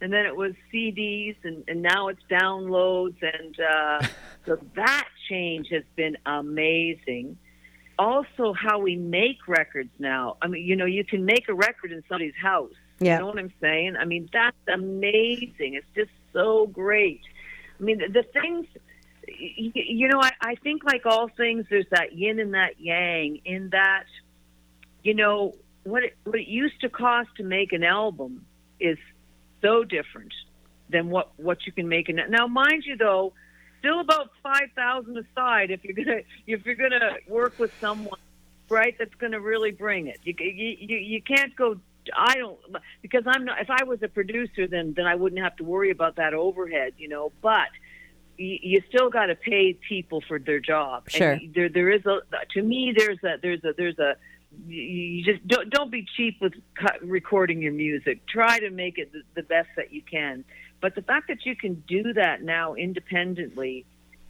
and 0.00 0.12
then 0.12 0.26
it 0.26 0.34
was 0.34 0.52
CDs, 0.72 1.36
and, 1.44 1.62
and 1.68 1.82
now 1.82 2.08
it's 2.08 2.22
downloads, 2.30 3.16
and 3.22 3.58
uh, 3.60 4.06
so 4.46 4.58
that 4.74 5.08
change 5.28 5.68
has 5.68 5.84
been 5.96 6.16
amazing. 6.26 7.36
Also, 7.98 8.54
how 8.54 8.78
we 8.78 8.96
make 8.96 9.46
records 9.46 9.90
now. 9.98 10.36
I 10.40 10.48
mean, 10.48 10.64
you 10.64 10.74
know, 10.74 10.86
you 10.86 11.04
can 11.04 11.26
make 11.26 11.48
a 11.48 11.54
record 11.54 11.92
in 11.92 12.02
somebody's 12.08 12.34
house. 12.40 12.72
Yeah. 12.98 13.14
You 13.14 13.18
know 13.20 13.26
what 13.26 13.38
I'm 13.38 13.52
saying? 13.60 13.96
I 13.96 14.04
mean, 14.06 14.28
that's 14.32 14.56
amazing. 14.72 15.74
It's 15.74 15.86
just 15.94 16.10
so 16.32 16.66
great. 16.66 17.20
I 17.78 17.82
mean, 17.82 17.98
the, 17.98 18.08
the 18.08 18.22
things, 18.22 18.66
you, 19.28 19.72
you 19.74 20.08
know, 20.08 20.20
I, 20.20 20.30
I 20.40 20.54
think 20.56 20.84
like 20.84 21.04
all 21.04 21.28
things, 21.28 21.66
there's 21.68 21.86
that 21.90 22.14
yin 22.14 22.38
and 22.40 22.54
that 22.54 22.80
yang. 22.80 23.40
In 23.44 23.70
that, 23.70 24.04
you 25.02 25.14
know, 25.14 25.56
what 25.84 26.04
it, 26.04 26.16
what 26.24 26.38
it 26.38 26.48
used 26.48 26.80
to 26.82 26.88
cost 26.88 27.28
to 27.36 27.42
make 27.42 27.72
an 27.72 27.84
album 27.84 28.46
is 28.78 28.98
so 29.60 29.84
different 29.84 30.32
than 30.88 31.10
what 31.10 31.32
what 31.36 31.66
you 31.66 31.72
can 31.72 31.88
make 31.88 32.08
in 32.08 32.18
it. 32.18 32.30
Now, 32.30 32.46
mind 32.46 32.84
you, 32.84 32.96
though, 32.96 33.32
still 33.78 34.00
about 34.00 34.30
five 34.42 34.70
thousand 34.74 35.16
aside 35.16 35.70
if 35.70 35.84
you're 35.84 35.94
gonna 35.94 36.20
if 36.46 36.64
you're 36.64 36.74
gonna 36.74 37.16
work 37.28 37.58
with 37.58 37.72
someone, 37.80 38.18
right? 38.68 38.94
That's 38.98 39.14
gonna 39.16 39.40
really 39.40 39.70
bring 39.70 40.06
it. 40.06 40.20
You 40.24 40.34
you 40.38 40.76
you, 40.78 40.96
you 40.96 41.22
can't 41.22 41.54
go. 41.56 41.76
I 42.16 42.36
don't 42.36 42.58
because 43.02 43.24
I'm 43.26 43.44
not. 43.44 43.60
If 43.60 43.70
I 43.70 43.84
was 43.84 44.02
a 44.02 44.08
producer, 44.08 44.66
then 44.66 44.94
then 44.96 45.06
I 45.06 45.14
wouldn't 45.14 45.42
have 45.42 45.56
to 45.56 45.64
worry 45.64 45.90
about 45.90 46.16
that 46.16 46.34
overhead, 46.34 46.94
you 46.98 47.08
know. 47.08 47.32
But 47.42 47.68
you, 48.36 48.58
you 48.62 48.82
still 48.88 49.10
got 49.10 49.26
to 49.26 49.34
pay 49.34 49.74
people 49.74 50.22
for 50.26 50.38
their 50.38 50.60
job. 50.60 51.10
Sure. 51.10 51.32
And 51.32 51.54
there 51.54 51.68
there 51.68 51.90
is 51.90 52.04
a 52.06 52.20
to 52.54 52.62
me 52.62 52.94
there's 52.96 53.22
a 53.22 53.36
there's 53.40 53.62
a 53.64 53.72
there's 53.76 53.98
a 53.98 54.16
you- 54.66 55.22
just 55.24 55.46
don't 55.46 55.70
don't 55.70 55.90
be 55.90 56.04
cheap 56.16 56.40
with 56.40 56.54
recording 57.02 57.62
your 57.62 57.72
music. 57.72 58.26
Try 58.26 58.58
to 58.58 58.70
make 58.70 58.98
it 58.98 59.12
the, 59.12 59.22
the 59.34 59.42
best 59.42 59.68
that 59.76 59.92
you 59.92 60.02
can. 60.02 60.44
But 60.80 60.94
the 60.94 61.02
fact 61.02 61.28
that 61.28 61.44
you 61.44 61.54
can 61.56 61.82
do 61.86 62.12
that 62.14 62.42
now 62.42 62.74
independently 62.74 63.84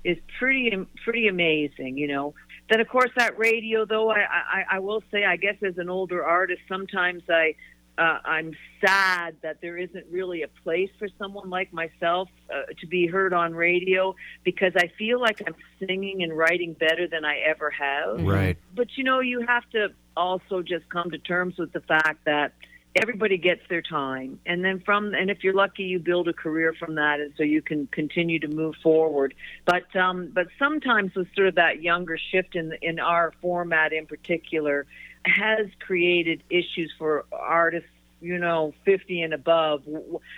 is 0.05 0.19
pretty 0.39 0.73
pretty 1.05 1.29
amazing, 1.29 1.97
you 1.99 2.09
know. 2.09 2.35
Then 2.69 2.81
of 2.81 2.89
course 2.89 3.11
that 3.17 3.39
radio, 3.39 3.85
though, 3.85 4.11
I 4.11 4.21
I, 4.21 4.65
I 4.73 4.79
will 4.79 5.03
say, 5.11 5.25
I 5.25 5.37
guess 5.37 5.57
as 5.63 5.79
an 5.79 5.89
older 5.91 6.25
artist, 6.25 6.63
sometimes 6.69 7.23
I 7.29 7.55
uh, 7.99 8.19
I'm 8.25 8.53
sad 8.81 9.37
that 9.43 9.61
there 9.61 9.77
isn't 9.77 10.07
really 10.11 10.43
a 10.43 10.49
place 10.49 10.89
for 10.99 11.09
someone 11.19 11.51
like 11.51 11.71
myself 11.73 12.31
uh, 12.49 12.63
to 12.81 12.87
be 12.87 13.07
heard 13.07 13.35
on 13.35 13.55
radio 13.55 14.15
because 14.43 14.73
I 14.75 14.91
feel 14.97 15.21
like 15.21 15.43
I'm 15.47 15.55
singing 15.79 16.23
and 16.23 16.35
writing 16.37 16.73
better 16.73 17.07
than 17.07 17.27
I 17.27 17.39
ever 17.41 17.69
have 17.71 18.23
Right. 18.23 18.57
but 18.75 18.97
you 18.97 19.05
know 19.05 19.21
you 19.21 19.43
have 19.47 19.69
to 19.71 19.89
also 20.21 20.63
just 20.63 20.89
come 20.91 21.11
to 21.11 21.19
terms 21.19 21.57
with 21.59 21.73
the 21.73 21.81
fact 21.81 22.25
that 22.27 22.53
everybody 22.95 23.39
gets 23.39 23.63
their 23.69 23.83
time. 23.83 24.39
And 24.47 24.65
then 24.65 24.81
from 24.81 25.15
and 25.15 25.31
if 25.31 25.43
you're 25.43 25.55
lucky 25.55 25.85
you 25.85 25.99
build 25.99 26.29
a 26.29 26.33
career 26.33 26.75
from 26.79 26.97
that 26.97 27.21
and 27.21 27.33
so 27.37 27.43
you 27.43 27.63
can 27.63 27.87
continue 27.89 28.39
to 28.41 28.49
move 28.49 28.75
forward. 28.83 29.35
But 29.65 29.95
um 29.97 30.31
but 30.33 30.49
sometimes 30.59 31.15
with 31.15 31.29
sort 31.35 31.49
of 31.49 31.55
that 31.55 31.83
younger 31.83 32.19
shift 32.19 32.55
in 32.57 32.73
in 32.83 32.99
our 32.99 33.33
format 33.41 33.93
in 33.93 34.07
particular 34.07 34.87
has 35.25 35.67
created 35.87 36.43
issues 36.51 36.93
for 36.99 37.25
artists 37.33 37.89
you 38.21 38.39
know 38.39 38.75
50 38.85 39.23
and 39.23 39.33
above. 39.33 39.83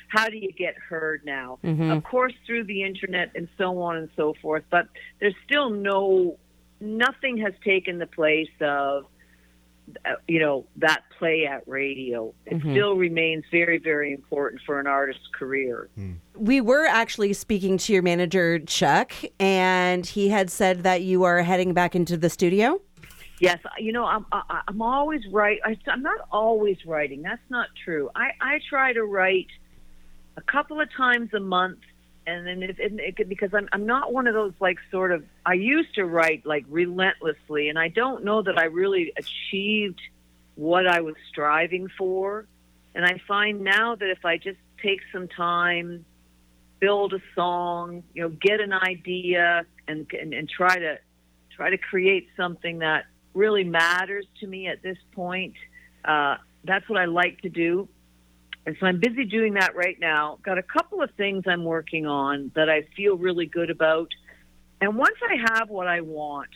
How 0.08 0.28
do 0.28 0.36
you 0.36 0.52
get 0.52 0.76
heard 0.76 1.24
now? 1.24 1.58
Of 1.90 2.04
course 2.04 2.34
through 2.46 2.64
the 2.64 2.82
internet 2.84 3.32
and 3.34 3.48
so 3.56 3.80
on 3.80 3.96
and 3.96 4.10
so 4.14 4.34
forth 4.42 4.64
but 4.70 4.88
there's 5.20 5.34
still 5.46 5.70
no 5.70 6.36
nothing 6.80 7.38
has 7.38 7.54
taken 7.64 7.98
the 7.98 8.06
place 8.06 8.56
of 8.60 9.06
Uh, 10.04 10.12
you 10.28 10.38
know 10.38 10.64
that 10.76 11.02
play 11.18 11.44
at 11.44 11.66
radio 11.66 12.32
it 12.46 12.54
mm-hmm. 12.54 12.70
still 12.72 12.94
remains 12.94 13.44
very 13.50 13.78
very 13.78 14.12
important 14.12 14.62
for 14.64 14.78
an 14.78 14.86
artist's 14.86 15.26
career 15.36 15.88
hmm. 15.96 16.12
We 16.36 16.60
were 16.60 16.86
actually 16.86 17.34
speaking 17.34 17.76
to 17.78 17.92
your 17.92 18.02
manager, 18.02 18.58
Chuck, 18.58 19.12
and 19.38 20.04
he 20.04 20.30
had 20.30 20.50
said 20.50 20.82
that 20.82 21.02
you 21.02 21.24
are 21.24 21.42
heading 21.42 21.74
back 21.74 21.94
into 21.94 22.16
the 22.16 22.30
studio. 22.30 22.80
Yes, 23.38 23.58
uh, 23.64 23.68
you 23.78 23.92
know, 23.92 24.04
I'm 24.04 24.24
I, 24.32 24.62
I'm 24.66 24.80
always 24.80 25.20
right. 25.30 25.58
I, 25.64 25.76
I'm 25.88 26.02
not 26.02 26.20
always 26.30 26.78
writing. 26.86 27.22
That's 27.22 27.42
not 27.50 27.68
true. 27.84 28.10
I 28.14 28.30
I 28.40 28.60
try 28.68 28.92
to 28.92 29.04
write 29.04 29.48
a 30.36 30.42
couple 30.42 30.80
of 30.80 30.88
times 30.96 31.34
a 31.34 31.40
month, 31.40 31.80
and 32.26 32.46
then 32.46 32.62
it, 32.62 32.76
it, 32.78 33.28
because 33.28 33.50
I'm 33.52 33.68
I'm 33.72 33.86
not 33.86 34.12
one 34.12 34.26
of 34.26 34.34
those 34.34 34.52
like 34.60 34.78
sort 34.90 35.12
of. 35.12 35.24
I 35.44 35.54
used 35.54 35.94
to 35.96 36.04
write 36.04 36.46
like 36.46 36.64
relentlessly, 36.68 37.68
and 37.68 37.78
I 37.78 37.88
don't 37.88 38.24
know 38.24 38.42
that 38.42 38.58
I 38.58 38.64
really 38.64 39.12
achieved 39.16 40.00
what 40.54 40.86
I 40.86 41.00
was 41.00 41.14
striving 41.28 41.88
for. 41.98 42.46
And 42.94 43.04
I 43.04 43.20
find 43.26 43.62
now 43.62 43.94
that 43.94 44.10
if 44.10 44.24
I 44.24 44.36
just 44.36 44.58
take 44.82 45.00
some 45.12 45.26
time, 45.28 46.04
build 46.78 47.14
a 47.14 47.20
song, 47.34 48.02
you 48.14 48.22
know, 48.22 48.28
get 48.28 48.60
an 48.60 48.72
idea, 48.72 49.64
and 49.88 50.06
and, 50.12 50.32
and 50.32 50.48
try 50.48 50.78
to 50.78 50.98
try 51.50 51.70
to 51.70 51.78
create 51.78 52.28
something 52.36 52.78
that 52.78 53.06
really 53.34 53.64
matters 53.64 54.26
to 54.40 54.46
me 54.46 54.68
at 54.68 54.82
this 54.82 54.98
point. 55.12 55.54
Uh, 56.04 56.36
that's 56.64 56.88
what 56.88 56.98
I 57.00 57.06
like 57.06 57.40
to 57.42 57.48
do. 57.48 57.88
And 58.64 58.76
so 58.78 58.86
I'm 58.86 59.00
busy 59.00 59.24
doing 59.24 59.54
that 59.54 59.74
right 59.74 59.98
now. 59.98 60.38
Got 60.42 60.58
a 60.58 60.62
couple 60.62 61.02
of 61.02 61.10
things 61.16 61.44
I'm 61.46 61.64
working 61.64 62.06
on 62.06 62.52
that 62.54 62.68
I 62.70 62.82
feel 62.96 63.16
really 63.16 63.46
good 63.46 63.70
about. 63.70 64.08
And 64.80 64.96
once 64.96 65.16
I 65.28 65.36
have 65.58 65.68
what 65.68 65.88
I 65.88 66.00
want, 66.00 66.50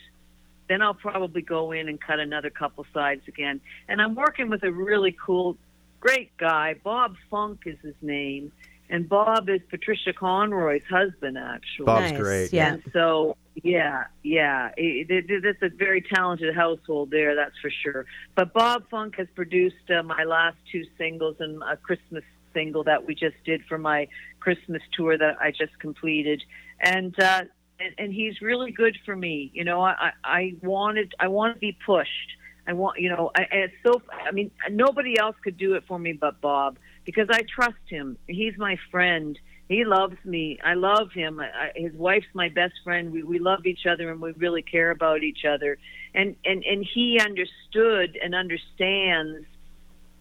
then 0.69 0.81
I'll 0.81 0.93
probably 0.93 1.41
go 1.41 1.71
in 1.71 1.87
and 1.89 1.99
cut 1.99 2.19
another 2.19 2.49
couple 2.49 2.85
sides 2.93 3.21
again. 3.27 3.59
And 3.87 4.01
I'm 4.01 4.15
working 4.15 4.49
with 4.49 4.63
a 4.63 4.71
really 4.71 5.15
cool, 5.25 5.57
great 5.99 6.35
guy. 6.37 6.75
Bob 6.83 7.15
Funk 7.29 7.61
is 7.65 7.77
his 7.81 7.95
name. 8.01 8.51
And 8.89 9.07
Bob 9.09 9.49
is 9.49 9.59
Patricia 9.69 10.13
Conroy's 10.13 10.83
husband, 10.89 11.37
actually. 11.37 11.85
Bob's 11.85 12.11
Nice, 12.11 12.21
great. 12.21 12.53
yeah. 12.53 12.73
And 12.73 12.83
so, 12.93 13.35
yeah, 13.63 14.05
yeah, 14.23 14.69
it, 14.77 15.09
it, 15.09 15.29
it, 15.29 15.45
it's 15.45 15.61
a 15.61 15.69
very 15.69 16.01
talented 16.01 16.55
household 16.55 17.09
there, 17.11 17.35
that's 17.35 17.57
for 17.61 17.71
sure. 17.83 18.05
But 18.35 18.53
Bob 18.53 18.89
Funk 18.89 19.15
has 19.17 19.27
produced 19.35 19.89
uh, 19.89 20.03
my 20.03 20.23
last 20.23 20.57
two 20.71 20.85
singles 20.97 21.37
and 21.39 21.61
a 21.63 21.77
Christmas 21.77 22.23
single 22.53 22.83
that 22.83 23.05
we 23.05 23.15
just 23.15 23.35
did 23.45 23.63
for 23.65 23.77
my 23.77 24.07
Christmas 24.39 24.81
tour 24.93 25.17
that 25.17 25.37
I 25.41 25.51
just 25.51 25.77
completed, 25.79 26.43
and 26.81 27.19
uh, 27.19 27.43
and, 27.79 27.93
and 27.97 28.13
he's 28.13 28.41
really 28.41 28.71
good 28.71 28.97
for 29.05 29.15
me. 29.15 29.51
You 29.53 29.63
know, 29.63 29.81
I 29.81 30.11
I 30.23 30.55
wanted 30.61 31.13
I 31.19 31.27
want 31.27 31.55
to 31.55 31.59
be 31.59 31.77
pushed. 31.85 32.31
I 32.67 32.73
want, 32.73 32.99
you 32.99 33.09
know, 33.09 33.31
I, 33.35 33.45
it's 33.51 33.73
so. 33.85 34.01
I 34.11 34.31
mean, 34.31 34.51
nobody 34.69 35.17
else 35.17 35.35
could 35.43 35.57
do 35.57 35.75
it 35.75 35.83
for 35.87 35.97
me 35.97 36.13
but 36.13 36.41
Bob 36.41 36.77
because 37.05 37.27
I 37.31 37.43
trust 37.43 37.77
him. 37.87 38.17
He's 38.27 38.57
my 38.57 38.77
friend. 38.91 39.39
He 39.67 39.83
loves 39.83 40.15
me. 40.23 40.59
I 40.63 40.75
love 40.75 41.11
him. 41.13 41.39
I, 41.41 41.71
his 41.75 41.93
wife's 41.93 42.27
my 42.33 42.49
best 42.49 42.73
friend. 42.83 43.11
We 43.11 43.23
we 43.23 43.39
love 43.39 43.65
each 43.65 43.85
other 43.85 44.09
and 44.11 44.21
we 44.21 44.31
really 44.33 44.61
care 44.61 44.91
about 44.91 45.23
each 45.23 45.43
other. 45.45 45.77
And 46.13 46.35
and 46.45 46.63
and 46.63 46.85
he 46.93 47.19
understood 47.19 48.17
and 48.21 48.33
understands 48.33 49.45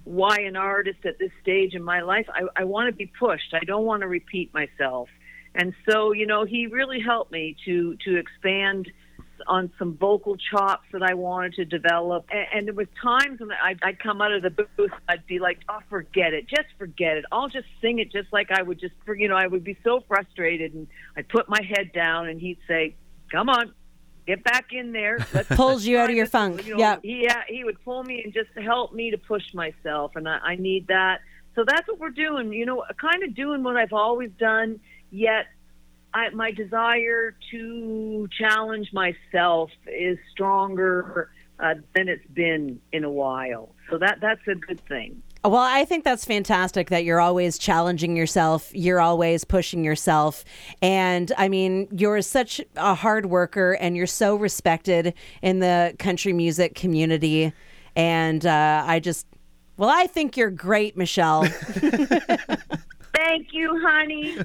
why 0.04 0.38
an 0.40 0.56
artist 0.56 1.04
at 1.04 1.18
this 1.18 1.32
stage 1.42 1.74
in 1.74 1.82
my 1.82 2.00
life 2.00 2.26
I, 2.32 2.42
I 2.60 2.64
want 2.64 2.90
to 2.90 2.96
be 2.96 3.10
pushed. 3.18 3.54
I 3.54 3.64
don't 3.64 3.84
want 3.84 4.02
to 4.02 4.08
repeat 4.08 4.52
myself. 4.52 5.08
And 5.54 5.74
so, 5.88 6.12
you 6.12 6.26
know, 6.26 6.44
he 6.44 6.66
really 6.66 7.00
helped 7.00 7.30
me 7.30 7.56
to 7.66 7.96
to 8.04 8.16
expand 8.16 8.90
on 9.46 9.70
some 9.78 9.96
vocal 9.96 10.36
chops 10.36 10.84
that 10.92 11.02
I 11.02 11.14
wanted 11.14 11.54
to 11.54 11.64
develop. 11.64 12.26
And, 12.30 12.46
and 12.54 12.66
there 12.66 12.74
was 12.74 12.88
times 13.02 13.40
when 13.40 13.50
I'd, 13.52 13.78
I'd 13.82 13.98
come 13.98 14.20
out 14.20 14.32
of 14.32 14.42
the 14.42 14.50
booth, 14.50 14.90
I'd 15.08 15.26
be 15.26 15.38
like, 15.38 15.58
"Oh, 15.68 15.78
forget 15.88 16.34
it, 16.34 16.46
just 16.48 16.68
forget 16.78 17.16
it. 17.16 17.24
I'll 17.32 17.48
just 17.48 17.66
sing 17.80 17.98
it 17.98 18.12
just 18.12 18.32
like 18.32 18.50
I 18.50 18.62
would 18.62 18.78
just, 18.80 18.94
for 19.04 19.14
you 19.14 19.28
know, 19.28 19.36
I 19.36 19.46
would 19.46 19.64
be 19.64 19.76
so 19.84 20.02
frustrated, 20.08 20.74
and 20.74 20.86
I'd 21.16 21.28
put 21.28 21.48
my 21.48 21.60
head 21.62 21.92
down, 21.92 22.28
and 22.28 22.40
he'd 22.40 22.58
say, 22.68 22.96
"Come 23.30 23.48
on." 23.48 23.72
Get 24.26 24.42
back 24.42 24.72
in 24.72 24.90
there. 24.90 25.18
Let's 25.32 25.48
Pulls 25.54 25.84
you 25.84 25.98
out 25.98 26.10
of 26.10 26.16
your 26.16 26.24
this." 26.24 26.32
funk. 26.32 26.66
You 26.66 26.72
know, 26.72 26.78
Yep. 26.80 27.00
He, 27.04 27.22
yeah, 27.22 27.42
he 27.48 27.62
would 27.62 27.80
pull 27.84 28.02
me 28.02 28.22
and 28.24 28.34
just 28.34 28.50
help 28.56 28.92
me 28.92 29.12
to 29.12 29.18
push 29.18 29.54
myself, 29.54 30.16
and 30.16 30.28
I, 30.28 30.38
I 30.38 30.56
need 30.56 30.88
that. 30.88 31.20
So 31.54 31.64
that's 31.64 31.86
what 31.86 32.00
we're 32.00 32.10
doing. 32.10 32.52
You 32.52 32.66
know, 32.66 32.82
kind 33.00 33.22
of 33.22 33.34
doing 33.36 33.62
what 33.62 33.76
I've 33.76 33.92
always 33.92 34.30
done, 34.38 34.80
yet 35.12 35.46
I, 36.16 36.30
my 36.30 36.50
desire 36.50 37.36
to 37.50 38.28
challenge 38.38 38.90
myself 38.94 39.70
is 39.86 40.16
stronger 40.32 41.30
uh, 41.60 41.74
than 41.94 42.08
it's 42.08 42.26
been 42.32 42.80
in 42.90 43.04
a 43.04 43.10
while. 43.10 43.74
So 43.90 43.98
that 43.98 44.20
that's 44.22 44.40
a 44.48 44.54
good 44.54 44.80
thing. 44.88 45.22
Well, 45.44 45.56
I 45.56 45.84
think 45.84 46.04
that's 46.04 46.24
fantastic 46.24 46.88
that 46.88 47.04
you're 47.04 47.20
always 47.20 47.58
challenging 47.58 48.16
yourself. 48.16 48.74
You're 48.74 49.00
always 49.00 49.44
pushing 49.44 49.84
yourself. 49.84 50.42
And 50.80 51.30
I 51.36 51.48
mean, 51.48 51.86
you're 51.92 52.22
such 52.22 52.62
a 52.76 52.94
hard 52.94 53.26
worker 53.26 53.72
and 53.72 53.94
you're 53.94 54.06
so 54.06 54.36
respected 54.36 55.12
in 55.42 55.58
the 55.58 55.94
country 55.98 56.32
music 56.32 56.74
community. 56.74 57.52
And 57.94 58.44
uh, 58.44 58.84
I 58.86 59.00
just, 59.00 59.26
well, 59.76 59.90
I 59.90 60.06
think 60.06 60.38
you're 60.38 60.50
great, 60.50 60.96
Michelle. 60.96 61.46
Thank 63.16 63.48
you, 63.52 63.80
honey. 63.82 64.36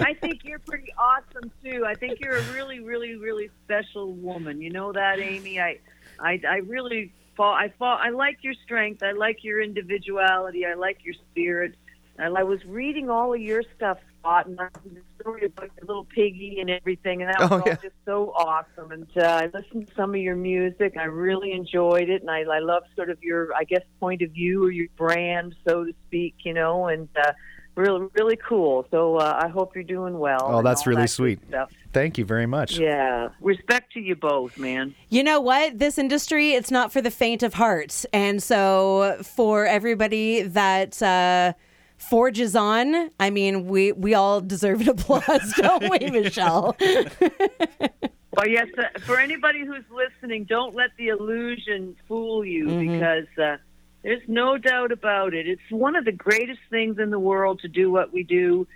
I 0.00 0.14
think 0.14 0.40
you're 0.44 0.58
pretty 0.58 0.92
awesome 0.98 1.50
too. 1.64 1.84
I 1.86 1.94
think 1.94 2.20
you're 2.20 2.36
a 2.36 2.52
really, 2.52 2.80
really, 2.80 3.14
really 3.14 3.48
special 3.64 4.12
woman. 4.12 4.60
You 4.60 4.70
know 4.70 4.92
that, 4.92 5.20
Amy. 5.20 5.60
I, 5.60 5.78
I, 6.18 6.40
I 6.48 6.56
really 6.58 7.12
fall. 7.36 7.54
I 7.54 7.72
fall. 7.78 7.96
I 8.00 8.10
like 8.10 8.38
your 8.42 8.54
strength. 8.64 9.02
I 9.02 9.12
like 9.12 9.44
your 9.44 9.60
individuality. 9.62 10.66
I 10.66 10.74
like 10.74 10.98
your 11.04 11.14
spirit. 11.30 11.76
And 12.18 12.36
I 12.36 12.42
was 12.42 12.62
reading 12.66 13.08
all 13.08 13.32
of 13.34 13.40
your 13.40 13.62
stuff, 13.76 13.98
Scott, 14.20 14.46
and 14.46 14.60
I- 14.60 14.68
the 14.84 15.00
story 15.20 15.44
about 15.46 15.70
your 15.76 15.86
little 15.86 16.04
piggy 16.04 16.58
and 16.60 16.68
everything, 16.68 17.22
and 17.22 17.30
that 17.30 17.40
was 17.40 17.52
Oh, 17.52 17.56
all 17.60 17.62
yeah. 17.66 17.76
just 17.76 17.94
so 18.04 18.32
awesome. 18.36 18.90
And 18.90 19.06
uh, 19.16 19.22
I 19.22 19.46
listened 19.46 19.86
to 19.88 19.94
some 19.94 20.10
of 20.10 20.20
your 20.20 20.36
music. 20.36 20.96
I 20.98 21.04
really 21.04 21.52
enjoyed 21.52 22.10
it, 22.10 22.20
and 22.20 22.30
I, 22.30 22.40
I 22.40 22.58
love 22.58 22.82
sort 22.96 23.08
of 23.10 23.22
your, 23.22 23.54
I 23.54 23.64
guess, 23.64 23.82
point 24.00 24.20
of 24.22 24.30
view 24.32 24.64
or 24.64 24.70
your 24.72 24.88
brand, 24.96 25.54
so 25.66 25.84
to 25.84 25.92
speak. 26.08 26.34
You 26.44 26.54
know, 26.54 26.88
and. 26.88 27.08
Uh, 27.16 27.32
Really, 27.74 28.06
really 28.14 28.36
cool. 28.36 28.86
So 28.90 29.16
uh, 29.16 29.40
I 29.42 29.48
hope 29.48 29.74
you're 29.74 29.84
doing 29.84 30.18
well. 30.18 30.42
Oh, 30.42 30.62
that's 30.62 30.86
really 30.86 31.02
that 31.02 31.08
sweet. 31.08 31.40
Thank 31.92 32.18
you 32.18 32.24
very 32.24 32.46
much. 32.46 32.78
Yeah, 32.78 33.30
respect 33.40 33.92
to 33.94 34.00
you 34.00 34.14
both, 34.14 34.58
man. 34.58 34.94
You 35.08 35.22
know 35.22 35.40
what? 35.40 35.78
This 35.78 35.98
industry, 35.98 36.52
it's 36.52 36.70
not 36.70 36.92
for 36.92 37.00
the 37.00 37.10
faint 37.10 37.42
of 37.42 37.54
heart. 37.54 38.04
And 38.12 38.42
so 38.42 39.18
for 39.22 39.64
everybody 39.66 40.42
that 40.42 41.02
uh, 41.02 41.54
forges 41.96 42.54
on, 42.54 43.10
I 43.18 43.30
mean, 43.30 43.66
we, 43.66 43.92
we 43.92 44.14
all 44.14 44.40
deserve 44.40 44.82
an 44.82 44.88
applause, 44.90 45.54
don't 45.56 45.88
we, 45.90 46.10
Michelle? 46.10 46.76
Well, 48.34 48.48
yes, 48.48 48.68
uh, 48.78 48.98
for 49.00 49.20
anybody 49.20 49.60
who's 49.60 49.84
listening, 49.90 50.44
don't 50.44 50.74
let 50.74 50.90
the 50.96 51.08
illusion 51.08 51.94
fool 52.08 52.44
you 52.44 52.66
because 52.66 53.26
uh, 53.38 53.58
there's 54.02 54.22
no 54.26 54.58
doubt 54.58 54.92
about 54.92 55.34
it. 55.34 55.46
It's 55.46 55.62
one 55.70 55.96
of 55.96 56.04
the 56.04 56.12
greatest 56.12 56.60
things 56.70 56.98
in 56.98 57.10
the 57.10 57.18
world 57.18 57.60
to 57.60 57.68
do 57.68 57.90
what 57.90 58.12
we 58.12 58.22
do. 58.22 58.66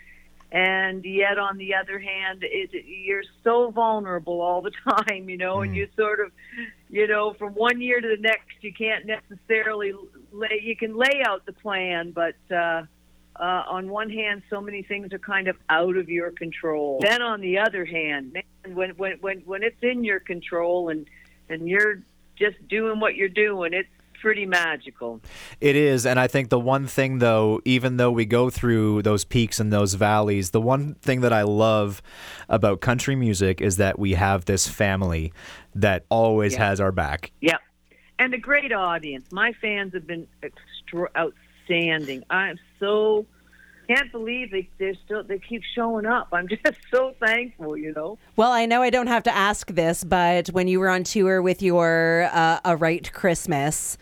And 0.52 1.04
yet, 1.04 1.38
on 1.38 1.58
the 1.58 1.74
other 1.74 1.98
hand, 1.98 2.42
it, 2.42 2.70
you're 2.86 3.24
so 3.42 3.70
vulnerable 3.72 4.40
all 4.40 4.62
the 4.62 4.70
time, 4.88 5.28
you 5.28 5.36
know, 5.36 5.60
and 5.60 5.74
you 5.74 5.88
sort 5.96 6.20
of, 6.20 6.30
you 6.88 7.08
know, 7.08 7.34
from 7.34 7.54
one 7.54 7.80
year 7.80 8.00
to 8.00 8.08
the 8.08 8.22
next, 8.22 8.54
you 8.60 8.72
can't 8.72 9.04
necessarily 9.06 9.92
lay, 10.32 10.60
you 10.62 10.76
can 10.76 10.96
lay 10.96 11.22
out 11.26 11.44
the 11.46 11.52
plan, 11.52 12.12
but, 12.12 12.36
uh, 12.54 12.82
uh, 13.38 13.64
on 13.68 13.88
one 13.90 14.08
hand, 14.08 14.42
so 14.48 14.60
many 14.60 14.82
things 14.82 15.12
are 15.12 15.18
kind 15.18 15.48
of 15.48 15.56
out 15.68 15.96
of 15.96 16.08
your 16.08 16.30
control. 16.30 17.00
Then 17.02 17.20
on 17.20 17.40
the 17.40 17.58
other 17.58 17.84
hand, 17.84 18.32
man, 18.32 18.74
when 18.74 18.90
when 18.96 19.18
when 19.20 19.40
when 19.40 19.62
it's 19.62 19.82
in 19.82 20.04
your 20.04 20.20
control 20.20 20.88
and 20.88 21.06
and 21.50 21.68
you're 21.68 22.02
just 22.36 22.56
doing 22.68 22.98
what 22.98 23.14
you're 23.14 23.28
doing, 23.28 23.74
it's 23.74 23.88
pretty 24.20 24.46
magical. 24.46 25.20
It 25.60 25.76
is, 25.76 26.06
and 26.06 26.18
I 26.18 26.26
think 26.26 26.48
the 26.48 26.58
one 26.60 26.86
thing 26.86 27.18
though, 27.18 27.60
even 27.64 27.96
though 27.96 28.10
we 28.10 28.24
go 28.26 28.50
through 28.50 29.02
those 29.02 29.24
peaks 29.24 29.60
and 29.60 29.72
those 29.72 29.94
valleys, 29.94 30.50
the 30.50 30.60
one 30.60 30.94
thing 30.94 31.20
that 31.22 31.32
I 31.32 31.42
love 31.42 32.02
about 32.48 32.80
country 32.80 33.16
music 33.16 33.60
is 33.60 33.76
that 33.76 33.98
we 33.98 34.14
have 34.14 34.44
this 34.44 34.66
family 34.68 35.32
that 35.74 36.04
always 36.08 36.54
Yeah. 36.54 36.68
has 36.68 36.80
our 36.80 36.92
back. 36.92 37.30
Yeah, 37.40 37.58
and 38.18 38.32
a 38.34 38.38
great 38.38 38.72
audience. 38.72 39.30
My 39.32 39.52
fans 39.60 39.92
have 39.94 40.06
been 40.06 40.26
extra 40.42 41.08
outstanding. 41.16 42.22
I'm 42.30 42.58
so 42.80 43.26
can't 43.88 44.10
believe 44.12 44.50
they 44.50 44.68
they're 44.78 44.94
still 45.04 45.22
they 45.24 45.38
keep 45.38 45.62
showing 45.74 46.06
up. 46.06 46.28
I'm 46.32 46.48
just 46.64 46.78
so 46.90 47.14
thankful, 47.20 47.76
you 47.76 47.92
know. 47.94 48.18
Well, 48.36 48.52
I 48.52 48.66
know 48.66 48.82
I 48.82 48.90
don't 48.90 49.06
have 49.06 49.22
to 49.24 49.34
ask 49.34 49.68
this, 49.68 50.04
but 50.04 50.48
when 50.48 50.68
you 50.68 50.80
were 50.80 50.88
on 50.88 51.04
tour 51.04 51.40
with 51.42 51.62
your 51.62 52.28
uh, 52.32 52.60
A 52.64 52.76
Wright 52.76 53.10
Christmas, 53.12 53.98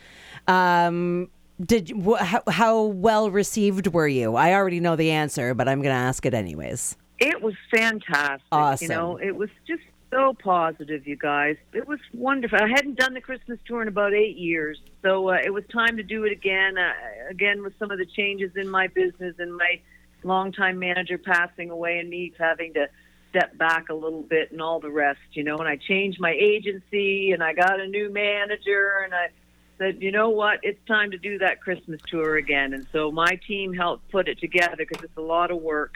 um, 0.49 1.30
did 1.64 1.91
wh- 1.91 2.18
how, 2.18 2.43
how 2.49 2.82
well 2.82 3.30
received 3.30 3.89
were 3.89 4.09
you? 4.09 4.37
I 4.37 4.55
already 4.55 4.80
know 4.80 4.97
the 4.97 5.11
answer, 5.11 5.55
but 5.55 5.68
I'm 5.68 5.80
going 5.80 5.95
to 5.95 6.01
ask 6.01 6.26
it 6.26 6.35
anyways. 6.35 6.97
It 7.18 7.41
was 7.43 7.55
fantastic. 7.70 8.43
Awesome. 8.51 8.85
You 8.85 8.89
know, 8.89 9.16
it 9.16 9.37
was 9.37 9.51
just 9.66 9.82
so 10.14 10.32
positive, 10.32 11.06
you 11.06 11.16
guys. 11.16 11.56
It 11.72 11.88
was 11.88 11.98
wonderful. 12.12 12.58
I 12.60 12.68
hadn't 12.68 12.98
done 12.98 13.14
the 13.14 13.20
Christmas 13.20 13.58
tour 13.66 13.82
in 13.82 13.88
about 13.88 14.14
eight 14.14 14.36
years, 14.36 14.78
so 15.02 15.30
uh, 15.30 15.38
it 15.44 15.52
was 15.52 15.64
time 15.72 15.96
to 15.96 16.02
do 16.04 16.24
it 16.24 16.32
again. 16.32 16.78
Uh, 16.78 16.92
again, 17.28 17.62
with 17.62 17.76
some 17.78 17.90
of 17.90 17.98
the 17.98 18.06
changes 18.06 18.52
in 18.54 18.68
my 18.68 18.86
business 18.86 19.34
and 19.38 19.56
my 19.56 19.80
longtime 20.22 20.78
manager 20.78 21.18
passing 21.18 21.70
away 21.70 21.98
and 21.98 22.08
me 22.08 22.32
having 22.38 22.72
to 22.74 22.88
step 23.30 23.58
back 23.58 23.88
a 23.88 23.94
little 23.94 24.22
bit 24.22 24.52
and 24.52 24.62
all 24.62 24.78
the 24.78 24.90
rest, 24.90 25.18
you 25.32 25.42
know. 25.42 25.56
And 25.56 25.68
I 25.68 25.76
changed 25.76 26.20
my 26.20 26.30
agency 26.32 27.32
and 27.32 27.42
I 27.42 27.52
got 27.52 27.80
a 27.80 27.86
new 27.86 28.08
manager 28.08 29.02
and 29.04 29.12
I 29.12 29.30
said, 29.78 30.00
you 30.00 30.12
know 30.12 30.28
what, 30.28 30.60
it's 30.62 30.78
time 30.86 31.10
to 31.10 31.18
do 31.18 31.38
that 31.38 31.60
Christmas 31.60 32.00
tour 32.06 32.36
again. 32.36 32.72
And 32.72 32.86
so 32.92 33.10
my 33.10 33.40
team 33.48 33.74
helped 33.74 34.08
put 34.12 34.28
it 34.28 34.38
together 34.38 34.76
because 34.78 35.02
it's 35.02 35.16
a 35.16 35.22
lot 35.22 35.50
of 35.50 35.60
work. 35.60 35.94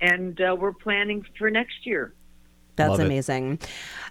And 0.00 0.40
uh, 0.40 0.56
we're 0.58 0.72
planning 0.72 1.24
for 1.38 1.48
next 1.48 1.86
year. 1.86 2.12
That's 2.76 2.90
Love 2.90 3.00
it. 3.00 3.06
amazing. 3.06 3.58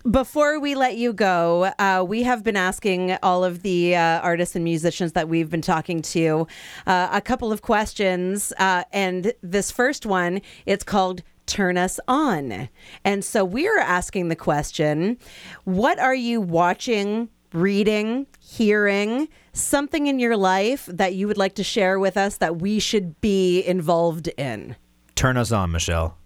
Before 0.09 0.59
we 0.59 0.75
let 0.75 0.97
you 0.97 1.13
go, 1.13 1.71
uh, 1.77 2.03
we 2.07 2.23
have 2.23 2.43
been 2.43 2.57
asking 2.57 3.17
all 3.23 3.43
of 3.43 3.61
the 3.61 3.95
uh, 3.95 4.19
artists 4.21 4.55
and 4.55 4.63
musicians 4.63 5.13
that 5.13 5.29
we've 5.29 5.49
been 5.49 5.61
talking 5.61 6.01
to 6.03 6.47
uh, 6.87 7.09
a 7.11 7.21
couple 7.21 7.51
of 7.51 7.61
questions. 7.61 8.53
Uh, 8.57 8.83
and 8.91 9.33
this 9.41 9.71
first 9.71 10.05
one, 10.05 10.41
it's 10.65 10.83
called 10.83 11.23
Turn 11.45 11.77
Us 11.77 11.99
On. 12.07 12.69
And 13.03 13.25
so 13.25 13.43
we're 13.43 13.79
asking 13.79 14.29
the 14.29 14.35
question 14.35 15.17
What 15.63 15.99
are 15.99 16.15
you 16.15 16.39
watching, 16.41 17.29
reading, 17.53 18.27
hearing? 18.39 19.27
Something 19.53 20.07
in 20.07 20.17
your 20.19 20.37
life 20.37 20.85
that 20.85 21.13
you 21.13 21.27
would 21.27 21.37
like 21.37 21.55
to 21.55 21.63
share 21.63 21.99
with 21.99 22.15
us 22.15 22.37
that 22.37 22.61
we 22.61 22.79
should 22.79 23.19
be 23.21 23.61
involved 23.63 24.29
in? 24.37 24.75
Turn 25.15 25.35
us 25.35 25.51
on, 25.51 25.71
Michelle. 25.71 26.17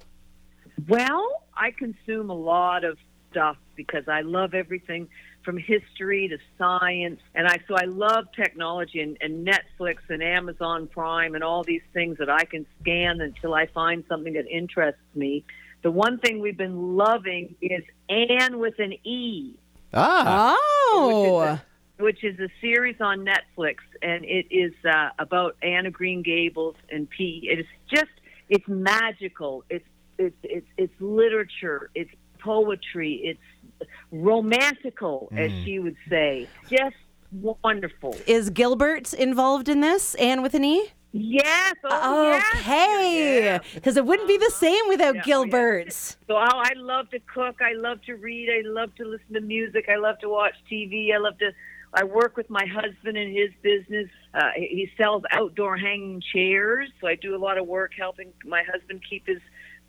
Well, 0.88 1.45
I 1.58 1.72
consume 1.72 2.30
a 2.30 2.36
lot 2.36 2.84
of 2.84 2.98
stuff 3.32 3.58
because 3.76 4.08
I 4.08 4.22
love 4.22 4.54
everything 4.54 5.10
from 5.44 5.58
history 5.58 6.28
to 6.28 6.38
science, 6.58 7.20
and 7.36 7.48
I 7.48 7.60
so 7.68 7.76
I 7.76 7.86
love 7.86 8.26
technology 8.36 9.02
and, 9.02 9.18
and 9.22 9.48
Netflix 9.48 9.98
and 10.10 10.24
Amazon 10.24 10.88
Prime 10.88 11.36
and 11.36 11.44
all 11.44 11.64
these 11.64 11.84
things 11.94 12.18
that 12.18 12.30
I 12.30 12.46
can 12.46 12.66
scan 12.82 13.22
until 13.22 13.54
I 13.54 13.68
find 13.68 14.04
something 14.10 14.34
that 14.34 14.48
interests 14.48 15.02
me. 15.14 15.46
The 15.84 15.92
one 15.92 16.18
thing 16.18 16.40
we've 16.40 16.58
been 16.58 16.96
loving 16.98 17.56
is 17.62 17.84
Anne 18.10 18.58
with 18.60 18.80
an 18.80 18.94
E. 19.06 19.54
Ah, 19.94 20.56
Oh, 20.92 21.60
which 22.00 22.24
is 22.24 22.40
a 22.40 22.50
series 22.60 23.00
on 23.00 23.26
Netflix, 23.26 23.76
and 24.02 24.26
it 24.26 24.48
is 24.50 24.74
uh, 24.84 25.10
about 25.20 25.56
Anne 25.62 25.86
of 25.86 25.94
Green 25.94 26.24
Gables 26.24 26.76
and 26.90 27.10
P. 27.10 27.48
It 27.52 27.60
is 27.60 27.66
just 27.90 28.12
it's 28.50 28.68
magical. 28.68 29.64
It's 29.70 29.86
it's 30.18 30.36
it's 30.44 30.68
it's 30.78 30.94
literature. 31.00 31.90
It's 31.96 32.12
poetry. 32.40 33.22
It's 33.24 33.90
romantical, 34.12 35.30
as 35.36 35.52
she 35.64 35.80
would 35.80 35.96
say. 36.10 36.48
Just 36.70 36.96
wonderful. 37.32 38.16
is 38.28 38.50
Gilbert 38.50 39.14
involved 39.14 39.68
in 39.70 39.82
this? 39.82 40.16
Anne 40.16 40.42
with 40.42 40.54
an 40.54 40.64
E? 40.64 40.88
Yes. 41.12 41.76
Oh, 41.86 42.24
yes. 42.34 42.46
Okay, 42.60 43.44
Yeah. 43.46 43.60
because 43.74 43.96
it 43.96 44.06
wouldn't 44.06 44.28
be 44.28 44.38
the 44.38 44.50
same 44.52 44.88
without 44.90 45.16
Yeah, 45.16 45.22
oh, 45.22 45.44
yeah. 45.44 45.44
Gilbert. 45.44 45.94
So 46.28 46.36
I 46.36 46.48
I 46.52 46.74
love 46.76 47.10
to 47.12 47.20
cook. 47.20 47.62
I 47.62 47.74
love 47.74 48.02
to 48.04 48.16
read. 48.16 48.50
I 48.50 48.68
love 48.68 48.94
to 48.96 49.06
listen 49.06 49.34
to 49.34 49.42
music. 49.42 49.86
I 49.90 49.96
love 49.96 50.20
to 50.20 50.30
watch 50.30 50.56
TV. 50.72 51.14
I 51.14 51.18
love 51.18 51.38
to. 51.40 51.52
I 51.94 52.04
work 52.04 52.36
with 52.36 52.50
my 52.50 52.66
husband 52.66 53.16
in 53.18 53.30
his 53.34 53.52
business. 53.62 54.10
Uh, 54.34 54.50
he 54.58 54.68
he 54.68 54.90
sells 54.98 55.24
outdoor 55.32 55.78
hanging 55.78 56.22
chairs, 56.34 56.90
so 57.00 57.08
I 57.08 57.16
do 57.16 57.34
a 57.34 57.40
lot 57.48 57.58
of 57.58 57.66
work 57.66 57.92
helping 57.98 58.34
my 58.44 58.64
husband 58.64 59.02
keep 59.10 59.26
his 59.26 59.40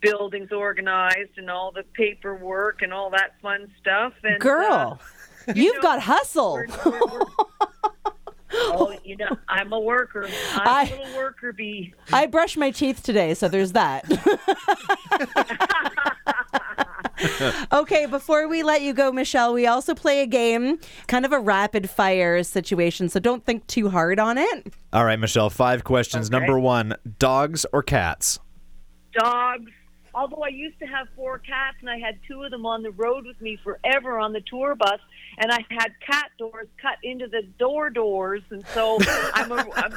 buildings 0.01 0.51
organized 0.51 1.37
and 1.37 1.49
all 1.49 1.71
the 1.71 1.83
paperwork 1.93 2.81
and 2.81 2.93
all 2.93 3.09
that 3.11 3.39
fun 3.41 3.71
stuff. 3.79 4.13
And 4.23 4.39
Girl, 4.39 4.99
uh, 5.47 5.51
you've 5.55 5.75
know, 5.75 5.81
got 5.81 6.01
hustle. 6.01 6.53
we're- 6.53 6.67
we're- 6.85 6.99
we're- 7.11 7.25
oh, 8.53 8.97
you 9.03 9.17
know, 9.17 9.37
I'm 9.49 9.73
a 9.73 9.79
worker. 9.79 10.27
I'm 10.53 10.67
I- 10.67 10.83
a 10.83 10.97
little 10.99 11.17
worker 11.17 11.53
bee. 11.53 11.93
I 12.13 12.25
brushed 12.27 12.57
my 12.57 12.71
teeth 12.71 13.03
today, 13.03 13.33
so 13.33 13.47
there's 13.47 13.73
that. 13.73 14.05
okay, 17.73 18.05
before 18.05 18.47
we 18.47 18.63
let 18.63 18.81
you 18.81 18.93
go, 18.93 19.11
Michelle, 19.11 19.53
we 19.53 19.67
also 19.67 19.93
play 19.95 20.21
a 20.21 20.27
game, 20.27 20.79
kind 21.07 21.25
of 21.25 21.31
a 21.31 21.39
rapid 21.39 21.89
fire 21.89 22.43
situation, 22.43 23.09
so 23.09 23.19
don't 23.19 23.45
think 23.45 23.65
too 23.67 23.89
hard 23.89 24.19
on 24.19 24.37
it. 24.37 24.73
All 24.93 25.05
right, 25.05 25.19
Michelle, 25.19 25.49
five 25.49 25.83
questions. 25.83 26.27
Okay. 26.27 26.37
Number 26.39 26.59
one 26.59 26.95
dogs 27.19 27.65
or 27.73 27.83
cats? 27.83 28.39
dogs. 29.13 29.71
Although 30.17 30.41
I 30.41 30.47
used 30.47 30.79
to 30.79 30.87
have 30.87 31.07
four 31.15 31.37
cats 31.37 31.77
and 31.79 31.87
I 31.87 31.99
had 31.99 32.17
two 32.27 32.41
of 32.41 32.49
them 32.49 32.65
on 32.65 32.81
the 32.81 32.89
road 32.89 33.27
with 33.27 33.39
me 33.39 33.59
forever 33.63 34.17
on 34.17 34.33
the 34.33 34.41
tour 34.41 34.73
bus, 34.73 34.99
and 35.37 35.51
I 35.51 35.63
had 35.69 35.91
cat 36.03 36.31
doors 36.39 36.65
cut 36.81 36.95
into 37.03 37.27
the 37.27 37.43
door 37.59 37.91
doors, 37.91 38.41
and 38.49 38.65
so 38.73 38.97
I'm, 39.35 39.51
a, 39.51 39.57
I'm 39.75 39.91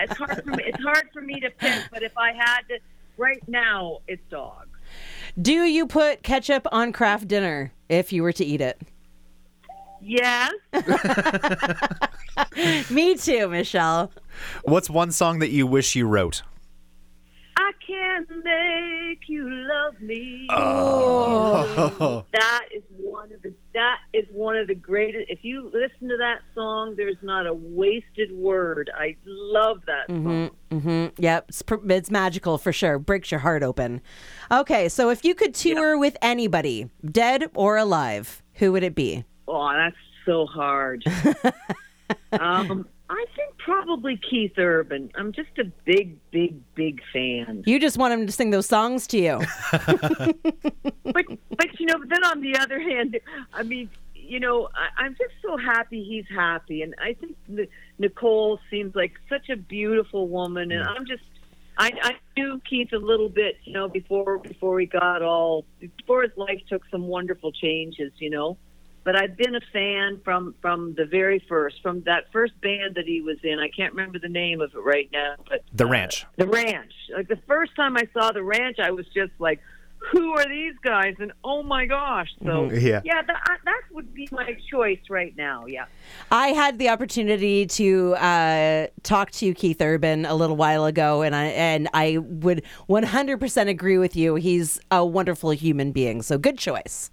it's 0.00 0.16
hard 0.16 0.42
for 0.42 0.50
me. 0.50 0.64
It's 0.66 0.82
hard 0.82 1.08
for 1.12 1.22
me 1.22 1.38
to 1.38 1.50
pick, 1.50 1.84
but 1.92 2.02
if 2.02 2.18
I 2.18 2.32
had 2.32 2.62
to, 2.68 2.80
right 3.16 3.40
now, 3.46 3.98
it's 4.08 4.28
dogs. 4.28 4.66
Do 5.40 5.52
you 5.52 5.86
put 5.86 6.24
ketchup 6.24 6.66
on 6.72 6.92
Kraft 6.92 7.28
Dinner 7.28 7.72
if 7.88 8.12
you 8.12 8.24
were 8.24 8.32
to 8.32 8.44
eat 8.44 8.60
it? 8.60 8.80
Yes, 10.02 10.52
Me 12.90 13.14
too, 13.14 13.48
Michelle. 13.48 14.10
What's 14.64 14.90
one 14.90 15.12
song 15.12 15.38
that 15.38 15.50
you 15.50 15.64
wish 15.64 15.94
you 15.94 16.08
wrote? 16.08 16.42
I 18.20 18.24
can 18.24 18.42
make 18.42 19.28
you 19.28 19.48
love 19.48 20.00
me. 20.00 20.46
Oh. 20.50 22.24
That 22.32 22.66
is 22.74 22.82
one 22.98 23.32
of 23.32 23.42
the 23.42 23.54
that 23.74 23.98
is 24.12 24.26
one 24.32 24.56
of 24.56 24.66
the 24.66 24.74
greatest. 24.74 25.30
If 25.30 25.40
you 25.42 25.70
listen 25.72 26.08
to 26.08 26.16
that 26.18 26.40
song, 26.54 26.94
there's 26.96 27.16
not 27.22 27.46
a 27.46 27.54
wasted 27.54 28.32
word. 28.32 28.90
I 28.94 29.16
love 29.24 29.82
that 29.86 30.08
song. 30.08 30.50
hmm 30.70 31.06
Yep, 31.18 31.46
it's, 31.48 31.62
it's 31.88 32.10
magical 32.10 32.58
for 32.58 32.72
sure. 32.72 32.98
Breaks 32.98 33.30
your 33.30 33.40
heart 33.40 33.62
open. 33.62 34.00
Okay, 34.50 34.88
so 34.88 35.10
if 35.10 35.24
you 35.24 35.34
could 35.34 35.54
tour 35.54 35.96
with 35.98 36.16
anybody, 36.20 36.90
dead 37.04 37.50
or 37.54 37.76
alive, 37.76 38.42
who 38.54 38.72
would 38.72 38.82
it 38.82 38.94
be? 38.94 39.24
Oh, 39.48 39.72
that's 39.72 39.96
so 40.26 40.46
hard. 40.46 41.04
um, 42.32 42.86
I 43.10 43.24
think 43.34 43.58
probably 43.58 44.16
Keith 44.16 44.56
Urban. 44.56 45.10
I'm 45.16 45.32
just 45.32 45.50
a 45.58 45.64
big, 45.84 46.16
big, 46.30 46.60
big 46.74 47.02
fan. 47.12 47.64
You 47.66 47.80
just 47.80 47.96
want 47.96 48.14
him 48.14 48.26
to 48.26 48.32
sing 48.32 48.50
those 48.50 48.66
songs 48.66 49.06
to 49.08 49.18
you. 49.18 49.40
But, 51.12 51.24
but 51.56 51.80
you 51.80 51.86
know, 51.86 51.96
then 52.08 52.22
on 52.22 52.40
the 52.40 52.56
other 52.56 52.78
hand, 52.78 53.18
I 53.52 53.64
mean, 53.64 53.90
you 54.14 54.38
know, 54.38 54.68
I, 54.74 55.02
I'm 55.02 55.16
just 55.16 55.34
so 55.42 55.56
happy 55.56 56.04
he's 56.04 56.24
happy, 56.32 56.82
and 56.82 56.94
I 57.02 57.14
think 57.14 57.36
N- 57.48 57.66
Nicole 57.98 58.60
seems 58.70 58.94
like 58.94 59.14
such 59.28 59.48
a 59.48 59.56
beautiful 59.56 60.28
woman, 60.28 60.70
and 60.70 60.84
I'm 60.84 61.04
just. 61.06 61.24
I, 61.76 61.92
I 62.02 62.12
knew 62.36 62.60
Keith 62.68 62.92
a 62.92 62.98
little 62.98 63.30
bit, 63.30 63.56
you 63.64 63.72
know, 63.72 63.88
before 63.88 64.38
before 64.38 64.78
he 64.78 64.86
got 64.86 65.22
all 65.22 65.64
before 65.80 66.22
his 66.22 66.32
life 66.36 66.60
took 66.68 66.82
some 66.90 67.08
wonderful 67.08 67.50
changes, 67.52 68.12
you 68.18 68.30
know. 68.30 68.56
But 69.10 69.20
I've 69.20 69.36
been 69.36 69.56
a 69.56 69.60
fan 69.72 70.20
from 70.24 70.54
from 70.62 70.94
the 70.96 71.04
very 71.04 71.44
first, 71.48 71.82
from 71.82 72.02
that 72.02 72.30
first 72.32 72.52
band 72.60 72.94
that 72.94 73.06
he 73.06 73.20
was 73.22 73.38
in. 73.42 73.58
I 73.58 73.68
can't 73.76 73.92
remember 73.92 74.20
the 74.20 74.28
name 74.28 74.60
of 74.60 74.72
it 74.72 74.78
right 74.78 75.10
now, 75.12 75.34
but 75.48 75.64
The 75.72 75.84
uh, 75.84 75.88
Ranch. 75.88 76.26
the 76.36 76.46
Ranch. 76.46 76.92
Like 77.12 77.26
the 77.26 77.40
first 77.48 77.74
time 77.74 77.96
I 77.96 78.04
saw 78.14 78.30
the 78.30 78.44
Ranch, 78.44 78.76
I 78.78 78.92
was 78.92 79.06
just 79.12 79.32
like, 79.40 79.58
"Who 80.12 80.30
are 80.34 80.44
these 80.46 80.74
guys?" 80.84 81.16
And 81.18 81.32
oh 81.42 81.64
my 81.64 81.86
gosh! 81.86 82.28
So 82.38 82.68
Mhm. 82.70 82.80
Yeah. 82.80 83.00
yeah, 83.04 83.20
that 83.22 83.36
I- 83.48 83.56
that 83.64 83.80
would 83.90 84.14
be 84.14 84.28
my 84.30 84.56
choice 84.70 85.00
right 85.10 85.36
now. 85.36 85.66
Yeah. 85.66 85.86
I 86.30 86.48
had 86.52 86.78
the 86.78 86.88
opportunity 86.90 87.66
to 87.66 88.14
uh, 88.14 88.86
talk 89.02 89.32
to 89.32 89.52
Keith 89.54 89.82
Urban 89.82 90.24
a 90.24 90.36
little 90.36 90.56
while 90.56 90.84
ago, 90.84 91.22
and 91.22 91.34
I 91.34 91.46
and 91.46 91.88
I 91.92 92.18
would 92.18 92.62
100% 92.88 93.68
agree 93.68 93.98
with 93.98 94.14
you. 94.14 94.36
He's 94.36 94.78
a 94.92 95.04
wonderful 95.04 95.50
human 95.50 95.90
being, 95.90 96.22
so 96.22 96.38
good 96.38 96.58
choice. 96.58 97.10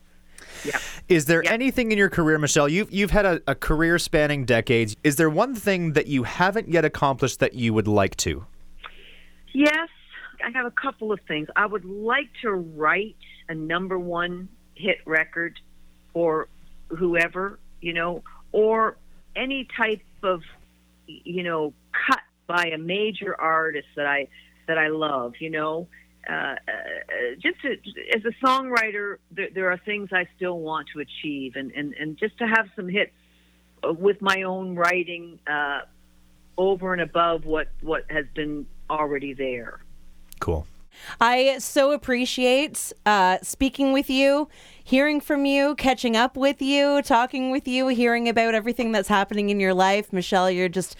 Yeah. 0.65 0.79
Is 1.07 1.25
there 1.25 1.43
anything 1.47 1.91
in 1.91 1.97
your 1.97 2.09
career, 2.09 2.37
Michelle? 2.37 2.67
You've 2.67 2.91
you've 2.91 3.11
had 3.11 3.25
a, 3.25 3.41
a 3.47 3.55
career 3.55 3.99
spanning 3.99 4.45
decades. 4.45 4.95
Is 5.03 5.15
there 5.15 5.29
one 5.29 5.55
thing 5.55 5.93
that 5.93 6.07
you 6.07 6.23
haven't 6.23 6.69
yet 6.69 6.85
accomplished 6.85 7.39
that 7.39 7.53
you 7.53 7.73
would 7.73 7.87
like 7.87 8.15
to? 8.17 8.45
Yes, 9.53 9.89
I 10.45 10.49
have 10.51 10.65
a 10.65 10.71
couple 10.71 11.11
of 11.11 11.19
things. 11.27 11.47
I 11.55 11.65
would 11.65 11.85
like 11.85 12.29
to 12.41 12.51
write 12.51 13.15
a 13.49 13.55
number 13.55 13.97
one 13.97 14.49
hit 14.75 14.97
record 15.05 15.59
for 16.13 16.47
whoever, 16.89 17.59
you 17.81 17.93
know, 17.93 18.23
or 18.51 18.97
any 19.35 19.67
type 19.75 20.01
of, 20.23 20.41
you 21.05 21.43
know, 21.43 21.73
cut 22.07 22.19
by 22.47 22.67
a 22.67 22.77
major 22.77 23.39
artist 23.39 23.87
that 23.95 24.05
I 24.05 24.27
that 24.67 24.77
I 24.77 24.89
love, 24.89 25.33
you 25.39 25.49
know. 25.49 25.87
Uh, 26.27 26.33
uh, 26.33 26.55
just 27.39 27.61
to, 27.61 27.71
as 28.15 28.23
a 28.25 28.45
songwriter, 28.45 29.17
there, 29.31 29.49
there 29.53 29.71
are 29.71 29.77
things 29.77 30.09
I 30.11 30.27
still 30.35 30.59
want 30.59 30.87
to 30.93 30.99
achieve, 30.99 31.55
and, 31.55 31.71
and, 31.71 31.93
and 31.93 32.17
just 32.17 32.37
to 32.39 32.47
have 32.47 32.69
some 32.75 32.89
hits 32.89 33.13
uh, 33.83 33.93
with 33.93 34.21
my 34.21 34.43
own 34.43 34.75
writing 34.75 35.39
uh, 35.47 35.81
over 36.57 36.91
and 36.91 37.01
above 37.01 37.45
what, 37.45 37.69
what 37.81 38.03
has 38.09 38.25
been 38.35 38.65
already 38.89 39.33
there. 39.33 39.79
Cool. 40.39 40.67
I 41.19 41.57
so 41.59 41.91
appreciate 41.91 42.93
uh, 43.05 43.37
speaking 43.41 43.93
with 43.93 44.09
you, 44.09 44.47
hearing 44.83 45.19
from 45.19 45.45
you, 45.45 45.75
catching 45.75 46.15
up 46.15 46.37
with 46.37 46.61
you, 46.61 47.01
talking 47.01 47.51
with 47.51 47.67
you, 47.67 47.87
hearing 47.87 48.29
about 48.29 48.55
everything 48.55 48.91
that's 48.91 49.09
happening 49.09 49.49
in 49.49 49.59
your 49.59 49.73
life. 49.73 50.13
Michelle, 50.13 50.49
you're 50.49 50.69
just 50.69 50.95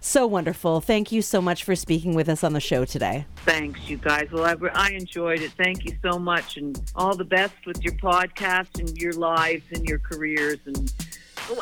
so 0.00 0.26
wonderful. 0.26 0.80
Thank 0.80 1.12
you 1.12 1.22
so 1.22 1.40
much 1.40 1.64
for 1.64 1.74
speaking 1.74 2.14
with 2.14 2.28
us 2.28 2.44
on 2.44 2.52
the 2.52 2.60
show 2.60 2.84
today. 2.84 3.26
Thanks, 3.44 3.88
you 3.88 3.96
guys. 3.96 4.28
Well, 4.30 4.44
I, 4.44 4.56
I 4.74 4.90
enjoyed 4.90 5.40
it. 5.40 5.52
Thank 5.52 5.84
you 5.84 5.96
so 6.02 6.18
much, 6.18 6.56
and 6.56 6.80
all 6.94 7.16
the 7.16 7.24
best 7.24 7.54
with 7.66 7.82
your 7.82 7.94
podcast 7.94 8.78
and 8.78 8.96
your 8.98 9.12
lives 9.12 9.64
and 9.72 9.88
your 9.88 9.98
careers. 9.98 10.58
And 10.66 10.92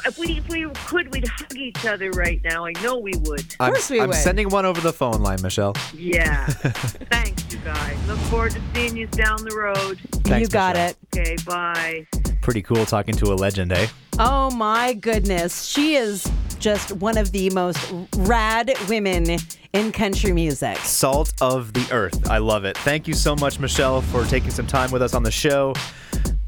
if 0.07 0.19
we 0.19 0.39
if 0.39 0.49
we 0.49 0.69
could, 0.87 1.13
we'd 1.13 1.27
hug 1.29 1.57
each 1.57 1.85
other 1.87 2.11
right 2.11 2.41
now. 2.45 2.65
I 2.67 2.73
know 2.83 2.99
we 2.99 3.13
would. 3.25 3.41
Of 3.41 3.59
course 3.59 3.91
I'm, 3.91 3.95
we 3.97 4.01
I'm 4.03 4.09
would. 4.09 4.17
sending 4.17 4.49
one 4.49 4.65
over 4.67 4.81
the 4.81 4.93
phone 4.93 5.23
line, 5.23 5.41
Michelle. 5.43 5.75
Yeah. 5.95 6.47
Thanks, 7.11 7.45
you 7.53 7.59
guys. 7.61 7.97
Look 8.07 8.19
forward 8.31 8.53
to 8.53 8.63
seeing 8.75 8.97
you 8.97 9.07
down 9.09 9.45
the 9.45 9.55
road. 9.57 9.99
Thanks, 10.25 10.41
you 10.41 10.49
got 10.49 10.75
Michelle. 10.77 10.91
it. 10.91 10.97
Okay, 11.19 11.37
bye. 11.45 12.07
Pretty 12.41 12.63
cool 12.63 12.87
talking 12.87 13.15
to 13.17 13.33
a 13.33 13.35
legend, 13.35 13.73
eh? 13.73 13.87
Oh 14.19 14.51
my 14.51 14.95
goodness. 14.95 15.65
She 15.65 15.95
is 15.95 16.31
just 16.59 16.93
one 16.93 17.17
of 17.19 17.33
the 17.33 17.51
most 17.51 17.79
rad 18.19 18.73
women 18.89 19.39
in 19.73 19.93
country 19.93 20.33
music. 20.33 20.77
Salt 20.79 21.33
of 21.41 21.73
the 21.73 21.87
earth. 21.93 22.29
I 22.31 22.39
love 22.39 22.65
it. 22.65 22.77
Thank 22.79 23.07
you 23.09 23.15
so 23.15 23.37
much, 23.37 23.59
Michelle, 23.61 24.01
for 24.01 24.25
taking 24.25 24.51
some 24.51 24.67
time 24.67 24.91
with 24.91 25.03
us 25.03 25.15
on 25.15 25.23
the 25.23 25.31
show. 25.31 25.75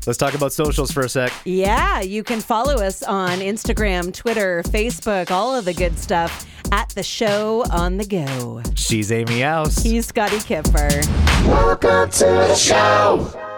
Let's 0.07 0.19
talk 0.19 0.35
about 0.35 0.53
socials 0.53 0.91
for 0.91 1.03
a 1.03 1.09
sec. 1.09 1.33
Yeah, 1.45 2.01
you 2.01 2.25
can 2.25 2.41
follow 2.41 2.75
us 2.75 3.03
on 3.05 3.39
Instagram, 3.39 4.13
Twitter, 4.13 4.63
Facebook, 4.65 5.31
all 5.31 5.55
of 5.55 5.65
the 5.65 5.75
good 5.75 5.97
stuff 5.99 6.45
at 6.73 6.89
the 6.91 7.03
show 7.05 7.65
on 7.71 7.99
the 7.99 8.07
go. 8.07 8.63
She's 8.75 9.13
Amy 9.13 9.45
Aust. 9.45 9.85
He's 9.85 10.07
Scotty 10.07 10.39
Kipfer. 10.39 11.07
Welcome 11.47 12.11
to 12.11 12.25
the 12.25 12.55
show. 12.57 13.52